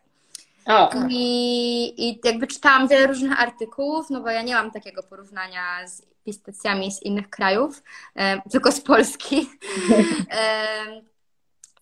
O. 0.67 0.91
I, 1.09 2.09
I 2.09 2.21
jakby 2.25 2.47
czytałam 2.47 2.89
wiele 2.89 3.07
różnych 3.07 3.41
artykułów, 3.41 4.11
no 4.11 4.21
bo 4.21 4.31
ja 4.31 4.43
nie 4.43 4.55
mam 4.55 4.71
takiego 4.71 5.03
porównania 5.03 5.89
z 5.89 6.03
pistacjami 6.25 6.93
z 6.93 7.03
innych 7.03 7.31
krajów, 7.31 7.83
e, 8.15 8.43
tylko 8.51 8.73
z 8.73 8.81
Polski. 8.81 9.51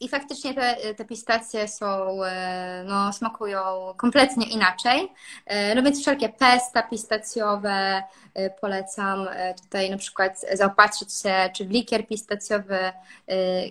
I 0.00 0.08
faktycznie 0.08 0.54
te, 0.54 0.94
te 0.94 1.04
pistacje 1.04 1.68
są, 1.68 2.24
e, 2.24 2.84
no, 2.86 3.12
smakują 3.12 3.60
kompletnie 3.96 4.46
inaczej. 4.46 5.12
E, 5.46 5.74
no 5.74 5.82
więc 5.82 6.00
wszelkie 6.00 6.28
pesta 6.28 6.82
pistacjowe 6.82 8.02
e, 8.34 8.50
polecam 8.50 9.28
tutaj 9.62 9.90
na 9.90 9.98
przykład 9.98 10.46
zaopatrzyć 10.52 11.14
się, 11.14 11.50
czy 11.56 11.64
w 11.64 11.70
likier 11.70 12.06
pistacjowy, 12.06 12.78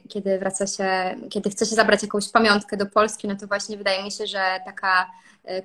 kiedy 0.10 0.40
wraca 0.40 0.68
się, 0.68 1.16
kiedy 1.30 1.50
chce 1.50 1.66
się 1.66 1.76
zabrać 1.76 2.04
jakąś 2.04 2.30
pamiątkę 2.30 2.78
do 2.78 2.86
Polski, 2.86 3.28
no 3.28 3.36
to 3.36 3.48
właśnie 3.48 3.78
wydaje 3.78 4.04
mi 4.04 4.12
się, 4.12 4.28
że 4.28 4.60
taka 4.66 5.12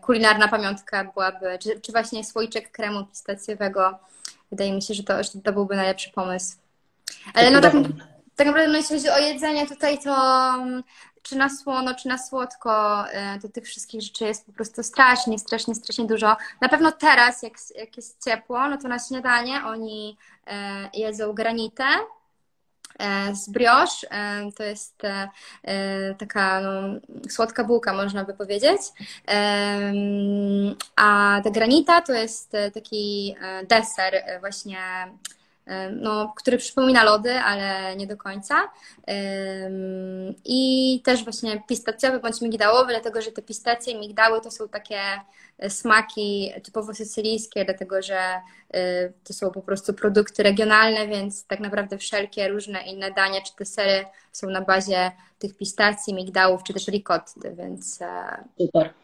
kulinarna 0.00 0.48
pamiątka 0.48 1.04
byłaby, 1.04 1.58
czy, 1.58 1.80
czy 1.80 1.92
właśnie 1.92 2.24
słoiczek 2.24 2.72
kremu 2.72 3.06
pistacjowego, 3.06 3.98
wydaje 4.50 4.72
mi 4.72 4.82
się, 4.82 4.94
że 4.94 5.02
to, 5.02 5.22
że 5.22 5.30
to 5.44 5.52
byłby 5.52 5.76
najlepszy 5.76 6.10
pomysł. 6.10 6.56
Ale 7.34 7.50
no 7.50 7.60
tak 7.60 7.74
tak 8.42 8.46
naprawdę 8.46 8.72
no, 8.72 8.78
jeśli 8.78 8.96
chodzi 8.96 9.10
o 9.10 9.18
jedzenie 9.18 9.66
tutaj, 9.66 9.98
to 9.98 10.14
mm, 10.54 10.82
czy 11.22 11.36
na 11.36 11.48
słono, 11.48 11.94
czy 11.94 12.08
na 12.08 12.18
słodko, 12.18 13.04
e, 13.10 13.38
to 13.40 13.48
tych 13.48 13.64
wszystkich 13.64 14.02
rzeczy 14.02 14.24
jest 14.24 14.46
po 14.46 14.52
prostu 14.52 14.82
strasznie, 14.82 15.38
strasznie, 15.38 15.74
strasznie 15.74 16.06
dużo. 16.06 16.36
Na 16.60 16.68
pewno 16.68 16.92
teraz, 16.92 17.42
jak, 17.42 17.52
jak 17.74 17.96
jest 17.96 18.24
ciepło, 18.24 18.68
no 18.68 18.78
to 18.78 18.88
na 18.88 18.98
śniadanie 18.98 19.62
oni 19.66 20.16
e, 20.46 20.90
jedzą 20.94 21.32
granitę, 21.32 21.84
e, 22.98 23.34
z 23.34 23.48
brioche. 23.48 24.06
To 24.56 24.62
jest 24.62 25.02
taka 26.18 26.60
no, 26.60 27.00
słodka 27.30 27.64
bułka, 27.64 27.92
można 27.92 28.24
by 28.24 28.34
powiedzieć. 28.34 28.80
A 30.96 31.40
ta 31.44 31.50
granita 31.50 32.00
to 32.00 32.12
jest 32.12 32.52
taki 32.74 33.36
deser 33.68 34.24
właśnie 34.40 34.78
no, 35.92 36.32
który 36.36 36.58
przypomina 36.58 37.04
lody, 37.04 37.32
ale 37.32 37.96
nie 37.96 38.06
do 38.06 38.16
końca. 38.16 38.70
I 40.44 41.00
też 41.04 41.24
właśnie 41.24 41.62
pistacjowy 41.68 42.20
bądź 42.20 42.40
migdałowy, 42.40 42.90
dlatego 42.90 43.22
że 43.22 43.32
te 43.32 43.42
pistacje 43.42 43.92
i 43.92 44.00
migdały 44.00 44.40
to 44.40 44.50
są 44.50 44.68
takie 44.68 45.00
e, 45.58 45.70
smaki 45.70 46.52
typowo 46.64 46.94
sycylijskie, 46.94 47.64
dlatego 47.64 48.02
że 48.02 48.18
e, 48.74 49.08
to 49.24 49.32
są 49.32 49.50
po 49.50 49.62
prostu 49.62 49.94
produkty 49.94 50.42
regionalne, 50.42 51.08
więc 51.08 51.46
tak 51.46 51.60
naprawdę 51.60 51.98
wszelkie 51.98 52.48
różne 52.48 52.82
inne 52.82 53.10
dania 53.10 53.40
czy 53.40 53.52
desery 53.58 54.04
są 54.32 54.50
na 54.50 54.60
bazie 54.60 55.12
tych 55.38 55.56
pistacji, 55.56 56.14
migdałów 56.14 56.62
czy 56.62 56.72
też 56.72 56.88
ricotty, 56.88 57.54
więc... 57.54 58.02
E, 58.02 58.44
Super. 58.60 58.94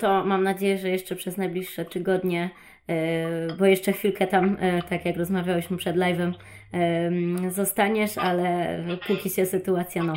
To 0.00 0.24
mam 0.24 0.42
nadzieję, 0.42 0.78
że 0.78 0.88
jeszcze 0.88 1.16
przez 1.16 1.36
najbliższe 1.36 1.84
tygodnie 1.84 2.50
bo 3.58 3.66
jeszcze 3.66 3.92
chwilkę 3.92 4.26
tam, 4.26 4.56
e, 4.60 4.82
tak 4.82 5.04
jak 5.04 5.16
rozmawiałyśmy 5.16 5.76
przed 5.76 5.96
live'em, 5.96 6.32
zostaniesz, 7.48 8.18
ale 8.18 8.78
póki 9.06 9.30
się 9.30 9.46
sytuacja, 9.46 10.04
no, 10.04 10.14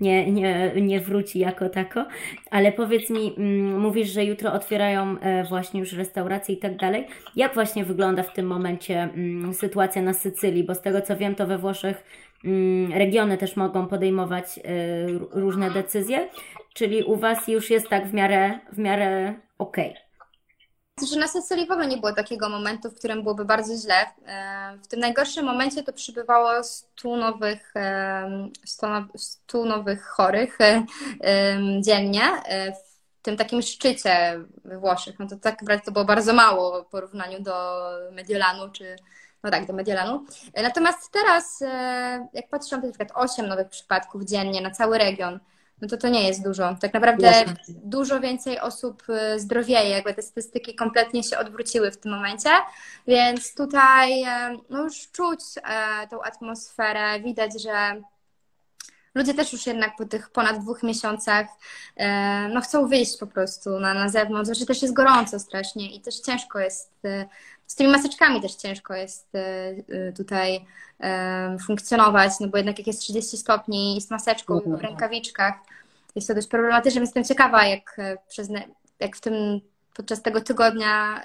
nie, 0.00 0.32
nie, 0.32 0.72
nie 0.76 1.00
wróci 1.00 1.38
jako 1.38 1.68
tako. 1.68 2.06
Ale 2.50 2.72
powiedz 2.72 3.10
mi, 3.10 3.34
mm, 3.36 3.80
mówisz, 3.80 4.08
że 4.08 4.24
jutro 4.24 4.52
otwierają 4.52 5.18
e, 5.20 5.44
właśnie 5.44 5.80
już 5.80 5.92
restauracje 5.92 6.54
i 6.54 6.58
tak 6.58 6.76
dalej. 6.76 7.06
Jak 7.36 7.54
właśnie 7.54 7.84
wygląda 7.84 8.22
w 8.22 8.32
tym 8.32 8.46
momencie 8.46 9.02
mm, 9.02 9.54
sytuacja 9.54 10.02
na 10.02 10.14
Sycylii? 10.14 10.64
Bo 10.64 10.74
z 10.74 10.82
tego 10.82 11.00
co 11.00 11.16
wiem, 11.16 11.34
to 11.34 11.46
we 11.46 11.58
Włoszech 11.58 12.04
mm, 12.44 12.92
regiony 12.92 13.38
też 13.38 13.56
mogą 13.56 13.86
podejmować 13.86 14.60
różne 15.30 15.70
decyzje, 15.70 16.28
czyli 16.74 17.02
u 17.02 17.16
Was 17.16 17.48
już 17.48 17.70
jest 17.70 17.88
tak 17.88 18.06
w 18.06 18.14
miarę, 18.14 18.58
w 18.72 18.78
miarę 18.78 19.34
okej. 19.58 19.90
Okay 19.90 20.07
że 21.06 21.20
na 21.20 21.28
Sycylii 21.28 21.66
w 21.66 21.70
ogóle 21.70 21.86
nie 21.86 21.96
było 21.96 22.12
takiego 22.12 22.48
momentu, 22.48 22.90
w 22.90 22.94
którym 22.94 23.22
byłoby 23.22 23.44
bardzo 23.44 23.76
źle. 23.76 23.94
E, 24.26 24.78
w 24.82 24.86
tym 24.86 25.00
najgorszym 25.00 25.46
momencie 25.46 25.82
to 25.82 25.92
przybywało 25.92 26.64
100 26.64 27.16
nowych, 27.16 27.74
100 28.64 29.64
nowych 29.64 30.04
chorych 30.04 30.58
e, 30.60 30.86
dziennie 31.80 32.22
e, 32.22 32.72
w 32.72 33.22
tym 33.22 33.36
takim 33.36 33.62
szczycie 33.62 34.40
we 34.64 34.78
Włoszech. 34.78 35.18
No 35.18 35.26
to 35.26 35.36
tak 35.36 35.62
naprawdę 35.62 35.84
to 35.84 35.92
było 35.92 36.04
bardzo 36.04 36.32
mało 36.32 36.82
w 36.82 36.86
porównaniu 36.86 37.40
do 37.40 37.82
Mediolanu 38.12 38.70
czy 38.70 38.96
no 39.42 39.50
tak, 39.50 39.66
do 39.66 39.72
Mediolanu. 39.72 40.24
Natomiast 40.62 41.12
teraz, 41.12 41.60
jak 42.32 42.48
patrzę, 42.50 42.76
na 42.76 42.82
przykład 42.82 43.10
8 43.14 43.46
nowych 43.46 43.68
przypadków 43.68 44.24
dziennie 44.24 44.60
na 44.60 44.70
cały 44.70 44.98
region 44.98 45.40
no 45.80 45.88
to 45.88 45.96
to 45.96 46.08
nie 46.08 46.26
jest 46.26 46.44
dużo. 46.44 46.76
Tak 46.80 46.94
naprawdę 46.94 47.26
Jasne. 47.26 47.54
dużo 47.68 48.20
więcej 48.20 48.60
osób 48.60 49.02
y, 49.08 49.40
zdrowieje, 49.40 49.90
jakby 49.90 50.14
te 50.14 50.22
statystyki 50.22 50.74
kompletnie 50.74 51.22
się 51.22 51.38
odwróciły 51.38 51.90
w 51.90 51.96
tym 51.96 52.12
momencie, 52.12 52.50
więc 53.06 53.54
tutaj 53.54 54.22
y, 54.22 54.58
no 54.70 54.82
już 54.82 55.10
czuć 55.10 55.40
e, 55.56 56.08
tą 56.08 56.22
atmosferę, 56.22 57.20
widać, 57.20 57.62
że 57.62 58.02
ludzie 59.14 59.34
też 59.34 59.52
już 59.52 59.66
jednak 59.66 59.96
po 59.96 60.04
tych 60.04 60.30
ponad 60.30 60.58
dwóch 60.58 60.82
miesiącach 60.82 61.46
no 62.54 62.60
chcą 62.60 62.86
wyjść 62.86 63.18
po 63.18 63.26
prostu 63.26 63.80
na, 63.80 63.94
na 63.94 64.08
zewnątrz, 64.08 64.46
znaczy 64.46 64.66
też 64.66 64.82
jest 64.82 64.94
gorąco 64.94 65.38
strasznie 65.38 65.96
i 65.96 66.00
też 66.00 66.20
ciężko 66.20 66.58
jest, 66.58 66.92
z 67.68 67.74
tymi 67.74 67.90
maseczkami 67.90 68.40
też 68.40 68.54
ciężko 68.54 68.94
jest 68.94 69.32
tutaj 70.16 70.64
funkcjonować, 71.66 72.32
no 72.40 72.48
bo 72.48 72.56
jednak 72.56 72.78
jak 72.78 72.86
jest 72.86 73.00
30 73.00 73.36
stopni 73.36 73.96
i 73.96 74.00
z 74.00 74.10
maseczką 74.10 74.54
mhm. 74.54 74.76
w 74.76 74.80
rękawiczkach, 74.80 75.54
jest 76.18 76.28
to 76.28 76.34
dość 76.34 76.48
problematyczne. 76.48 77.00
Jestem 77.00 77.24
ciekawa, 77.24 77.64
jak, 77.66 77.98
e, 77.98 78.16
przez, 78.28 78.48
jak 79.00 79.16
w 79.16 79.20
tym 79.20 79.60
podczas 79.94 80.22
tego 80.22 80.40
tygodnia, 80.40 81.22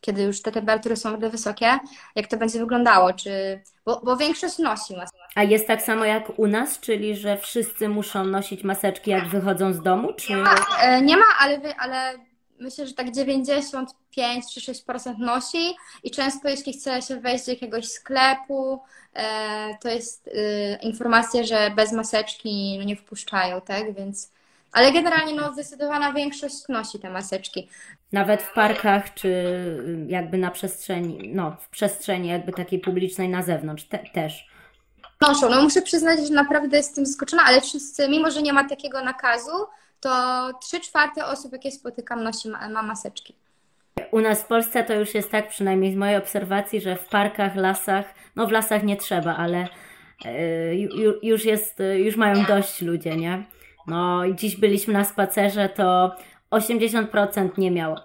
kiedy 0.00 0.22
już 0.22 0.42
te 0.42 0.52
temperatury 0.52 0.96
są 0.96 1.18
wysokie, 1.18 1.78
jak 2.16 2.26
to 2.26 2.36
będzie 2.36 2.58
wyglądało, 2.58 3.12
czy, 3.12 3.60
bo, 3.84 4.00
bo 4.04 4.16
większość 4.16 4.58
nosi 4.58 4.96
maseczki. 4.96 5.18
A 5.34 5.42
jest 5.42 5.66
tak 5.66 5.82
samo 5.82 6.04
jak 6.04 6.38
u 6.38 6.46
nas, 6.46 6.80
czyli 6.80 7.16
że 7.16 7.36
wszyscy 7.36 7.88
muszą 7.88 8.24
nosić 8.24 8.64
maseczki, 8.64 9.10
jak 9.10 9.28
wychodzą 9.28 9.72
z 9.72 9.82
domu? 9.82 10.12
Czy... 10.12 10.32
Nie 10.32 10.36
ma, 10.36 10.54
e, 10.80 11.02
nie 11.02 11.16
ma 11.16 11.24
ale, 11.40 11.60
ale 11.78 12.18
myślę, 12.62 12.86
że 12.86 12.94
tak 12.94 13.10
95 13.10 14.44
czy 14.54 14.60
6% 14.60 15.18
nosi 15.18 15.74
i 16.02 16.10
często 16.10 16.48
jeśli 16.48 16.72
chce 16.72 17.02
się 17.02 17.20
wejść 17.20 17.46
do 17.46 17.52
jakiegoś 17.52 17.88
sklepu, 17.88 18.82
e, 19.14 19.78
to 19.80 19.88
jest 19.88 20.28
e, 20.28 20.76
informacja, 20.76 21.44
że 21.44 21.70
bez 21.76 21.92
maseczki 21.92 22.76
no, 22.78 22.84
nie 22.84 22.96
wpuszczają, 22.96 23.60
tak? 23.60 23.94
Więc 23.94 24.32
ale 24.72 24.92
generalnie 24.92 25.34
no, 25.34 25.52
zdecydowana 25.52 26.12
większość 26.12 26.68
nosi 26.68 26.98
te 26.98 27.10
maseczki. 27.10 27.68
Nawet 28.12 28.42
w 28.42 28.52
parkach, 28.52 29.14
czy 29.14 29.44
jakby 30.08 30.38
na 30.38 30.50
przestrzeni, 30.50 31.30
no 31.34 31.56
w 31.60 31.68
przestrzeni 31.68 32.28
jakby 32.28 32.52
takiej 32.52 32.78
publicznej 32.78 33.28
na 33.28 33.42
zewnątrz 33.42 33.84
te, 33.84 33.98
też. 33.98 34.46
Noszą. 35.20 35.50
No 35.50 35.62
muszę 35.62 35.82
przyznać, 35.82 36.26
że 36.26 36.34
naprawdę 36.34 36.76
jestem 36.76 37.06
zaskoczona, 37.06 37.42
ale 37.46 37.60
wszyscy, 37.60 38.08
mimo 38.08 38.30
że 38.30 38.42
nie 38.42 38.52
ma 38.52 38.68
takiego 38.68 39.04
nakazu, 39.04 39.52
to 40.02 40.50
3 40.60 40.80
czwarte 40.80 41.26
osób, 41.26 41.52
jakie 41.52 41.70
spotykam, 41.70 42.22
nosi, 42.22 42.48
ma 42.48 42.82
maseczki. 42.82 43.34
U 44.10 44.20
nas 44.20 44.42
w 44.42 44.46
Polsce 44.46 44.84
to 44.84 44.94
już 44.94 45.14
jest 45.14 45.30
tak, 45.30 45.48
przynajmniej 45.48 45.92
z 45.92 45.96
mojej 45.96 46.16
obserwacji, 46.16 46.80
że 46.80 46.96
w 46.96 47.08
parkach, 47.08 47.56
lasach, 47.56 48.14
no 48.36 48.46
w 48.46 48.50
lasach 48.50 48.82
nie 48.82 48.96
trzeba, 48.96 49.36
ale 49.36 49.68
yy, 50.24 51.18
już 51.22 51.44
jest, 51.44 51.78
już 51.96 52.16
mają 52.16 52.44
dość 52.44 52.82
ludzie, 52.82 53.16
nie? 53.16 53.44
No 53.86 54.24
i 54.24 54.36
dziś 54.36 54.56
byliśmy 54.56 54.94
na 54.94 55.04
spacerze, 55.04 55.68
to 55.68 56.16
80% 56.50 57.58
nie 57.58 57.70
miało. 57.70 58.00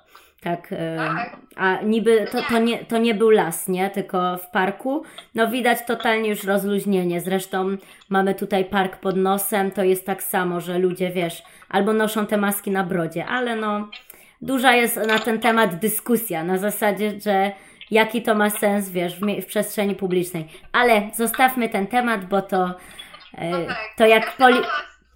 Tak, 0.48 0.70
tak, 0.98 1.38
a 1.56 1.82
niby 1.82 2.26
to, 2.32 2.42
to, 2.50 2.60
nie, 2.60 2.86
to 2.86 2.98
nie 2.98 3.14
był 3.14 3.30
las, 3.30 3.68
nie? 3.68 3.90
Tylko 3.90 4.38
w 4.38 4.50
parku. 4.50 5.04
No 5.36 5.48
widać 5.48 5.78
totalnie 5.88 6.30
już 6.30 6.44
rozluźnienie. 6.44 7.22
Zresztą 7.22 7.78
mamy 8.10 8.36
tutaj 8.36 8.66
park 8.66 8.98
pod 8.98 9.18
nosem, 9.18 9.72
to 9.72 9.84
jest 9.84 10.06
tak 10.06 10.24
samo, 10.24 10.62
że 10.62 10.80
ludzie, 10.80 11.10
wiesz, 11.10 11.44
albo 11.70 11.94
noszą 11.94 12.26
te 12.26 12.38
maski 12.38 12.72
na 12.72 12.84
brodzie, 12.84 13.26
ale 13.26 13.56
no 13.56 13.90
duża 14.42 14.74
jest 14.76 14.98
na 15.08 15.20
ten 15.20 15.40
temat 15.40 15.76
dyskusja, 15.76 16.44
na 16.44 16.58
zasadzie, 16.58 17.20
że 17.22 17.52
jaki 17.92 18.22
to 18.22 18.36
ma 18.36 18.50
sens, 18.50 18.90
wiesz, 18.90 19.20
w, 19.20 19.42
w 19.42 19.46
przestrzeni 19.46 19.96
publicznej. 19.96 20.48
Ale 20.72 21.10
zostawmy 21.16 21.70
ten 21.70 21.88
temat, 21.88 22.26
bo 22.26 22.42
to, 22.42 22.74
e, 23.38 23.50
no 23.50 23.66
tak. 23.66 23.78
to 23.98 24.06
jak 24.06 24.38
poli 24.38 24.60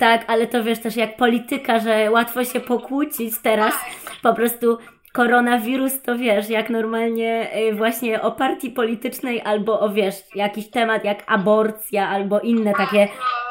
tak, 0.02 0.24
ale 0.28 0.48
to 0.48 0.64
wiesz 0.64 0.80
też 0.80 0.96
jak 0.96 1.18
polityka, 1.18 1.80
że 1.80 2.12
łatwo 2.12 2.46
się 2.46 2.60
pokłócić 2.60 3.34
teraz. 3.44 3.74
Po 4.22 4.34
prostu 4.34 4.78
koronawirus 5.14 6.02
to 6.02 6.18
wiesz, 6.18 6.50
jak 6.50 6.70
normalnie 6.70 7.58
y, 7.58 7.76
właśnie 7.76 8.22
o 8.22 8.32
partii 8.32 8.70
politycznej 8.70 9.42
albo 9.42 9.80
o 9.80 9.90
wiesz, 9.90 10.16
jakiś 10.36 10.70
temat 10.70 11.04
jak 11.04 11.24
aborcja 11.28 12.10
albo 12.10 12.40
inne 12.40 12.74
takie, 12.74 13.08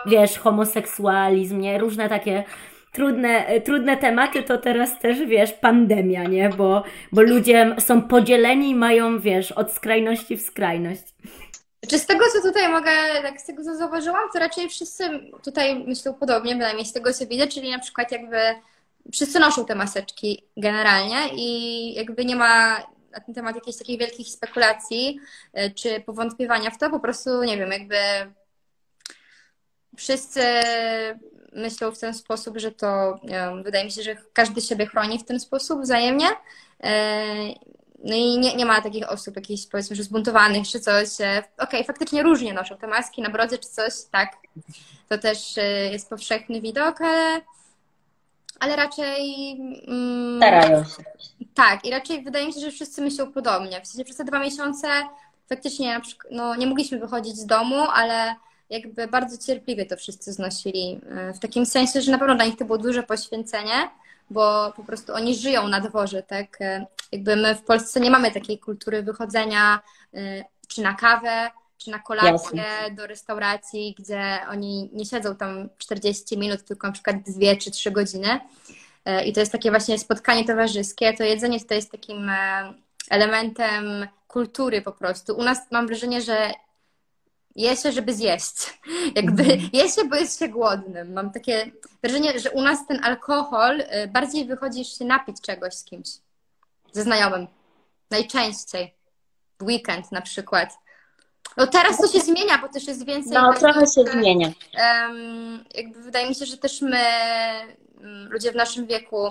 wiesz, 0.07 0.39
homoseksualizm, 0.39 1.61
nie? 1.61 1.79
Różne 1.79 2.09
takie 2.09 2.45
trudne, 2.93 3.55
y, 3.55 3.61
trudne 3.61 3.97
tematy, 3.97 4.43
to 4.43 4.59
teraz 4.59 4.99
też 4.99 5.19
wiesz, 5.27 5.53
pandemia, 5.53 6.25
nie? 6.25 6.49
Bo, 6.49 6.83
bo 7.13 7.23
ludzie 7.23 7.77
są 7.79 8.03
podzieleni 8.03 8.71
i 8.71 8.75
mają, 8.75 9.21
wiesz, 9.21 9.53
od 9.53 9.73
skrajności 9.73 10.37
w 10.37 10.43
skrajność. 10.43 11.05
Czy 11.89 11.99
z 11.99 12.07
tego, 12.07 12.25
co 12.33 12.49
tutaj 12.49 12.69
mogę, 12.69 12.91
tak 13.23 13.41
z 13.41 13.47
tego, 13.47 13.65
co 13.65 13.77
zauważyłam, 13.77 14.23
to 14.33 14.39
raczej 14.39 14.69
wszyscy 14.69 15.05
tutaj 15.45 15.85
myślą 15.85 16.15
podobnie, 16.15 16.55
bynajmniej 16.55 16.87
z 16.87 16.93
tego, 16.93 17.13
co 17.13 17.27
widzę, 17.27 17.47
czyli 17.47 17.71
na 17.71 17.79
przykład 17.79 18.13
jakby 18.13 18.37
wszyscy 19.13 19.39
noszą 19.39 19.67
te 19.67 19.75
maseczki 19.75 20.45
generalnie 20.57 21.29
i 21.37 21.95
jakby 21.95 22.25
nie 22.25 22.37
ma 22.37 22.77
na 23.13 23.21
ten 23.21 23.35
temat 23.35 23.55
jakichś 23.55 23.79
takich 23.79 23.99
wielkich 23.99 24.29
spekulacji 24.29 25.21
y, 25.59 25.71
czy 25.75 26.01
powątpiewania 26.01 26.71
w 26.71 26.79
to, 26.79 26.91
po 26.91 27.01
prostu, 27.01 27.43
nie 27.43 27.57
wiem, 27.57 27.71
jakby 27.71 27.97
wszyscy 29.97 30.43
myślą 31.53 31.93
w 31.93 31.99
ten 31.99 32.15
sposób, 32.15 32.59
że 32.59 32.73
to 32.73 33.21
wydaje 33.65 33.85
mi 33.85 33.93
się, 33.93 34.03
że 34.03 34.17
każdy 34.33 34.61
siebie 34.61 34.87
chroni 34.87 35.19
w 35.19 35.25
ten 35.25 35.41
sposób 35.41 35.83
wzajemnie. 35.83 36.29
Y, 36.29 37.71
no 38.05 38.17
i 38.17 38.39
nie, 38.39 38.57
nie 38.57 38.67
ma 38.67 38.81
takich 38.81 39.11
osób 39.11 39.37
jakichś 39.37 39.67
powiedzmy, 39.67 39.97
że 39.97 40.03
zbuntowanych 40.03 40.69
czy 40.69 40.81
coś. 40.81 41.21
E, 41.21 41.39
okej, 41.39 41.49
okay, 41.59 41.85
faktycznie 41.85 42.23
różnie 42.23 42.55
noszą 42.55 42.77
te 42.77 42.87
maski 42.87 43.23
na 43.23 43.31
brodzie 43.31 43.59
czy 43.59 43.69
coś, 43.69 43.93
tak. 44.13 44.37
To 45.09 45.19
też 45.19 45.59
y, 45.59 45.91
jest 45.93 46.11
powszechny 46.11 46.61
widok, 46.61 47.01
ale 47.01 47.41
ale 48.61 48.77
raczej. 48.77 49.51
Mm, 49.87 50.37
Starają 50.37 50.85
się. 50.85 51.05
Tak, 51.55 51.85
i 51.85 51.91
raczej 51.91 52.23
wydaje 52.23 52.47
mi 52.47 52.53
się, 52.53 52.61
że 52.61 52.71
wszyscy 52.71 53.03
myślą 53.03 53.33
podobnie. 53.33 53.81
W 53.81 53.87
sensie 53.87 54.05
przez 54.05 54.17
te 54.17 54.25
dwa 54.25 54.39
miesiące 54.39 54.89
faktycznie 55.49 55.95
na 55.95 56.01
przykład, 56.01 56.33
no, 56.33 56.55
nie 56.57 56.67
mogliśmy 56.67 56.99
wychodzić 56.99 57.37
z 57.37 57.47
domu, 57.47 57.77
ale 57.95 58.35
jakby 58.71 59.09
bardzo 59.09 59.47
cierpliwie 59.47 59.87
to 59.87 59.97
wszyscy 59.97 60.33
znosili. 60.33 61.01
E, 61.11 61.33
w 61.33 61.39
takim 61.39 61.67
sensie, 61.67 62.01
że 62.01 62.13
na 62.13 62.19
pewno 62.19 62.35
dla 62.35 62.45
nich 62.45 62.57
to 62.57 62.65
było 62.65 62.79
duże 62.79 63.03
poświęcenie, 63.03 63.91
bo 64.31 64.73
po 64.77 64.85
prostu 64.85 65.15
oni 65.15 65.35
żyją 65.35 65.69
na 65.69 65.81
dworze, 65.81 66.23
tak? 66.23 66.61
E, 66.61 66.87
jakby 67.13 67.37
my 67.37 67.55
w 67.55 67.63
Polsce 67.63 68.01
nie 68.01 68.11
mamy 68.11 68.31
takiej 68.31 68.59
kultury 68.59 69.03
wychodzenia 69.03 69.81
e, 70.15 70.45
czy 70.69 70.83
na 70.83 70.95
kawę, 70.95 71.51
czy 71.81 71.91
na 71.91 71.99
kolację 71.99 72.63
Jasne. 72.63 72.91
do 72.91 73.07
restauracji, 73.07 73.95
gdzie 73.99 74.39
oni 74.51 74.91
nie 74.93 75.05
siedzą 75.05 75.37
tam 75.37 75.69
40 75.79 76.39
minut, 76.39 76.65
tylko 76.65 76.87
na 76.87 76.93
przykład 76.93 77.17
2 77.23 77.57
czy 77.57 77.71
3 77.71 77.91
godziny. 77.91 78.41
E, 79.05 79.25
I 79.25 79.33
to 79.33 79.41
jest 79.41 79.53
takie 79.53 79.71
właśnie 79.71 79.99
spotkanie 79.99 80.45
towarzyskie. 80.45 81.13
To 81.13 81.25
jedzenie 81.25 81.61
tutaj 81.61 81.79
jest 81.79 81.91
takim 81.91 82.29
e, 82.29 82.75
elementem 83.11 84.09
kultury 84.29 84.83
po 84.83 84.93
prostu. 84.93 85.37
U 85.37 85.43
nas 85.43 85.59
mam 85.71 85.87
wrażenie, 85.87 86.23
że 86.23 86.53
je 87.57 87.77
się, 87.77 87.93
żeby 87.93 88.15
zjeść. 88.15 88.79
Jakby 89.17 89.43
mm. 89.43 89.71
je 89.73 89.89
się, 89.89 90.05
bo 90.05 90.17
jest 90.17 90.39
się 90.39 90.49
głodnym. 90.49 91.13
Mam 91.13 91.33
takie 91.33 91.71
wrażenie, 92.03 92.39
że 92.39 92.51
u 92.51 92.61
nas 92.61 92.87
ten 92.87 93.05
alkohol 93.05 93.81
e, 93.81 94.09
bardziej 94.09 94.45
wychodzi 94.45 94.85
się 94.85 95.05
napić 95.05 95.41
czegoś 95.41 95.75
z 95.75 95.85
kimś. 95.85 96.09
Ze 96.93 97.03
znajomym. 97.03 97.47
Najczęściej. 98.11 98.95
W 99.59 99.63
weekend 99.63 100.13
na 100.13 100.21
przykład. 100.21 100.79
No 101.57 101.67
teraz 101.67 101.99
to 101.99 102.09
się 102.09 102.21
zmienia, 102.21 102.59
bo 102.59 102.69
też 102.69 102.87
jest 102.87 103.07
więcej. 103.07 103.33
No, 103.33 103.53
trochę 103.53 103.81
się 103.81 104.05
zmienia. 104.13 104.47
Um, 104.47 105.65
jakby 105.75 106.03
wydaje 106.03 106.29
mi 106.29 106.35
się, 106.35 106.47
że 106.47 106.57
też 106.57 106.81
my, 106.83 107.05
mm, 108.01 108.29
ludzie 108.33 108.53
w 108.53 108.57
naszym 108.57 108.87
wieku, 108.87 109.29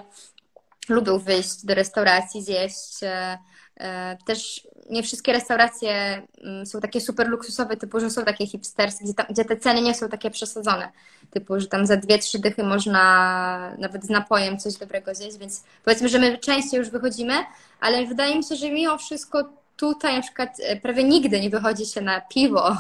lubią 0.90 1.20
wyjść 1.20 1.66
do 1.66 1.76
restauracji, 1.76 2.44
zjeść. 2.44 3.04
E, 3.04 3.38
e, 3.80 4.18
też 4.26 4.68
nie 4.90 5.04
wszystkie 5.04 5.34
restauracje 5.34 6.22
mm, 6.44 6.66
są 6.66 6.80
takie 6.80 7.02
super 7.02 7.28
luksusowe, 7.28 7.78
typu, 7.78 8.00
że 8.00 8.10
są 8.10 8.26
takie 8.26 8.48
hipsterskie, 8.48 9.06
gdzie, 9.06 9.14
gdzie 9.30 9.46
te 9.46 9.58
ceny 9.58 9.82
nie 9.82 9.96
są 9.96 10.10
takie 10.10 10.32
przesadzone. 10.32 10.92
Typu, 11.32 11.60
że 11.60 11.68
tam 11.68 11.86
za 11.86 11.98
dwie, 11.98 12.20
trzy 12.20 12.40
dychy 12.40 12.64
można 12.64 13.76
nawet 13.78 14.06
z 14.06 14.10
napojem 14.10 14.60
coś 14.60 14.74
dobrego 14.76 15.16
zjeść, 15.16 15.38
więc 15.38 15.64
powiedzmy, 15.86 16.10
że 16.10 16.20
my 16.20 16.38
częściej 16.38 16.78
już 16.78 16.90
wychodzimy, 16.90 17.34
ale 17.80 18.06
wydaje 18.06 18.36
mi 18.36 18.44
się, 18.44 18.56
że 18.56 18.72
mimo 18.72 18.98
wszystko 18.98 19.59
tutaj 19.80 20.16
na 20.16 20.22
przykład 20.22 20.50
e, 20.60 20.76
prawie 20.76 21.04
nigdy 21.04 21.42
nie 21.42 21.50
wychodzi 21.50 21.86
się 21.86 22.02
na 22.02 22.22
piwo 22.22 22.70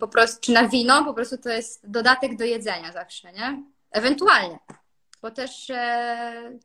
po 0.00 0.08
prostu, 0.08 0.40
czy 0.40 0.52
na 0.52 0.68
wino, 0.68 1.04
po 1.04 1.14
prostu 1.14 1.38
to 1.38 1.48
jest 1.48 1.90
dodatek 1.90 2.36
do 2.36 2.44
jedzenia 2.44 2.92
zawsze, 2.92 3.32
nie? 3.32 3.62
Ewentualnie, 3.90 4.58
bo 5.22 5.30
też 5.30 5.70
e, 5.70 6.58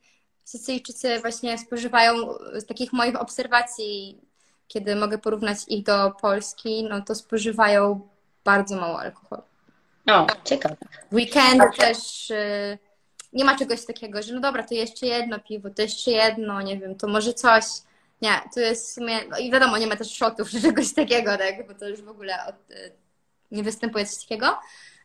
Sycyjczycy 0.49 1.19
właśnie 1.19 1.57
spożywają 1.57 2.15
z 2.53 2.65
takich 2.65 2.93
moich 2.93 3.21
obserwacji, 3.21 4.21
kiedy 4.67 4.95
mogę 4.95 5.17
porównać 5.17 5.57
ich 5.67 5.83
do 5.83 6.11
Polski, 6.21 6.83
no 6.83 7.01
to 7.01 7.15
spożywają 7.15 8.09
bardzo 8.43 8.75
mało 8.75 8.99
alkoholu. 8.99 9.43
O, 10.07 10.27
ciekawe. 10.43 10.75
Weekend 11.11 11.63
też 11.77 12.31
e, 12.31 12.77
nie 13.33 13.45
ma 13.45 13.57
czegoś 13.57 13.85
takiego, 13.85 14.21
że 14.21 14.33
no 14.33 14.39
dobra, 14.39 14.63
to 14.63 14.73
jeszcze 14.73 15.07
jedno 15.07 15.39
piwo, 15.39 15.69
to 15.69 15.81
jeszcze 15.81 16.11
jedno, 16.11 16.61
nie 16.61 16.77
wiem, 16.77 16.95
to 16.95 17.07
może 17.07 17.33
coś. 17.33 17.63
Nie, 18.21 18.41
to 18.53 18.59
jest 18.59 18.89
w 18.89 18.93
sumie, 18.93 19.19
no 19.29 19.37
i 19.37 19.51
wiadomo, 19.51 19.77
nie 19.77 19.87
ma 19.87 19.95
też 19.95 20.17
shotów 20.17 20.49
czy 20.49 20.61
czegoś 20.61 20.93
takiego, 20.93 21.37
tak, 21.37 21.67
bo 21.67 21.73
to 21.73 21.89
już 21.89 22.01
w 22.01 22.09
ogóle 22.09 22.45
od, 22.45 22.71
y, 22.71 22.91
nie 23.51 23.63
występuje 23.63 24.05
coś 24.05 24.23
takiego, 24.23 24.59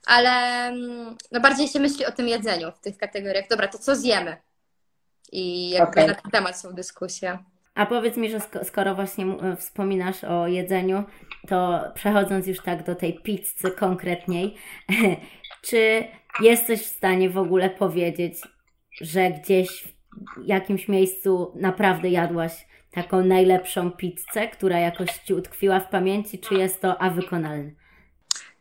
ale 0.07 0.31
mm, 0.67 1.17
no 1.33 1.41
bardziej 1.41 1.69
się 1.69 1.81
myśli 1.81 2.07
o 2.07 2.13
tym 2.13 2.29
jedzeniu 2.29 2.73
w 2.73 2.81
tych 2.81 2.99
kategoriach. 2.99 3.49
Dobra, 3.51 3.69
to 3.69 3.79
co 3.79 3.97
zjemy? 3.97 4.37
I 5.33 5.71
jakby 5.71 5.91
okay. 5.91 6.07
na 6.07 6.15
ten 6.15 6.31
temat 6.31 6.61
są 6.61 6.73
dyskusje. 6.73 7.39
A 7.75 7.87
powiedz 7.87 8.17
mi, 8.17 8.31
że 8.31 8.39
skoro 8.63 8.95
właśnie 8.95 9.27
wspominasz 9.59 10.25
o 10.25 10.47
jedzeniu, 10.47 11.05
to 11.49 11.81
przechodząc 11.95 12.47
już 12.47 12.61
tak 12.61 12.85
do 12.85 12.95
tej 12.95 13.21
pizzy 13.21 13.71
konkretniej, 13.79 14.57
czy 15.69 16.05
jesteś 16.41 16.83
w 16.83 16.97
stanie 16.97 17.31
w 17.31 17.39
ogóle 17.39 17.71
powiedzieć, 17.71 18.35
że 19.01 19.31
gdzieś 19.31 19.85
w 20.37 20.47
jakimś 20.47 20.89
miejscu 20.89 21.53
naprawdę 21.55 22.09
jadłaś 22.09 22.67
taką 22.95 23.25
najlepszą 23.25 23.91
pizzę, 23.91 24.49
która 24.49 24.79
jakoś 24.79 25.19
Ci 25.19 25.35
utkwiła 25.35 25.81
w 25.81 25.89
pamięci, 25.89 26.39
czy 26.39 26.55
jest 26.55 26.81
to 26.81 27.03
a 27.03 27.11
wykonalne? 27.11 27.71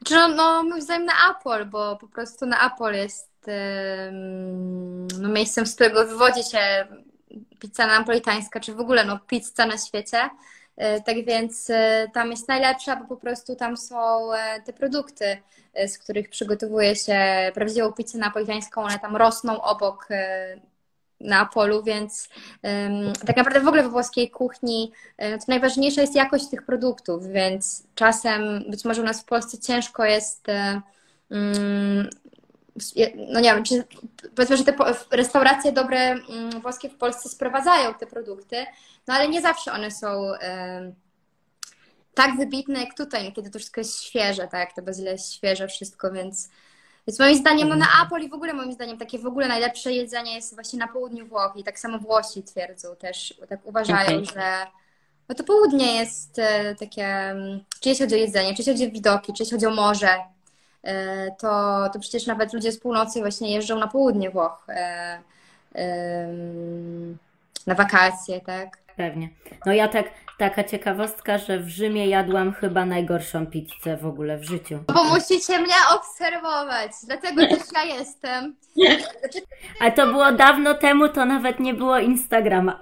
Czy 0.06 0.16
no, 0.16 0.28
no 0.28 0.64
moim 0.64 0.82
zdaniem 0.82 1.10
bo 1.66 1.98
po 1.98 2.08
prostu 2.08 2.46
na 2.46 2.72
Apple 2.72 2.94
jest 2.96 3.34
no, 5.20 5.30
miejscem, 5.30 5.66
z 5.66 5.76
którego 5.76 6.06
wywodzi 6.08 6.44
się 6.44 6.88
pizza 7.60 7.88
napolitańska, 7.88 8.60
czy 8.60 8.74
w 8.74 8.80
ogóle 8.80 9.06
no, 9.06 9.20
pizza 9.28 9.66
na 9.66 9.78
świecie. 9.78 10.30
E, 10.78 11.02
tak 11.02 11.26
więc 11.26 11.70
e, 11.70 12.08
tam 12.14 12.32
jest 12.32 12.48
najlepsza, 12.48 12.96
bo 12.96 13.06
po 13.06 13.18
prostu 13.18 13.56
tam 13.56 13.78
są 13.78 14.34
e, 14.34 14.62
te 14.62 14.74
produkty, 14.74 15.38
z 15.88 15.98
których 15.98 16.30
przygotowuje 16.30 16.96
się 16.96 17.52
prawdziwą 17.54 17.94
pizzę 17.94 18.18
napolitańską. 18.18 18.84
One 18.84 19.00
tam 19.00 19.16
rosną 19.16 19.62
obok 19.62 20.08
na 21.24 21.46
polu, 21.46 21.84
więc 21.84 22.30
um, 22.64 23.14
tak 23.26 23.38
naprawdę 23.38 23.60
w 23.60 23.68
ogóle 23.68 23.84
we 23.84 23.90
włoskiej 23.90 24.32
kuchni 24.32 24.92
um, 25.18 25.40
to 25.40 25.46
najważniejsza 25.48 26.02
jest 26.02 26.16
jakość 26.16 26.50
tych 26.50 26.66
produktów, 26.66 27.28
więc 27.28 27.84
czasem 27.96 28.64
być 28.70 28.86
może 28.86 29.02
u 29.02 29.06
nas 29.06 29.22
w 29.22 29.26
Polsce 29.26 29.58
ciężko 29.58 30.06
jest 30.06 30.48
um, 31.30 32.10
no 33.16 33.40
nie 33.40 33.54
wiem, 33.54 33.64
czy 33.64 33.84
powiedzmy, 34.36 34.58
że 34.58 34.64
te 34.64 34.76
restauracje 35.12 35.72
dobre 35.72 36.16
um, 36.30 36.62
włoskie 36.62 36.90
w 36.90 36.98
Polsce 36.98 37.30
sprowadzają 37.30 37.94
te 37.94 38.08
produkty, 38.08 38.66
no 39.08 39.14
ale 39.14 39.30
nie 39.30 39.42
zawsze 39.42 39.72
one 39.72 39.92
są 39.92 40.32
tak 42.14 42.38
wybitne 42.38 42.80
jak 42.80 42.98
tutaj, 42.98 43.34
kiedy 43.34 43.50
to 43.50 43.60
wszystko 43.60 43.82
jest 43.82 44.04
świeże, 44.04 44.48
tak, 44.48 44.74
to 44.74 44.82
jest 45.06 45.34
świeże 45.34 45.68
wszystko, 45.68 46.12
więc 46.12 46.50
więc 47.08 47.20
moim 47.20 47.36
zdaniem, 47.36 47.70
no 47.70 47.76
na 47.76 47.86
mhm. 48.04 48.24
I 48.24 48.30
w 48.30 48.34
ogóle 48.34 48.54
moim 48.54 48.74
zdaniem 48.74 48.98
takie 48.98 49.20
w 49.20 49.26
ogóle 49.26 49.48
najlepsze 49.48 49.94
jedzenie 49.94 50.36
jest 50.36 50.56
właśnie 50.56 50.80
na 50.80 50.88
południu 50.88 51.28
Włoch 51.28 51.54
i 51.56 51.64
tak 51.64 51.80
samo 51.80 52.00
Włosi 52.00 52.44
twierdzą 52.44 52.96
też, 52.96 53.34
tak 53.50 53.60
uważają, 53.66 54.22
okay. 54.22 54.26
że 54.26 54.68
no 55.30 55.36
to 55.36 55.44
południe 55.44 55.96
jest 55.96 56.40
e, 56.40 56.76
takie, 56.76 57.06
mm, 57.06 57.60
czy 57.82 57.90
jeśli 57.90 58.06
chodzi 58.06 58.16
o 58.16 58.18
jedzenie, 58.18 58.54
czy 58.54 58.62
jeśli 58.62 58.74
chodzi 58.74 58.88
o 58.88 58.92
widoki, 58.92 59.34
czy 59.34 59.44
jeśli 59.44 59.56
chodzi 59.58 59.66
o 59.66 59.76
morze, 59.76 60.18
e, 60.84 61.32
to, 61.32 61.84
to 61.94 62.00
przecież 62.00 62.26
nawet 62.26 62.54
ludzie 62.54 62.72
z 62.72 62.80
północy 62.80 63.20
właśnie 63.20 63.54
jeżdżą 63.54 63.80
na 63.80 63.88
południe 63.88 64.30
Włoch 64.30 64.68
e, 64.70 65.20
na 67.68 67.76
wakacje, 67.76 68.42
tak? 68.42 68.78
Pewnie. 68.98 69.30
No 69.66 69.74
ja 69.74 69.88
tak, 69.88 70.06
taka 70.50 70.64
ciekawostka, 70.64 71.38
że 71.38 71.60
w 71.60 71.70
Rzymie 71.70 72.08
jadłam 72.08 72.54
chyba 72.54 72.86
najgorszą 72.86 73.48
pizzę 73.48 73.98
w 73.98 74.06
ogóle 74.06 74.38
w 74.38 74.44
życiu. 74.44 74.80
Bo 74.94 75.04
musicie 75.04 75.60
mnie 75.60 75.74
obserwować, 75.96 76.92
dlatego 77.04 77.48
też 77.48 77.62
ja 77.74 77.84
jestem. 77.84 78.56
Ale 79.80 79.92
to 79.92 80.08
było 80.08 80.32
dawno 80.32 80.74
temu, 80.74 81.10
to 81.10 81.26
nawet 81.26 81.60
nie 81.60 81.74
było 81.74 82.00
Instagrama. 82.00 82.80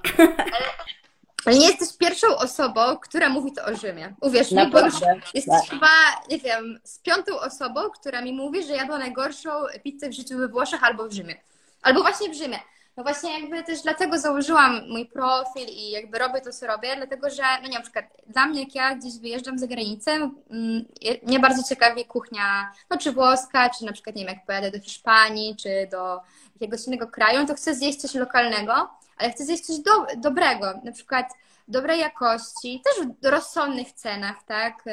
Ale 1.46 1.58
nie 1.58 1.68
jesteś 1.68 1.98
pierwszą 1.98 2.28
osobą, 2.38 2.82
która 2.98 3.30
mówi 3.30 3.54
to 3.54 3.66
o 3.66 3.76
Rzymie. 3.76 4.14
Uwierz 4.22 4.52
mi, 4.52 4.72
bo 4.72 4.80
już 4.80 4.96
jesteś 5.34 5.70
chyba, 5.70 5.88
nie 6.30 6.38
wiem, 6.38 6.80
z 6.84 7.00
piątą 7.00 7.40
osobą, 7.40 7.82
która 7.90 8.22
mi 8.22 8.34
mówi, 8.34 8.64
że 8.64 8.74
jadła 8.74 8.98
najgorszą 8.98 9.50
pizzę 9.84 10.10
w 10.10 10.14
życiu 10.14 10.38
we 10.38 10.48
Włoszech 10.48 10.84
albo 10.84 11.08
w 11.08 11.12
Rzymie. 11.12 11.36
Albo 11.82 12.02
właśnie 12.02 12.30
w 12.30 12.34
Rzymie. 12.34 12.60
No 12.98 13.04
właśnie 13.04 13.40
jakby 13.40 13.64
też 13.64 13.82
dlatego 13.82 14.20
założyłam 14.20 14.90
mój 14.90 15.06
profil 15.06 15.68
i 15.68 15.92
jakby 15.92 16.20
robię 16.20 16.42
to, 16.42 16.52
co 16.52 16.68
robię, 16.68 16.96
dlatego 16.96 17.30
że, 17.30 17.44
no 17.62 17.68
nie 17.68 17.78
na 17.78 17.82
przykład 17.82 18.06
dla 18.28 18.46
mnie, 18.46 18.64
jak 18.64 18.76
ja 18.76 18.96
gdzieś 18.96 19.18
wyjeżdżam 19.20 19.60
za 19.60 19.68
granicę, 19.68 20.12
mm, 20.12 20.86
mnie 21.24 21.40
bardzo 21.40 21.64
ciekawi 21.64 22.06
kuchnia, 22.06 22.72
no 22.90 22.98
czy 22.98 23.12
włoska, 23.12 23.70
czy 23.70 23.86
na 23.86 23.92
przykład, 23.92 24.16
nie 24.16 24.26
wiem, 24.26 24.34
jak 24.36 24.46
pojadę 24.46 24.72
do 24.72 24.80
Hiszpanii, 24.80 25.56
czy 25.56 25.88
do 25.92 26.20
jakiegoś 26.56 26.88
innego 26.88 27.08
kraju, 27.08 27.48
to 27.48 27.54
chcę 27.54 27.76
zjeść 27.76 28.02
coś 28.02 28.14
lokalnego, 28.14 28.90
ale 29.18 29.32
chcę 29.32 29.46
zjeść 29.46 29.66
coś 29.66 29.80
do, 29.80 29.92
dobrego, 30.18 30.74
na 30.84 30.92
przykład 30.92 31.34
dobrej 31.68 32.00
jakości, 32.00 32.82
też 32.86 33.08
w 33.08 33.26
rozsądnych 33.26 33.92
cenach, 33.92 34.44
tak? 34.44 34.84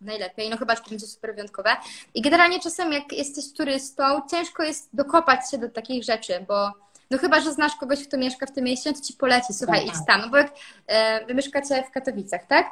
Najlepiej, 0.00 0.50
no 0.50 0.56
chyba, 0.56 0.74
że 0.76 0.82
to 0.82 0.90
będzie 0.90 1.06
super 1.06 1.34
wyjątkowe. 1.34 1.76
I 2.14 2.22
generalnie 2.22 2.60
czasem, 2.60 2.92
jak 2.92 3.12
jesteś 3.12 3.52
turystą, 3.52 4.04
ciężko 4.30 4.62
jest 4.62 4.88
dokopać 4.92 5.50
się 5.50 5.58
do 5.58 5.68
takich 5.68 6.04
rzeczy, 6.04 6.44
bo 6.48 6.72
no 7.12 7.18
chyba, 7.18 7.40
że 7.40 7.52
znasz 7.52 7.76
kogoś, 7.76 8.08
kto 8.08 8.18
mieszka 8.18 8.46
w 8.46 8.52
tym 8.52 8.64
mieście, 8.64 8.90
no 8.90 8.96
to 8.96 9.04
ci 9.04 9.14
poleci, 9.14 9.54
słuchaj, 9.54 9.86
idź 9.86 10.06
tam. 10.06 10.20
No 10.20 10.28
bo 10.28 10.36
jak 10.36 10.52
e, 10.86 11.26
wy 11.26 11.34
mieszkacie 11.34 11.84
w 11.88 11.90
Katowicach, 11.90 12.46
tak? 12.46 12.66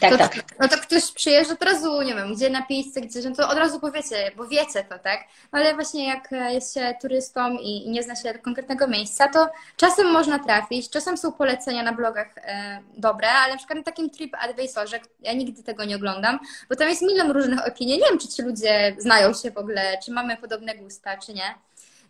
Tak, 0.00 0.10
to, 0.10 0.18
tak. 0.18 0.34
No 0.60 0.68
to 0.68 0.76
ktoś 0.76 1.12
przyjeżdża 1.12 1.54
od 1.54 1.62
razu, 1.62 2.02
nie 2.02 2.14
wiem, 2.14 2.34
gdzie 2.34 2.50
na 2.50 2.62
pizzy, 2.62 3.00
gdzie, 3.00 3.30
no 3.30 3.36
to 3.36 3.48
od 3.48 3.58
razu 3.58 3.80
powiecie, 3.80 4.32
bo 4.36 4.46
wiecie 4.46 4.84
to, 4.84 4.98
tak? 4.98 5.20
Ale 5.52 5.74
właśnie 5.74 6.08
jak 6.08 6.28
jest 6.50 6.74
się 6.74 6.94
turystą 7.00 7.56
i, 7.56 7.86
i 7.86 7.90
nie 7.90 8.02
zna 8.02 8.16
się 8.16 8.34
konkretnego 8.34 8.88
miejsca, 8.88 9.28
to 9.28 9.50
czasem 9.76 10.12
można 10.12 10.38
trafić, 10.38 10.90
czasem 10.90 11.16
są 11.16 11.32
polecenia 11.32 11.82
na 11.82 11.92
blogach 11.92 12.38
e, 12.38 12.80
dobre, 12.96 13.30
ale 13.30 13.52
na 13.52 13.58
przykład 13.58 13.78
na 13.78 13.84
takim 13.84 14.10
Trip 14.10 14.34
Advisorze, 14.40 15.00
ja 15.20 15.32
nigdy 15.32 15.62
tego 15.62 15.84
nie 15.84 15.96
oglądam, 15.96 16.38
bo 16.68 16.76
tam 16.76 16.88
jest 16.88 17.02
milion 17.02 17.30
różnych 17.30 17.68
opinii. 17.68 17.98
Nie 17.98 18.08
wiem, 18.10 18.18
czy 18.18 18.28
ci 18.28 18.42
ludzie 18.42 18.96
znają 18.98 19.34
się 19.34 19.50
w 19.50 19.58
ogóle, 19.58 19.98
czy 20.04 20.12
mamy 20.12 20.36
podobne 20.36 20.74
gusta, 20.74 21.18
czy 21.18 21.34
nie. 21.34 21.54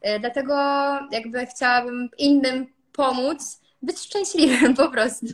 E, 0.00 0.20
dlatego 0.20 0.54
jakby 1.10 1.46
chciałabym 1.46 2.08
innym 2.18 2.66
pomóc, 2.92 3.60
być 3.82 3.98
szczęśliwym 3.98 4.74
po 4.74 4.88
prostu. 4.90 5.26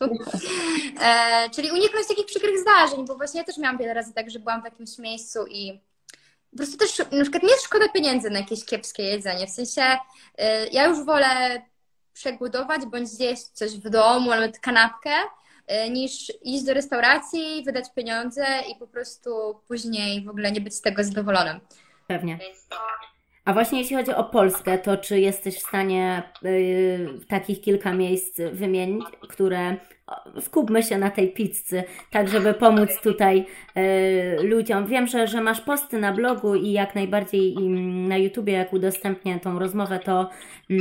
E, 1.01 1.51
czyli 1.51 1.71
uniknąć 1.71 2.09
takich 2.09 2.27
przykrych 2.27 2.59
zdarzeń, 2.59 3.07
bo 3.07 3.17
właśnie 3.17 3.41
ja 3.41 3.45
też 3.45 3.59
miałam 3.59 3.79
wiele 3.79 3.95
razy 3.95 4.15
tak, 4.15 4.31
że 4.31 4.39
byłam 4.39 4.63
w 4.63 4.65
jakimś 4.65 4.99
miejscu 4.99 5.47
i 5.47 5.81
po 6.51 6.57
prostu 6.57 6.77
też 6.77 6.99
na 6.99 7.23
przykład 7.23 7.43
nie 7.43 7.57
szkoda 7.65 7.89
pieniędzy 7.89 8.31
na 8.31 8.39
jakieś 8.39 8.65
kiepskie 8.65 9.03
jedzenie. 9.03 9.47
W 9.47 9.51
sensie 9.51 9.99
e, 10.39 10.67
ja 10.67 10.87
już 10.87 11.05
wolę 11.05 11.63
przegłodować 12.13 12.87
bądź 12.87 13.09
zjeść 13.09 13.43
coś 13.43 13.73
w 13.73 13.91
domu, 13.91 14.31
nawet 14.31 14.59
kanapkę, 14.59 15.11
e, 15.67 15.91
niż 15.91 16.33
iść 16.43 16.65
do 16.65 16.75
restauracji, 16.75 17.63
wydać 17.65 17.85
pieniądze 17.95 18.47
i 18.69 18.77
po 18.77 18.87
prostu 18.87 19.61
później 19.69 20.25
w 20.25 20.29
ogóle 20.29 20.53
nie 20.53 20.61
być 20.61 20.75
z 20.75 20.81
tego 20.81 21.05
zadowolonym. 21.05 21.61
Pewnie. 22.07 22.39
A 23.45 23.53
właśnie 23.53 23.79
jeśli 23.79 23.97
chodzi 23.97 24.15
o 24.15 24.25
Polskę, 24.25 24.79
to 24.79 24.97
czy 24.97 25.21
jesteś 25.21 25.57
w 25.57 25.67
stanie 25.69 26.23
y, 26.45 27.09
takich 27.29 27.61
kilka 27.61 27.93
miejsc 27.93 28.41
wymienić, 28.53 29.05
które 29.29 29.77
skupmy 30.41 30.83
się 30.83 30.99
na 30.99 31.11
tej 31.11 31.33
pizzy, 31.33 31.85
tak 32.11 32.29
żeby 32.29 32.55
pomóc 32.55 33.01
tutaj 33.03 33.47
y, 33.77 34.43
ludziom. 34.43 34.87
Wiem, 34.87 35.07
że, 35.07 35.27
że 35.27 35.41
masz 35.41 35.61
posty 35.61 35.99
na 35.99 36.13
blogu 36.13 36.55
i 36.55 36.73
jak 36.73 36.95
najbardziej 36.95 37.55
na 38.09 38.17
YouTubie, 38.17 38.53
jak 38.53 38.73
udostępnię 38.73 39.41
tą 39.41 39.59
rozmowę, 39.59 39.99
to 39.99 40.31
y, 40.71 40.77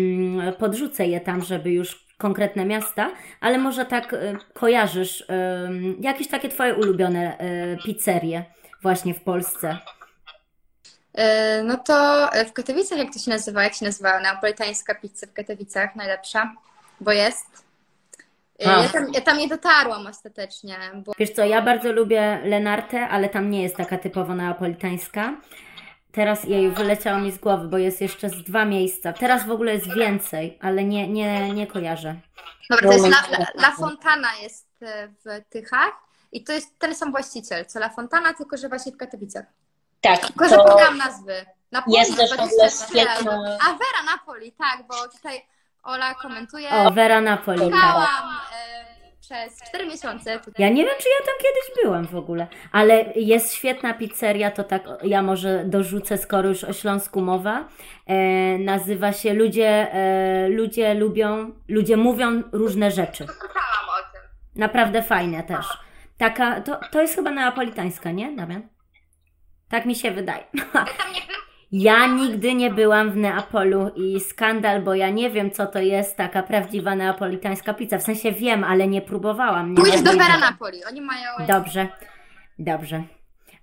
podrzucę 0.60 1.08
je 1.08 1.20
tam, 1.20 1.42
żeby 1.42 1.72
już 1.72 2.06
konkretne 2.18 2.66
miasta, 2.66 3.12
ale 3.42 3.58
może 3.58 3.86
tak 3.86 4.14
y, 4.14 4.38
kojarzysz 4.54 5.28
jakieś 6.00 6.28
takie 6.28 6.50
Twoje 6.50 6.76
ulubione 6.76 7.38
pizzerie 7.86 8.44
właśnie 8.82 9.14
w 9.14 9.22
Polsce. 9.22 9.78
E, 11.20 11.64
no 11.64 11.78
to 11.78 12.30
w 12.48 12.54
Katowicach, 12.54 12.98
jak 12.98 13.14
to 13.14 13.20
się 13.20 13.32
nazywa? 13.32 13.64
Jak 13.64 13.74
się 13.74 13.86
nazywa? 13.86 14.20
Neapolitańska 14.20 14.96
pizza 14.96 15.28
w 15.28 15.34
Katowicach, 15.34 15.96
najlepsza, 15.96 16.54
bo 17.02 17.12
jest. 17.12 17.46
E, 18.60 18.84
ja 18.84 18.90
tam, 18.90 19.14
ja 19.14 19.22
tam 19.22 19.38
nie 19.38 19.48
dotarłam 19.48 20.08
ostatecznie. 20.08 20.78
Bo... 20.94 21.12
Wiesz 21.18 21.30
co, 21.30 21.46
ja 21.46 21.62
bardzo 21.62 21.92
lubię 21.92 22.40
Lenarte, 22.44 23.08
ale 23.08 23.30
tam 23.30 23.50
nie 23.50 23.64
jest 23.64 23.76
taka 23.76 23.98
typowo 23.98 24.36
neapolitańska. 24.36 25.34
Teraz 26.12 26.44
jej 26.44 26.72
wyleciało 26.72 27.20
mi 27.20 27.32
z 27.32 27.38
głowy, 27.38 27.68
bo 27.68 27.78
jest 27.78 28.02
jeszcze 28.02 28.30
z 28.30 28.44
dwa 28.44 28.66
miejsca. 28.66 29.14
Teraz 29.14 29.48
w 29.48 29.52
ogóle 29.52 29.74
jest 29.74 29.94
więcej, 29.94 30.58
ale 30.62 30.84
nie, 30.84 31.08
nie, 31.08 31.54
nie 31.54 31.68
kojarzę. 31.68 32.16
Dobra, 32.70 32.90
to 32.90 32.94
jest 32.94 33.06
La, 33.06 33.38
La, 33.38 33.48
La 33.56 33.72
Fontana 33.72 34.30
jest 34.42 34.68
e, 34.82 35.08
w 35.08 35.50
Tychach 35.50 35.94
i 36.32 36.44
to 36.44 36.54
jest 36.54 36.80
ten 36.80 36.96
sam 36.96 37.12
właściciel, 37.12 37.66
co 37.66 37.80
La 37.80 37.90
Fontana, 37.90 38.34
tylko 38.34 38.58
że 38.58 38.70
właśnie 38.70 38.92
w 38.92 38.98
Katowicach. 38.98 39.46
Tak. 40.02 40.20
Tylko, 40.20 40.50
że 40.50 40.58
podam 40.58 40.98
nazwy. 40.98 41.46
Napoli, 41.72 41.98
jest 41.98 42.34
ogóle 42.34 42.70
świetna... 42.88 43.32
A 43.62 43.74
Vera 43.74 44.04
Napoli, 44.06 44.52
tak, 44.52 44.88
bo 44.88 44.96
tutaj 45.18 45.46
Ola 45.84 46.14
komentuje. 46.14 46.70
O, 46.70 46.92
Vera 46.92 47.22
Napoli. 47.22 47.60
Czekałam 47.60 48.38
e, 48.54 49.12
przez 49.22 49.70
4 49.70 49.88
miesiące. 49.88 50.40
Tutaj. 50.40 50.66
Ja 50.66 50.70
nie 50.70 50.86
wiem, 50.86 50.96
czy 51.00 51.10
ja 51.10 51.26
tam 51.26 51.36
kiedyś 51.38 51.84
byłam 51.84 52.08
w 52.08 52.16
ogóle, 52.16 52.48
ale 52.72 53.06
jest 53.16 53.54
świetna 53.54 53.94
pizzeria, 53.94 54.52
to 54.52 54.64
tak 54.64 54.84
ja 55.04 55.22
może 55.22 55.64
dorzucę, 55.66 56.18
skoro 56.18 56.50
już 56.50 56.64
o 56.64 56.74
Śląsku 56.74 57.22
mowa. 57.22 57.68
E, 58.06 58.58
nazywa 58.58 59.14
się 59.14 59.34
Ludzie, 59.34 59.94
e, 59.94 60.48
ludzie 60.50 60.94
lubią, 60.94 61.54
ludzie 61.68 61.98
mówią 61.98 62.44
różne 62.52 62.92
rzeczy. 62.92 63.26
Słyszałam 63.26 63.90
o 63.90 64.14
tym. 64.14 64.22
Naprawdę 64.56 65.04
fajne 65.04 65.44
też. 65.44 65.66
Taka, 66.18 66.62
to, 66.62 66.80
to 66.92 67.02
jest 67.02 67.16
chyba 67.16 67.32
neapolitańska, 67.32 68.12
nie, 68.12 68.36
Damian? 68.36 68.79
Tak 69.70 69.86
mi 69.86 69.96
się 69.96 70.12
wydaje. 70.12 70.44
Ja 71.72 72.08
nigdy 72.08 72.54
nie 72.54 72.72
byłam 72.72 73.12
w 73.12 73.18
Neapolu 73.18 73.92
i 73.96 74.20
skandal, 74.20 74.82
bo 74.82 74.96
ja 74.96 75.10
nie 75.10 75.30
wiem, 75.30 75.52
co 75.52 75.68
to 75.68 75.80
jest 75.80 76.18
taka 76.18 76.44
prawdziwa 76.44 76.96
neapolitańska 76.96 77.74
pizza. 77.74 77.98
W 77.98 78.04
sensie 78.04 78.32
wiem, 78.32 78.64
ale 78.64 78.88
nie 78.88 79.02
próbowałam. 79.02 79.70
Nie 79.70 79.76
Pójdź 79.76 80.02
do 80.02 80.12
Vera 80.12 80.38
Napoli, 80.38 80.86
oni 80.86 81.02
mają... 81.02 81.30
Dobrze, 81.48 81.88
dobrze. 82.60 83.04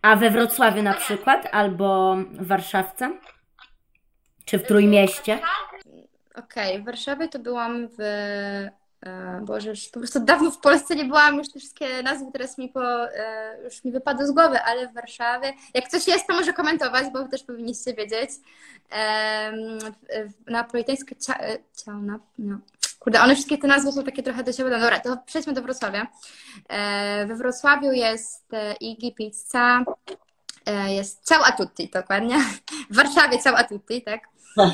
A 0.02 0.16
we 0.16 0.30
Wrocławiu 0.30 0.82
na 0.82 0.94
przykład, 0.94 1.48
albo 1.52 2.16
w 2.32 2.46
Warszawce? 2.46 3.12
Czy 4.44 4.58
w 4.58 4.66
Trójmieście? 4.66 5.38
Okej, 6.34 6.72
okay, 6.72 6.82
w 6.82 6.84
Warszawie 6.84 7.28
to 7.28 7.38
byłam 7.38 7.88
w 7.98 8.02
Boże, 9.42 9.70
już 9.70 9.88
po 9.88 9.98
prostu 9.98 10.20
dawno 10.20 10.50
w 10.50 10.58
Polsce 10.58 10.96
nie 10.96 11.04
byłam, 11.04 11.36
już 11.36 11.52
te 11.52 11.58
wszystkie 11.58 12.02
nazwy 12.02 12.32
teraz 12.32 12.58
mi 12.58 12.68
po, 12.68 13.12
e, 13.12 13.58
już 13.64 13.84
mi 13.84 13.92
wypadły 13.92 14.26
z 14.26 14.30
głowy, 14.30 14.62
ale 14.62 14.88
w 14.88 14.94
Warszawie, 14.94 15.52
jak 15.74 15.88
coś 15.88 16.06
jest, 16.06 16.26
to 16.26 16.34
może 16.34 16.52
komentować, 16.52 17.06
bo 17.12 17.28
też 17.28 17.42
powinniście 17.42 17.94
wiedzieć. 17.94 18.30
Napolitańska 20.46 21.14
e, 21.40 21.58
ciao, 21.84 21.98
na, 21.98 22.18
no. 22.38 22.58
Kurde, 22.98 23.20
one 23.20 23.34
wszystkie 23.34 23.58
te 23.58 23.68
nazwy 23.68 23.92
są 23.92 24.04
takie 24.04 24.22
trochę 24.22 24.44
do 24.44 24.52
siebie. 24.52 24.70
Dobra, 24.70 25.00
to 25.00 25.16
przejdźmy 25.26 25.52
do 25.52 25.62
Wrocławia. 25.62 26.06
We 27.26 27.34
Wrocławiu 27.36 27.92
jest 27.92 28.48
Igi 28.80 29.14
Pizza, 29.14 29.84
jest 30.86 31.28
Ciao 31.28 31.44
a 31.44 31.52
tutti, 31.52 31.88
dokładnie. 31.88 32.36
W 32.90 32.96
Warszawie 32.96 33.42
Ciao 33.42 33.56
a 33.56 33.64
tutti, 33.64 34.02
tak? 34.02 34.28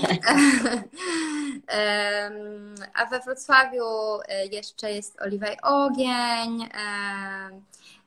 A 2.94 3.06
we 3.06 3.20
Wrocławiu 3.20 3.84
e, 4.28 4.46
jeszcze 4.46 4.92
jest 4.92 5.22
Oliwa 5.22 5.46
i 5.46 5.56
Ogień. 5.62 6.68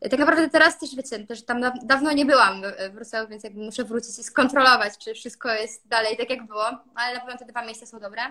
Tak 0.10 0.20
naprawdę 0.20 0.50
teraz 0.50 0.80
też 0.80 0.96
wiecie, 0.96 1.20
też 1.20 1.46
tam 1.46 1.62
dawno 1.84 2.12
nie 2.12 2.26
byłam 2.26 2.62
w 2.62 2.94
Wrocławiu, 2.94 3.28
więc 3.28 3.44
jakby 3.44 3.64
muszę 3.64 3.84
wrócić 3.84 4.20
i 4.20 4.24
skontrolować, 4.24 4.98
czy 4.98 5.14
wszystko 5.14 5.54
jest 5.54 5.88
dalej 5.88 6.18
tak 6.18 6.30
jak 6.30 6.48
było, 6.48 6.66
ale 6.96 7.14
na 7.14 7.20
pewno 7.20 7.38
te 7.38 7.46
dwa 7.46 7.66
miejsca 7.66 7.86
są 7.86 8.00
dobre. 8.00 8.22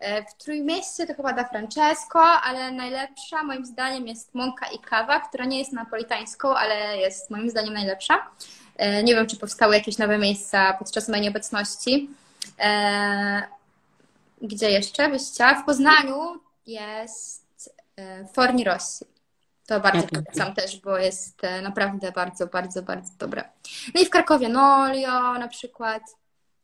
E, 0.00 0.22
w 0.22 0.34
Trójmieście 0.34 1.06
to 1.06 1.14
chyba 1.14 1.32
da 1.32 1.44
Francesco, 1.44 2.22
ale 2.22 2.72
najlepsza 2.72 3.42
moim 3.42 3.66
zdaniem 3.66 4.06
jest 4.06 4.34
Mąka 4.34 4.66
i 4.66 4.78
Kawa, 4.78 5.20
która 5.20 5.44
nie 5.44 5.58
jest 5.58 5.72
napolitańską, 5.72 6.54
ale 6.54 6.96
jest 6.96 7.30
moim 7.30 7.50
zdaniem 7.50 7.74
najlepsza. 7.74 8.26
E, 8.76 9.02
nie 9.02 9.14
wiem, 9.14 9.26
czy 9.26 9.36
powstały 9.36 9.74
jakieś 9.74 9.98
nowe 9.98 10.18
miejsca 10.18 10.72
podczas 10.72 11.08
mojej 11.08 11.22
nieobecności. 11.24 12.10
Gdzie 14.42 14.70
jeszcze 14.70 15.08
byś 15.08 15.22
chciała? 15.22 15.54
W 15.54 15.64
Poznaniu 15.64 16.40
jest 16.66 17.74
e, 17.96 18.26
Forni 18.26 18.64
Rossi. 18.64 19.04
To 19.66 19.80
bardzo 19.80 20.06
polecam 20.06 20.54
też, 20.54 20.80
bo 20.80 20.98
jest 20.98 21.44
e, 21.44 21.62
naprawdę 21.62 22.12
bardzo, 22.12 22.46
bardzo, 22.46 22.82
bardzo 22.82 23.12
dobre. 23.18 23.44
No 23.94 24.00
i 24.00 24.06
w 24.06 24.10
Krakowie 24.10 24.48
Nolio 24.48 25.32
na 25.32 25.48
przykład. 25.48 26.02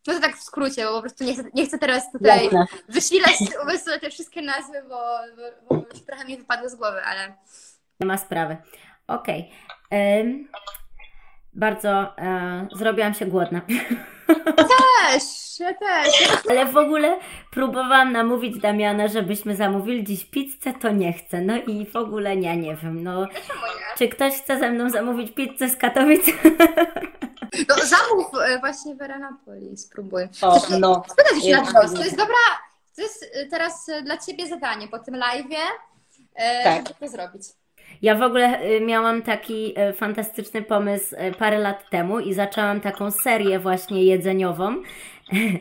No 0.06 0.14
to 0.14 0.20
tak 0.20 0.36
w 0.36 0.42
skrócie, 0.42 0.84
bo 0.84 0.92
po 0.94 1.00
prostu 1.00 1.24
nie 1.24 1.34
chcę, 1.34 1.44
nie 1.54 1.66
chcę 1.66 1.78
teraz 1.78 2.12
tutaj 2.12 2.50
wysilać 2.88 3.38
te 4.00 4.10
wszystkie 4.10 4.42
nazwy, 4.42 4.82
bo, 4.88 5.18
bo, 5.36 5.74
bo 5.76 5.86
już 5.92 6.02
trochę 6.06 6.24
mi 6.24 6.36
wypadło 6.36 6.68
z 6.68 6.74
głowy, 6.74 7.02
ale... 7.02 7.34
Nie 8.00 8.06
ma 8.06 8.18
sprawy. 8.18 8.56
Okej. 9.06 9.52
Okay. 9.88 10.18
Um, 10.18 10.48
bardzo 11.56 12.18
e, 12.18 12.66
zrobiłam 12.74 13.14
się 13.14 13.26
głodna. 13.26 13.60
Też, 14.56 15.22
ja 15.60 15.74
też. 15.74 16.32
Ale 16.50 16.66
w 16.66 16.76
ogóle 16.76 17.18
próbowałam 17.50 18.12
namówić 18.12 18.60
Damiana, 18.60 19.08
żebyśmy 19.08 19.56
zamówili 19.56 20.04
dziś 20.04 20.24
pizzę, 20.24 20.72
to 20.72 20.90
nie 20.90 21.12
chcę. 21.12 21.40
No 21.40 21.56
i 21.56 21.86
w 21.86 21.96
ogóle 21.96 22.36
nie, 22.36 22.56
nie 22.56 22.76
wiem. 22.76 23.02
No, 23.02 23.26
czy 23.98 24.08
ktoś 24.08 24.34
chce 24.34 24.58
ze 24.58 24.70
mną 24.70 24.90
zamówić 24.90 25.34
pizzę 25.34 25.68
z 25.68 25.76
Katowic? 25.76 26.26
No 27.68 27.74
zamów 27.74 28.26
e, 28.48 28.58
właśnie 28.58 28.94
Veranapoli, 28.94 29.76
spróbuj. 29.76 30.22
O, 30.42 30.62
no. 30.80 31.02
Spytać 31.08 31.44
się 31.44 31.56
na 31.56 31.72
to 31.72 32.04
jest 32.04 32.16
dobra, 32.16 32.34
to 32.96 33.02
jest 33.02 33.22
y, 33.22 33.48
teraz 33.50 33.88
y, 33.88 34.02
dla 34.02 34.16
Ciebie 34.18 34.46
zadanie 34.46 34.88
po 34.88 34.98
tym 34.98 35.14
live'ie, 35.14 35.64
e, 36.34 36.64
Tak. 36.64 36.88
żeby 36.88 37.00
to 37.00 37.08
zrobić. 37.08 37.42
Ja 38.02 38.14
w 38.14 38.22
ogóle 38.22 38.62
y, 38.64 38.80
miałam 38.80 39.22
taki 39.22 39.74
y, 39.90 39.92
fantastyczny 39.92 40.62
pomysł 40.62 41.14
y, 41.14 41.34
parę 41.38 41.58
lat 41.58 41.90
temu 41.90 42.20
i 42.20 42.34
zaczęłam 42.34 42.80
taką 42.80 43.10
serię 43.10 43.58
właśnie 43.58 44.04
jedzeniową. 44.04 44.76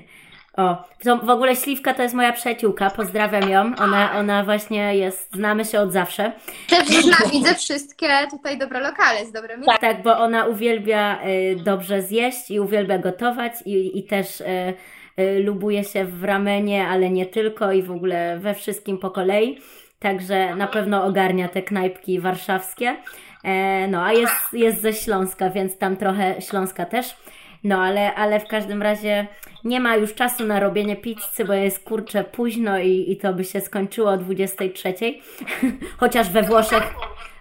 O, 0.57 0.83
w 1.23 1.29
ogóle 1.29 1.55
Śliwka 1.55 1.93
to 1.93 2.03
jest 2.03 2.15
moja 2.15 2.33
przyjaciółka, 2.33 2.89
pozdrawiam 2.89 3.49
ją. 3.49 3.71
Ona, 3.77 4.17
ona 4.17 4.43
właśnie 4.43 4.95
jest, 4.95 5.33
znamy 5.33 5.65
się 5.65 5.79
od 5.79 5.91
zawsze. 5.91 6.31
Też 6.69 6.87
zna, 6.87 7.17
widzę 7.31 7.55
wszystkie 7.55 8.07
tutaj 8.31 8.57
dobre 8.57 8.79
lokale 8.79 9.25
z 9.25 9.31
dobrymi. 9.31 9.65
Tak, 9.81 10.03
bo 10.03 10.17
ona 10.17 10.45
uwielbia 10.45 11.19
dobrze 11.55 12.01
zjeść 12.01 12.51
i 12.51 12.59
uwielbia 12.59 12.97
gotować 12.97 13.53
i, 13.65 13.99
i 13.99 14.03
też 14.03 14.43
lubuje 15.43 15.83
się 15.83 16.05
w 16.05 16.23
ramenie, 16.23 16.87
ale 16.87 17.09
nie 17.09 17.25
tylko 17.25 17.71
i 17.71 17.83
w 17.83 17.91
ogóle 17.91 18.39
we 18.39 18.53
wszystkim 18.53 18.97
po 18.97 19.11
kolei. 19.11 19.59
Także 20.05 20.55
na 20.55 20.67
pewno 20.67 21.03
ogarnia 21.03 21.49
te 21.49 21.61
knajpki 21.61 22.19
warszawskie. 22.19 22.97
E, 23.43 23.87
no, 23.87 24.03
a 24.03 24.13
jest, 24.13 24.33
jest 24.53 24.81
ze 24.81 24.93
Śląska, 24.93 25.49
więc 25.49 25.77
tam 25.77 25.97
trochę 25.97 26.41
Śląska 26.41 26.85
też. 26.85 27.15
No, 27.63 27.83
ale, 27.83 28.15
ale 28.15 28.39
w 28.39 28.47
każdym 28.47 28.81
razie 28.81 29.27
nie 29.63 29.79
ma 29.79 29.95
już 29.95 30.13
czasu 30.13 30.45
na 30.45 30.59
robienie 30.59 30.95
pizzy, 30.95 31.45
bo 31.45 31.53
jest 31.53 31.83
kurczę 31.83 32.23
późno 32.23 32.79
i, 32.79 33.11
i 33.11 33.17
to 33.17 33.33
by 33.33 33.43
się 33.43 33.61
skończyło 33.61 34.09
o 34.09 34.17
23. 34.17 34.93
Chociaż 35.99 36.29
we 36.29 36.43
Włoszech, 36.43 36.83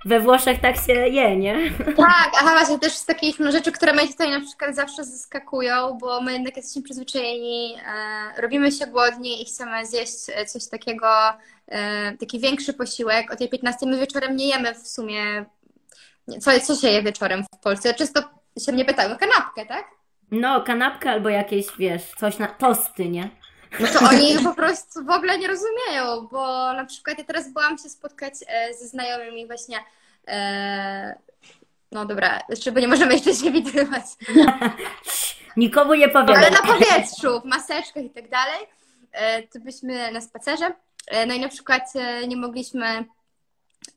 we 0.04 0.20
Włoszech 0.20 0.60
tak 0.60 0.76
się 0.76 0.92
je, 0.92 1.36
nie? 1.36 1.70
Tak, 1.96 2.30
aha, 2.40 2.50
właśnie 2.52 2.78
też 2.78 2.92
z 2.92 3.06
takich 3.06 3.38
no, 3.38 3.52
rzeczy, 3.52 3.72
które 3.72 3.92
mnie 3.92 4.08
tutaj 4.08 4.30
na 4.30 4.40
przykład 4.40 4.76
zawsze 4.76 5.04
zaskakują, 5.04 5.98
bo 6.00 6.20
my 6.20 6.32
jednak 6.32 6.56
jesteśmy 6.56 6.82
przyzwyczajeni, 6.82 7.76
e, 8.36 8.42
robimy 8.42 8.72
się 8.72 8.86
głodni 8.86 9.42
i 9.42 9.44
chcemy 9.44 9.86
zjeść 9.86 10.16
e, 10.34 10.46
coś 10.46 10.68
takiego, 10.68 11.06
taki 12.20 12.40
większy 12.40 12.72
posiłek. 12.72 13.32
O 13.32 13.36
tej 13.36 13.48
15 13.48 13.86
my 13.86 13.98
wieczorem 13.98 14.36
nie 14.36 14.48
jemy 14.48 14.74
w 14.74 14.88
sumie, 14.88 15.44
co, 16.40 16.60
co 16.60 16.74
się 16.74 16.88
je 16.88 17.02
wieczorem 17.02 17.44
w 17.54 17.60
Polsce? 17.62 17.94
Czysto 17.94 18.20
się 18.58 18.72
mnie 18.72 18.84
pytają, 18.84 19.16
kanapkę, 19.16 19.66
tak? 19.66 19.84
No, 20.30 20.60
kanapkę 20.60 21.10
albo 21.10 21.28
jakieś, 21.28 21.66
wiesz, 21.78 22.02
coś 22.18 22.38
na 22.38 22.46
tosty, 22.46 23.08
nie? 23.08 23.30
No 23.80 23.86
to 23.88 24.08
oni 24.08 24.38
po 24.44 24.54
prostu 24.54 25.04
w 25.04 25.10
ogóle 25.10 25.38
nie 25.38 25.48
rozumieją, 25.48 26.28
bo 26.32 26.72
na 26.72 26.84
przykład 26.84 27.18
ja 27.18 27.24
teraz 27.24 27.52
byłam 27.52 27.78
się 27.78 27.88
spotkać 27.88 28.34
e, 28.48 28.74
ze 28.74 28.88
znajomymi 28.88 29.46
właśnie. 29.46 29.78
E, 30.28 31.18
no 31.92 32.04
dobra, 32.06 32.40
jeszcze 32.48 32.72
bo 32.72 32.80
nie 32.80 32.88
możemy 32.88 33.14
jeszcze 33.14 33.34
się 33.34 33.50
widywać. 33.50 34.04
Nikomu 35.56 35.94
nie 35.94 36.08
powiem. 36.08 36.36
Ale 36.36 36.50
na 36.50 36.62
powietrzu, 36.62 37.40
w 37.40 37.44
maseczkach 37.44 38.04
i 38.04 38.10
tak 38.10 38.28
dalej. 38.28 38.66
E, 39.12 39.42
to 39.42 39.60
byliśmy 39.60 40.12
na 40.12 40.20
spacerze. 40.20 40.74
E, 41.06 41.26
no 41.26 41.34
i 41.34 41.40
na 41.40 41.48
przykład 41.48 41.82
e, 41.94 42.26
nie 42.26 42.36
mogliśmy 42.36 43.04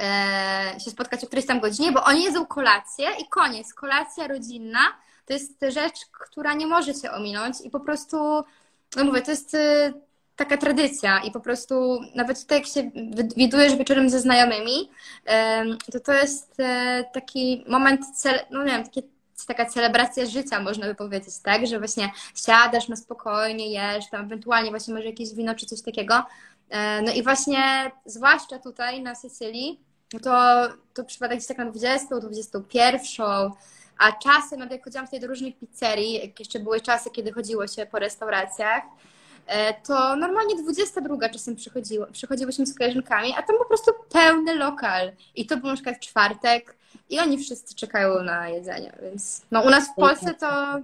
e, 0.01 0.79
się 0.85 0.91
spotkać 0.91 1.23
o 1.23 1.27
którejś 1.27 1.47
tam 1.47 1.59
godzinie, 1.59 1.91
bo 1.91 2.03
oni 2.03 2.23
jedzą 2.23 2.45
kolację 2.45 3.07
i 3.19 3.27
koniec. 3.27 3.73
Kolacja 3.73 4.27
rodzinna 4.27 4.79
to 5.25 5.33
jest 5.33 5.65
rzecz, 5.69 6.05
która 6.11 6.53
nie 6.53 6.67
może 6.67 6.93
się 6.93 7.11
ominąć 7.11 7.61
i 7.63 7.69
po 7.69 7.79
prostu, 7.79 8.17
no 8.95 9.03
mówię, 9.03 9.21
to 9.21 9.31
jest 9.31 9.57
taka 10.35 10.57
tradycja 10.57 11.19
i 11.19 11.31
po 11.31 11.39
prostu 11.39 11.99
nawet 12.15 12.41
tutaj 12.41 12.57
jak 12.57 12.67
się 12.67 12.83
wi- 12.83 13.35
widujesz 13.37 13.75
wieczorem 13.75 14.09
ze 14.09 14.19
znajomymi, 14.19 14.89
to 15.91 15.99
to 15.99 16.13
jest 16.13 16.57
taki 17.13 17.65
moment, 17.67 18.01
no 18.51 18.63
nie 18.63 18.71
wiem, 18.71 18.83
takie, 18.83 19.01
taka 19.47 19.65
celebracja 19.65 20.25
życia, 20.25 20.59
można 20.59 20.87
by 20.87 20.95
powiedzieć, 20.95 21.39
tak? 21.43 21.67
Że 21.67 21.79
właśnie 21.79 22.11
siadasz 22.35 22.87
na 22.87 22.95
spokojnie, 22.95 23.71
jesz, 23.71 24.09
tam 24.09 24.25
ewentualnie 24.25 24.69
właśnie 24.69 24.93
może 24.93 25.05
jakieś 25.05 25.33
wino 25.33 25.55
czy 25.55 25.65
coś 25.65 25.81
takiego. 25.81 26.23
E, 26.69 27.01
No 27.01 27.11
i 27.13 27.23
właśnie, 27.23 27.91
zwłaszcza 28.05 28.59
tutaj 28.59 29.01
na 29.01 29.15
Sycylii, 29.15 29.79
to, 30.21 30.67
to 30.93 31.03
przypada 31.03 31.35
gdzieś 31.35 31.47
tak 31.47 31.57
na 31.57 31.65
20, 31.65 32.19
21, 32.19 33.51
a 33.97 34.11
czasem, 34.11 34.59
nawet 34.59 34.71
jak 34.71 34.83
chodziłam 34.83 35.07
tutaj 35.07 35.19
do 35.19 35.27
różnych 35.27 35.53
pizzerii, 35.59 36.13
jak 36.13 36.39
jeszcze 36.39 36.59
były 36.59 36.81
czasy, 36.81 37.09
kiedy 37.09 37.31
chodziło 37.31 37.67
się 37.67 37.85
po 37.85 37.99
restauracjach, 37.99 38.83
e, 39.47 39.81
to 39.81 40.15
normalnie 40.15 40.55
22 40.55 41.29
czasem 41.29 41.55
przychodziło, 41.55 42.07
przychodziłyśmy 42.11 42.65
z 42.65 42.77
koleżankami, 42.77 43.33
a 43.37 43.43
tam 43.43 43.57
po 43.57 43.65
prostu 43.65 43.91
pełny 44.09 44.55
lokal. 44.55 45.11
I 45.35 45.45
to 45.45 45.57
był 45.57 45.67
na 45.67 45.73
przykład 45.75 45.99
czwartek 45.99 46.77
i 47.09 47.19
oni 47.19 47.37
wszyscy 47.37 47.75
czekają 47.75 48.23
na 48.23 48.49
jedzenie, 48.49 48.97
więc 49.01 49.41
no 49.51 49.61
u 49.61 49.69
nas 49.69 49.89
w 49.89 49.95
Polsce 49.95 50.33
to 50.33 50.79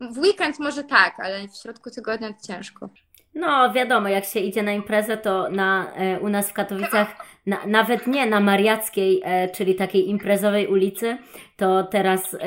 w 0.00 0.18
weekend 0.18 0.58
może 0.58 0.84
tak, 0.84 1.20
ale 1.20 1.48
w 1.48 1.56
środku 1.56 1.90
tygodnia 1.90 2.32
to 2.32 2.46
ciężko. 2.46 2.88
No, 3.34 3.72
wiadomo, 3.72 4.08
jak 4.08 4.24
się 4.24 4.40
idzie 4.40 4.62
na 4.62 4.72
imprezę, 4.72 5.16
to 5.16 5.48
na, 5.50 5.92
e, 5.94 6.20
u 6.20 6.28
nas 6.28 6.50
w 6.50 6.52
Katowicach, 6.52 7.16
na, 7.46 7.66
nawet 7.66 8.06
nie 8.06 8.26
na 8.26 8.40
Mariackiej, 8.40 9.22
e, 9.24 9.48
czyli 9.48 9.74
takiej 9.74 10.08
imprezowej 10.08 10.66
ulicy, 10.66 11.18
to 11.56 11.84
teraz 11.84 12.34
e, 12.34 12.38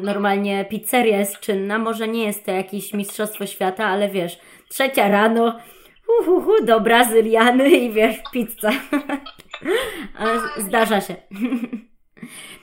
normalnie 0.00 0.64
pizzeria 0.64 1.18
jest 1.18 1.40
czynna. 1.40 1.78
Może 1.78 2.08
nie 2.08 2.24
jest 2.24 2.46
to 2.46 2.52
jakieś 2.52 2.92
mistrzostwo 2.92 3.46
świata, 3.46 3.84
ale 3.84 4.08
wiesz, 4.08 4.40
trzecia 4.68 5.08
rano, 5.08 5.60
hu, 6.06 6.24
hu, 6.24 6.40
hu, 6.40 6.64
do 6.64 6.80
Brazyliany 6.80 7.68
i 7.68 7.92
wiesz, 7.92 8.16
pizza. 8.32 8.70
ale 10.18 10.40
zdarza 10.56 11.00
się. 11.00 11.14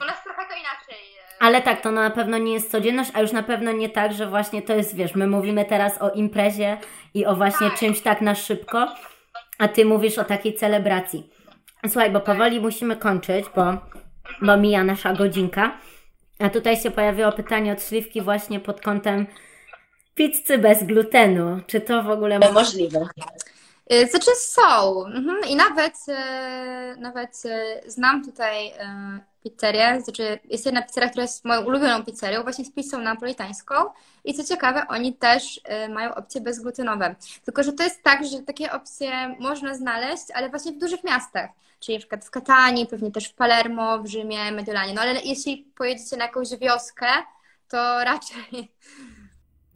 U 0.00 0.04
nas 0.04 0.24
trochę 0.24 0.42
to 0.48 0.54
inaczej. 0.54 0.79
Ale 1.40 1.62
tak, 1.62 1.80
to 1.80 1.90
na 1.90 2.10
pewno 2.10 2.38
nie 2.38 2.52
jest 2.52 2.70
codzienność, 2.70 3.10
a 3.14 3.20
już 3.20 3.32
na 3.32 3.42
pewno 3.42 3.72
nie 3.72 3.88
tak, 3.88 4.12
że 4.12 4.26
właśnie 4.26 4.62
to 4.62 4.74
jest, 4.74 4.96
wiesz, 4.96 5.14
my 5.14 5.26
mówimy 5.26 5.64
teraz 5.64 6.02
o 6.02 6.10
imprezie 6.10 6.78
i 7.14 7.26
o 7.26 7.36
właśnie 7.36 7.70
czymś 7.70 8.00
tak 8.00 8.20
na 8.20 8.34
szybko, 8.34 8.88
a 9.58 9.68
ty 9.68 9.84
mówisz 9.84 10.18
o 10.18 10.24
takiej 10.24 10.54
celebracji. 10.54 11.30
Słuchaj, 11.86 12.10
bo 12.10 12.20
powoli 12.20 12.60
musimy 12.60 12.96
kończyć, 12.96 13.44
bo, 13.56 13.64
bo 14.42 14.56
mija 14.56 14.84
nasza 14.84 15.12
godzinka. 15.12 15.78
A 16.38 16.50
tutaj 16.50 16.76
się 16.76 16.90
pojawiło 16.90 17.32
pytanie 17.32 17.72
od 17.72 17.82
Śliwki 17.82 18.20
właśnie 18.20 18.60
pod 18.60 18.80
kątem 18.80 19.26
pizzy 20.14 20.58
bez 20.58 20.84
glutenu. 20.84 21.60
Czy 21.66 21.80
to 21.80 22.02
w 22.02 22.10
ogóle... 22.10 22.38
Możliwe. 22.38 23.06
Y, 23.92 24.06
Znaczy 24.06 24.30
są. 24.36 25.04
Mhm. 25.06 25.38
I 25.48 25.56
nawet, 25.56 25.94
e, 26.08 26.96
nawet 26.98 27.42
e, 27.44 27.90
znam 27.90 28.24
tutaj 28.24 28.72
pizzerię. 29.44 30.00
Znaczy 30.00 30.38
jest 30.44 30.66
jedna 30.66 30.82
pizzeria, 30.82 31.08
która 31.10 31.22
jest 31.22 31.44
moją 31.44 31.64
ulubioną 31.64 32.04
pizzerią, 32.04 32.42
właśnie 32.42 32.64
z 32.64 32.72
pizzą 32.72 32.98
napolitańską. 32.98 33.74
I 34.24 34.34
co 34.34 34.44
ciekawe, 34.44 34.86
oni 34.88 35.12
też 35.14 35.60
e, 35.64 35.88
mają 35.88 36.14
opcje 36.14 36.40
bezglutenowe. 36.40 37.14
Tylko, 37.44 37.62
że 37.62 37.72
to 37.72 37.82
jest 37.82 38.02
tak, 38.02 38.26
że 38.26 38.38
takie 38.42 38.72
opcje 38.72 39.36
można 39.38 39.74
znaleźć, 39.74 40.24
ale 40.34 40.50
właśnie 40.50 40.72
w 40.72 40.78
dużych 40.78 41.04
miastach. 41.04 41.50
Czyli 41.80 41.96
na 41.96 42.00
przykład 42.00 42.24
w 42.24 42.30
Katanii, 42.30 42.86
pewnie 42.86 43.10
też 43.12 43.28
w 43.28 43.34
Palermo, 43.34 43.98
w 44.02 44.06
Rzymie, 44.06 44.52
Mediolanie. 44.52 44.94
No 44.94 45.00
ale 45.02 45.20
jeśli 45.24 45.56
pojedziecie 45.76 46.16
na 46.16 46.24
jakąś 46.24 46.48
wioskę, 46.56 47.06
to 47.68 48.04
raczej 48.04 48.68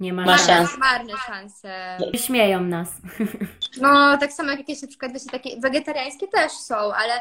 Nie 0.00 0.12
ma 0.12 0.24
Ma 0.24 0.38
szans. 0.38 0.48
szans. 0.70 0.78
marne 0.78 1.12
szanse. 1.26 1.98
Śmieją 2.14 2.60
nas. 2.60 2.88
No, 3.80 4.18
tak 4.18 4.32
samo 4.32 4.50
jak 4.50 4.58
jakieś 4.58 4.82
na 4.82 4.88
przykład 4.88 5.12
wiecie, 5.12 5.30
takie 5.30 5.60
wegetariańskie 5.60 6.28
też 6.28 6.52
są, 6.52 6.74
ale 6.76 7.20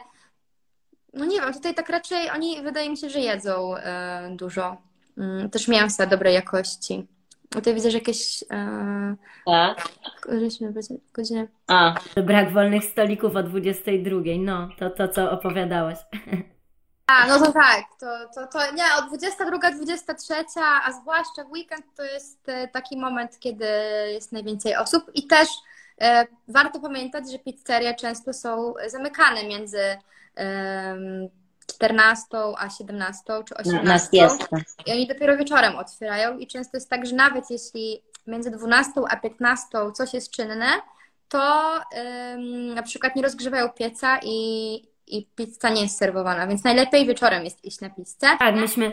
no 1.13 1.25
nie 1.25 1.41
wiem, 1.41 1.53
tutaj 1.53 1.75
tak 1.75 1.89
raczej 1.89 2.29
oni 2.29 2.61
wydaje 2.61 2.89
mi 2.89 2.97
się, 2.97 3.09
że 3.09 3.19
jedzą 3.19 3.77
e, 3.77 4.29
dużo. 4.35 4.77
Mm, 5.17 5.49
też 5.49 5.67
mięsa 5.67 6.05
dobrej 6.05 6.33
jakości. 6.33 7.07
Tutaj 7.49 7.73
widzę, 7.73 7.91
że 7.91 7.97
jakieś 7.97 8.43
e, 8.51 9.15
Tak. 9.45 9.89
żeśmy 10.39 10.73
godzinę. 11.13 11.47
A, 11.67 11.95
Brak 12.23 12.53
wolnych 12.53 12.83
stolików 12.83 13.35
o 13.35 13.43
22. 13.43 14.19
No, 14.39 14.69
to 14.79 14.89
to, 14.89 15.07
co 15.07 15.31
opowiadałaś. 15.31 15.97
A, 17.07 17.27
no 17.27 17.39
to 17.39 17.51
tak, 17.51 17.85
to, 17.99 18.05
to, 18.35 18.47
to 18.47 18.73
nie, 18.75 18.83
od 18.99 19.07
22, 19.07 19.71
23, 19.71 20.33
a 20.85 20.91
zwłaszcza 20.91 21.43
w 21.43 21.51
weekend 21.51 21.85
to 21.97 22.03
jest 22.03 22.49
e, 22.49 22.67
taki 22.67 22.97
moment, 22.97 23.39
kiedy 23.39 23.65
jest 24.11 24.31
najwięcej 24.31 24.75
osób 24.75 25.11
i 25.13 25.27
też 25.27 25.47
e, 26.01 26.27
warto 26.47 26.79
pamiętać, 26.79 27.31
że 27.31 27.39
pizzerie 27.39 27.95
często 27.95 28.33
są 28.33 28.73
zamykane 28.87 29.43
między 29.47 29.79
14 31.67 32.27
a 32.57 32.69
17 32.69 33.23
czy 33.45 33.53
na- 33.53 33.59
18. 33.61 33.83
nas 33.87 34.09
jest. 34.13 34.47
I 34.85 34.91
oni 34.91 35.07
dopiero 35.07 35.37
wieczorem 35.37 35.75
otwierają 35.75 36.37
i 36.37 36.47
często 36.47 36.77
jest 36.77 36.89
tak, 36.89 37.05
że 37.05 37.15
nawet 37.15 37.49
jeśli 37.49 38.01
między 38.27 38.51
12 38.51 38.91
a 39.09 39.15
15 39.17 39.91
coś 39.93 40.13
jest 40.13 40.31
czynne, 40.31 40.65
to 41.29 41.73
ym, 42.33 42.73
na 42.73 42.83
przykład 42.83 43.15
nie 43.15 43.21
rozgrzewają 43.23 43.69
pieca 43.69 44.19
i, 44.23 44.75
i 45.07 45.27
pizza 45.35 45.69
nie 45.69 45.81
jest 45.81 45.97
serwowana, 45.97 46.47
więc 46.47 46.63
najlepiej 46.63 47.05
wieczorem 47.07 47.43
jest 47.43 47.65
iść 47.65 47.81
na 47.81 47.89
pizzę. 47.89 48.27
Tak, 48.39 48.55
myśmy. 48.55 48.91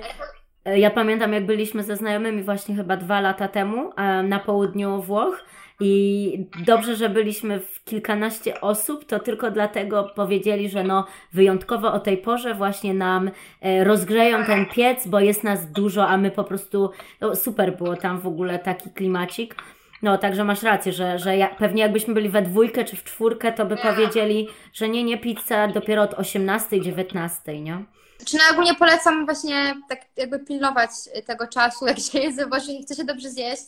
e, 0.64 0.78
Ja 0.78 0.90
pamiętam, 0.90 1.32
jak 1.32 1.46
byliśmy 1.46 1.82
ze 1.82 1.96
znajomymi 1.96 2.42
właśnie 2.42 2.76
chyba 2.76 2.96
dwa 2.96 3.20
lata 3.20 3.48
temu 3.48 3.92
e, 3.96 4.22
na 4.22 4.38
południu 4.38 5.02
Włoch 5.02 5.44
i 5.80 6.46
dobrze, 6.66 6.96
że 6.96 7.08
byliśmy 7.08 7.60
w 7.60 7.84
kilkanaście 7.84 8.60
osób, 8.60 9.04
to 9.04 9.20
tylko 9.20 9.50
dlatego 9.50 10.10
powiedzieli, 10.16 10.68
że 10.68 10.84
no 10.84 11.06
wyjątkowo 11.32 11.92
o 11.92 12.00
tej 12.00 12.18
porze 12.18 12.54
właśnie 12.54 12.94
nam 12.94 13.30
e, 13.60 13.84
rozgrzeją 13.84 14.44
ten 14.44 14.66
piec, 14.66 15.06
bo 15.06 15.20
jest 15.20 15.44
nas 15.44 15.72
dużo, 15.72 16.08
a 16.08 16.16
my 16.16 16.30
po 16.30 16.44
prostu, 16.44 16.90
no 17.20 17.36
super 17.36 17.76
było 17.76 17.96
tam 17.96 18.20
w 18.20 18.26
ogóle 18.26 18.58
taki 18.58 18.90
klimacik. 18.90 19.54
No, 20.02 20.18
także 20.18 20.44
masz 20.44 20.62
rację, 20.62 20.92
że, 20.92 21.18
że 21.18 21.36
ja, 21.36 21.48
pewnie 21.48 21.82
jakbyśmy 21.82 22.14
byli 22.14 22.28
we 22.28 22.42
dwójkę 22.42 22.84
czy 22.84 22.96
w 22.96 23.04
czwórkę, 23.04 23.52
to 23.52 23.66
by 23.66 23.76
powiedzieli, 23.76 24.48
że 24.72 24.88
nie, 24.88 25.04
nie, 25.04 25.18
pizza 25.18 25.68
dopiero 25.68 26.02
od 26.02 26.14
18, 26.14 26.80
19, 26.80 27.60
nie? 27.60 27.84
Czy 28.24 28.36
no 28.36 28.42
ogólnie 28.52 28.74
polecam 28.74 29.24
właśnie 29.24 29.74
tak 29.88 30.00
jakby 30.16 30.38
pilnować 30.38 30.90
tego 31.26 31.46
czasu, 31.46 31.86
jak 31.86 31.98
się 31.98 32.18
jest 32.18 32.38
zobaczy 32.38 32.72
i 32.72 32.82
chce 32.82 32.94
się 32.94 33.04
dobrze 33.04 33.30
zjeść, 33.30 33.64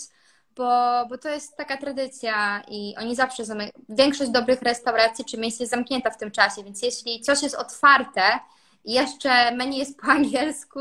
bo, 0.57 1.07
bo 1.09 1.18
to 1.18 1.28
jest 1.28 1.57
taka 1.57 1.76
tradycja 1.76 2.62
i 2.68 2.94
oni 2.98 3.16
zawsze 3.16 3.44
zamy... 3.44 3.70
większość 3.88 4.30
dobrych 4.30 4.62
restauracji 4.62 5.24
czy 5.24 5.38
miejsc 5.38 5.61
jest 5.61 5.70
zamknięta 5.70 6.11
w 6.11 6.18
tym 6.18 6.30
czasie, 6.30 6.64
więc 6.64 6.82
jeśli 6.82 7.20
coś 7.20 7.42
jest 7.42 7.55
otwarte 7.55 8.22
i 8.84 8.92
jeszcze 8.92 9.57
menu 9.57 9.78
jest 9.78 10.00
po 10.00 10.07
angielsku 10.18 10.80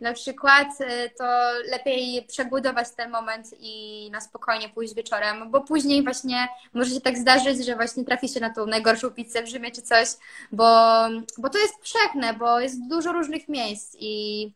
na 0.00 0.12
przykład, 0.12 0.68
y, 0.80 1.10
to 1.18 1.24
lepiej 1.70 2.26
przegłodować 2.26 2.88
ten 2.96 3.10
moment 3.10 3.46
i 3.58 4.08
na 4.12 4.20
spokojnie 4.20 4.68
pójść 4.68 4.94
wieczorem, 4.94 5.50
bo 5.50 5.60
później 5.60 6.04
właśnie 6.04 6.48
może 6.74 6.90
się 6.90 7.00
tak 7.00 7.18
zdarzyć, 7.18 7.66
że 7.66 7.76
właśnie 7.76 8.04
trafi 8.04 8.28
się 8.28 8.40
na 8.40 8.54
tą 8.54 8.66
najgorszą 8.66 9.10
pizzę 9.10 9.42
w 9.42 9.48
Rzymie 9.48 9.70
czy 9.70 9.82
coś, 9.82 10.08
bo, 10.52 10.64
bo 11.38 11.50
to 11.50 11.58
jest 11.58 11.74
powszechne, 11.78 12.34
bo 12.34 12.60
jest 12.60 12.88
dużo 12.88 13.12
różnych 13.12 13.48
miejsc 13.48 13.96
i, 14.00 14.52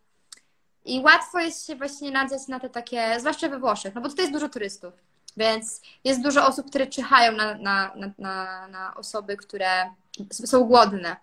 i 0.85 1.01
łatwo 1.01 1.39
jest 1.39 1.66
się 1.66 1.76
właśnie 1.76 2.11
nadziać 2.11 2.49
na 2.49 2.61
te 2.61 2.70
takie, 2.70 3.20
zwłaszcza 3.20 3.49
we 3.49 3.59
Włoszech, 3.59 3.95
no 3.95 4.01
bo 4.01 4.09
tutaj 4.09 4.24
jest 4.24 4.32
dużo 4.32 4.49
turystów, 4.49 4.95
więc 5.37 5.80
jest 6.05 6.22
dużo 6.22 6.47
osób, 6.47 6.66
które 6.66 6.87
czyhają 6.87 7.32
na, 7.32 7.55
na, 7.55 7.93
na, 7.97 8.11
na, 8.18 8.68
na 8.68 8.95
osoby, 8.95 9.37
które 9.37 9.91
są 10.30 10.64
głodne. 10.64 11.16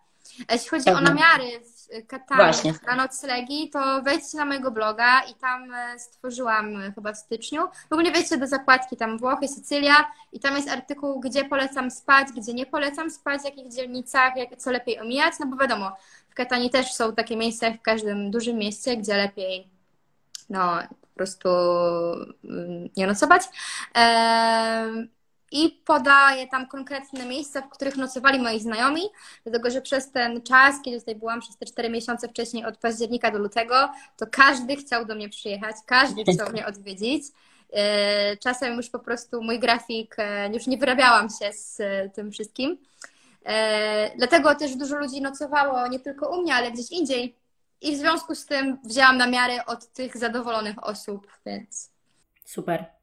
A 0.48 0.54
jeśli 0.54 0.70
chodzi 0.70 0.90
o 0.90 1.02
namiary 1.02 1.60
w 1.60 2.08
Katanie 2.08 2.74
na 2.88 2.96
noclegi, 2.96 3.70
to 3.70 4.02
wejdźcie 4.02 4.38
na 4.38 4.46
mojego 4.46 4.72
bloga 4.72 5.22
i 5.22 5.34
tam 5.34 5.74
e, 5.74 6.00
stworzyłam 6.00 6.82
e, 6.82 6.92
chyba 6.92 7.14
w 7.14 7.18
styczniu. 7.18 7.68
W 7.90 7.94
ogóle 7.94 8.12
wejdźcie 8.12 8.38
do 8.38 8.48
zakładki 8.48 8.98
tam 8.98 9.18
Włochy, 9.18 9.48
Sycylia 9.48 10.12
i 10.32 10.40
tam 10.40 10.56
jest 10.56 10.70
artykuł, 10.70 11.20
gdzie 11.20 11.46
polecam 11.46 11.92
spać, 11.92 12.28
gdzie 12.38 12.54
nie 12.54 12.66
polecam 12.66 13.12
spać, 13.12 13.42
w 13.42 13.46
jakich 13.46 13.72
dzielnicach, 13.72 14.36
jak, 14.36 14.58
co 14.58 14.72
lepiej 14.72 15.00
omijać, 15.00 15.34
no 15.40 15.46
bo 15.46 15.58
wiadomo, 15.58 15.92
w 16.30 16.34
Katanii 16.34 16.70
też 16.70 16.94
są 16.94 17.16
takie 17.16 17.38
miejsca 17.38 17.68
jak 17.68 17.80
w 17.80 17.82
każdym 17.82 18.32
dużym 18.32 18.58
mieście, 18.58 18.98
gdzie 18.98 19.18
lepiej 19.18 19.68
no 20.50 20.80
po 21.02 21.08
prostu 21.16 21.50
mm, 22.44 22.90
nie 22.98 23.08
nocować. 23.08 23.44
Em, 23.94 25.10
I 25.52 25.82
podaję 25.86 26.48
tam 26.48 26.68
konkretne 26.68 27.26
miejsca, 27.26 27.62
w 27.62 27.70
których 27.70 27.98
nocowali 27.98 28.40
moi 28.40 28.60
znajomi, 28.60 29.02
dlatego 29.44 29.70
że 29.70 29.82
przez 29.82 30.12
ten 30.12 30.42
czas, 30.42 30.76
kiedy 30.86 31.00
tutaj 31.00 31.16
byłam, 31.16 31.40
przez 31.40 31.58
te 31.58 31.66
cztery 31.66 31.90
miesiące 31.90 32.28
wcześniej, 32.28 32.66
od 32.66 32.78
października 32.78 33.32
do 33.32 33.40
lutego, 33.40 33.90
to 34.18 34.28
każdy 34.28 34.76
chciał 34.76 35.06
do 35.06 35.16
mnie 35.16 35.30
przyjechać, 35.30 35.76
każdy 35.86 36.24
chciał 36.24 36.50
mnie 36.52 36.66
odwiedzić. 36.66 37.24
E, 37.74 38.38
Czasem 38.38 38.78
już 38.78 38.90
po 38.90 39.00
prostu 39.00 39.44
mój 39.44 39.60
grafik, 39.60 40.16
e, 40.18 40.54
już 40.54 40.68
nie 40.68 40.78
wyrabiałam 40.78 41.30
się 41.30 41.54
z 41.54 41.80
e, 41.80 42.10
tym 42.10 42.32
wszystkim. 42.32 42.78
Dlatego 44.18 44.56
też 44.56 44.76
dużo 44.76 44.98
ludzi 44.98 45.22
nocowało 45.22 45.88
nie 45.88 46.00
tylko 46.00 46.30
u 46.30 46.42
mnie, 46.42 46.56
ale 46.56 46.72
gdzieś 46.72 46.92
indziej. 46.92 47.36
I 47.82 47.96
w 47.96 48.00
związku 48.00 48.36
z 48.36 48.46
tym 48.46 48.78
wzięłam 48.84 49.18
namiary 49.18 49.66
od 49.66 49.94
tych 49.94 50.18
zadowolonych 50.18 50.84
osób, 50.84 51.28
więc. 51.46 51.90
Super. 52.46 53.01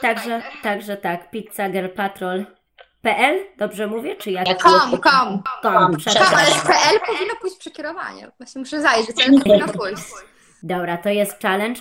Także, 0.00 0.42
także 0.62 0.96
tak, 0.96 1.30
pizzagirlpatrol.pl, 1.30 3.38
dobrze 3.58 3.86
mówię, 3.86 4.16
czy 4.16 4.30
jak? 4.30 4.62
Kom, 4.62 4.98
kom. 4.98 5.42
Kom, 5.62 5.96
przepraszam. 5.96 6.38
ale 6.38 6.46
PL 6.46 7.00
powinno 7.06 7.34
pójść 7.40 7.56
przekierowanie. 7.56 8.30
Właśnie 8.38 8.58
muszę 8.58 8.80
zajrzeć, 8.80 9.28
ale 9.28 9.40
powinno 9.40 9.68
pójść. 9.68 10.02
Dobra, 10.62 10.96
to 10.96 11.08
jest 11.08 11.42
challenge. 11.42 11.80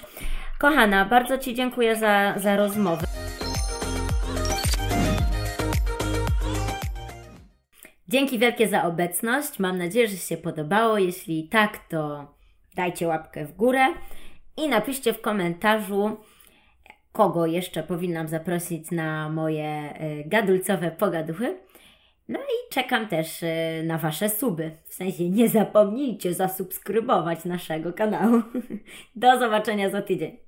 Kochana, 0.60 1.06
bardzo 1.06 1.38
Ci 1.38 1.54
dziękuję 1.54 1.96
za, 1.96 2.34
za 2.38 2.56
rozmowę. 2.56 3.08
Dzięki 8.08 8.40
wielkie 8.40 8.68
za 8.68 8.84
obecność. 8.84 9.60
Mam 9.60 9.78
nadzieję, 9.78 10.08
że 10.08 10.18
się 10.18 10.38
podobało. 10.38 10.98
Jeśli 10.98 11.50
tak, 11.50 11.78
to 11.90 12.34
dajcie 12.76 13.08
łapkę 13.08 13.46
w 13.46 13.56
górę 13.56 13.86
i 14.58 14.68
napiszcie 14.68 15.14
w 15.14 15.22
komentarzu, 15.22 16.18
kogo 17.16 17.46
jeszcze 17.46 17.84
powinnam 17.84 18.28
zaprosić 18.28 18.92
na 18.92 19.30
moje 19.30 19.94
y, 20.02 20.24
gadulcowe 20.28 20.92
pogaduchy. 20.92 21.58
No 22.30 22.40
i 22.40 22.74
czekam 22.74 23.08
też 23.08 23.44
y, 23.44 23.48
na 23.86 23.98
Wasze 23.98 24.30
suby. 24.30 24.72
W 24.84 24.94
sensie 24.94 25.30
nie 25.30 25.50
zapomnijcie 25.50 26.34
zasubskrybować 26.34 27.46
naszego 27.46 27.94
kanału. 27.94 28.42
Do 29.16 29.40
zobaczenia 29.40 29.90
za 29.90 30.02
tydzień. 30.02 30.45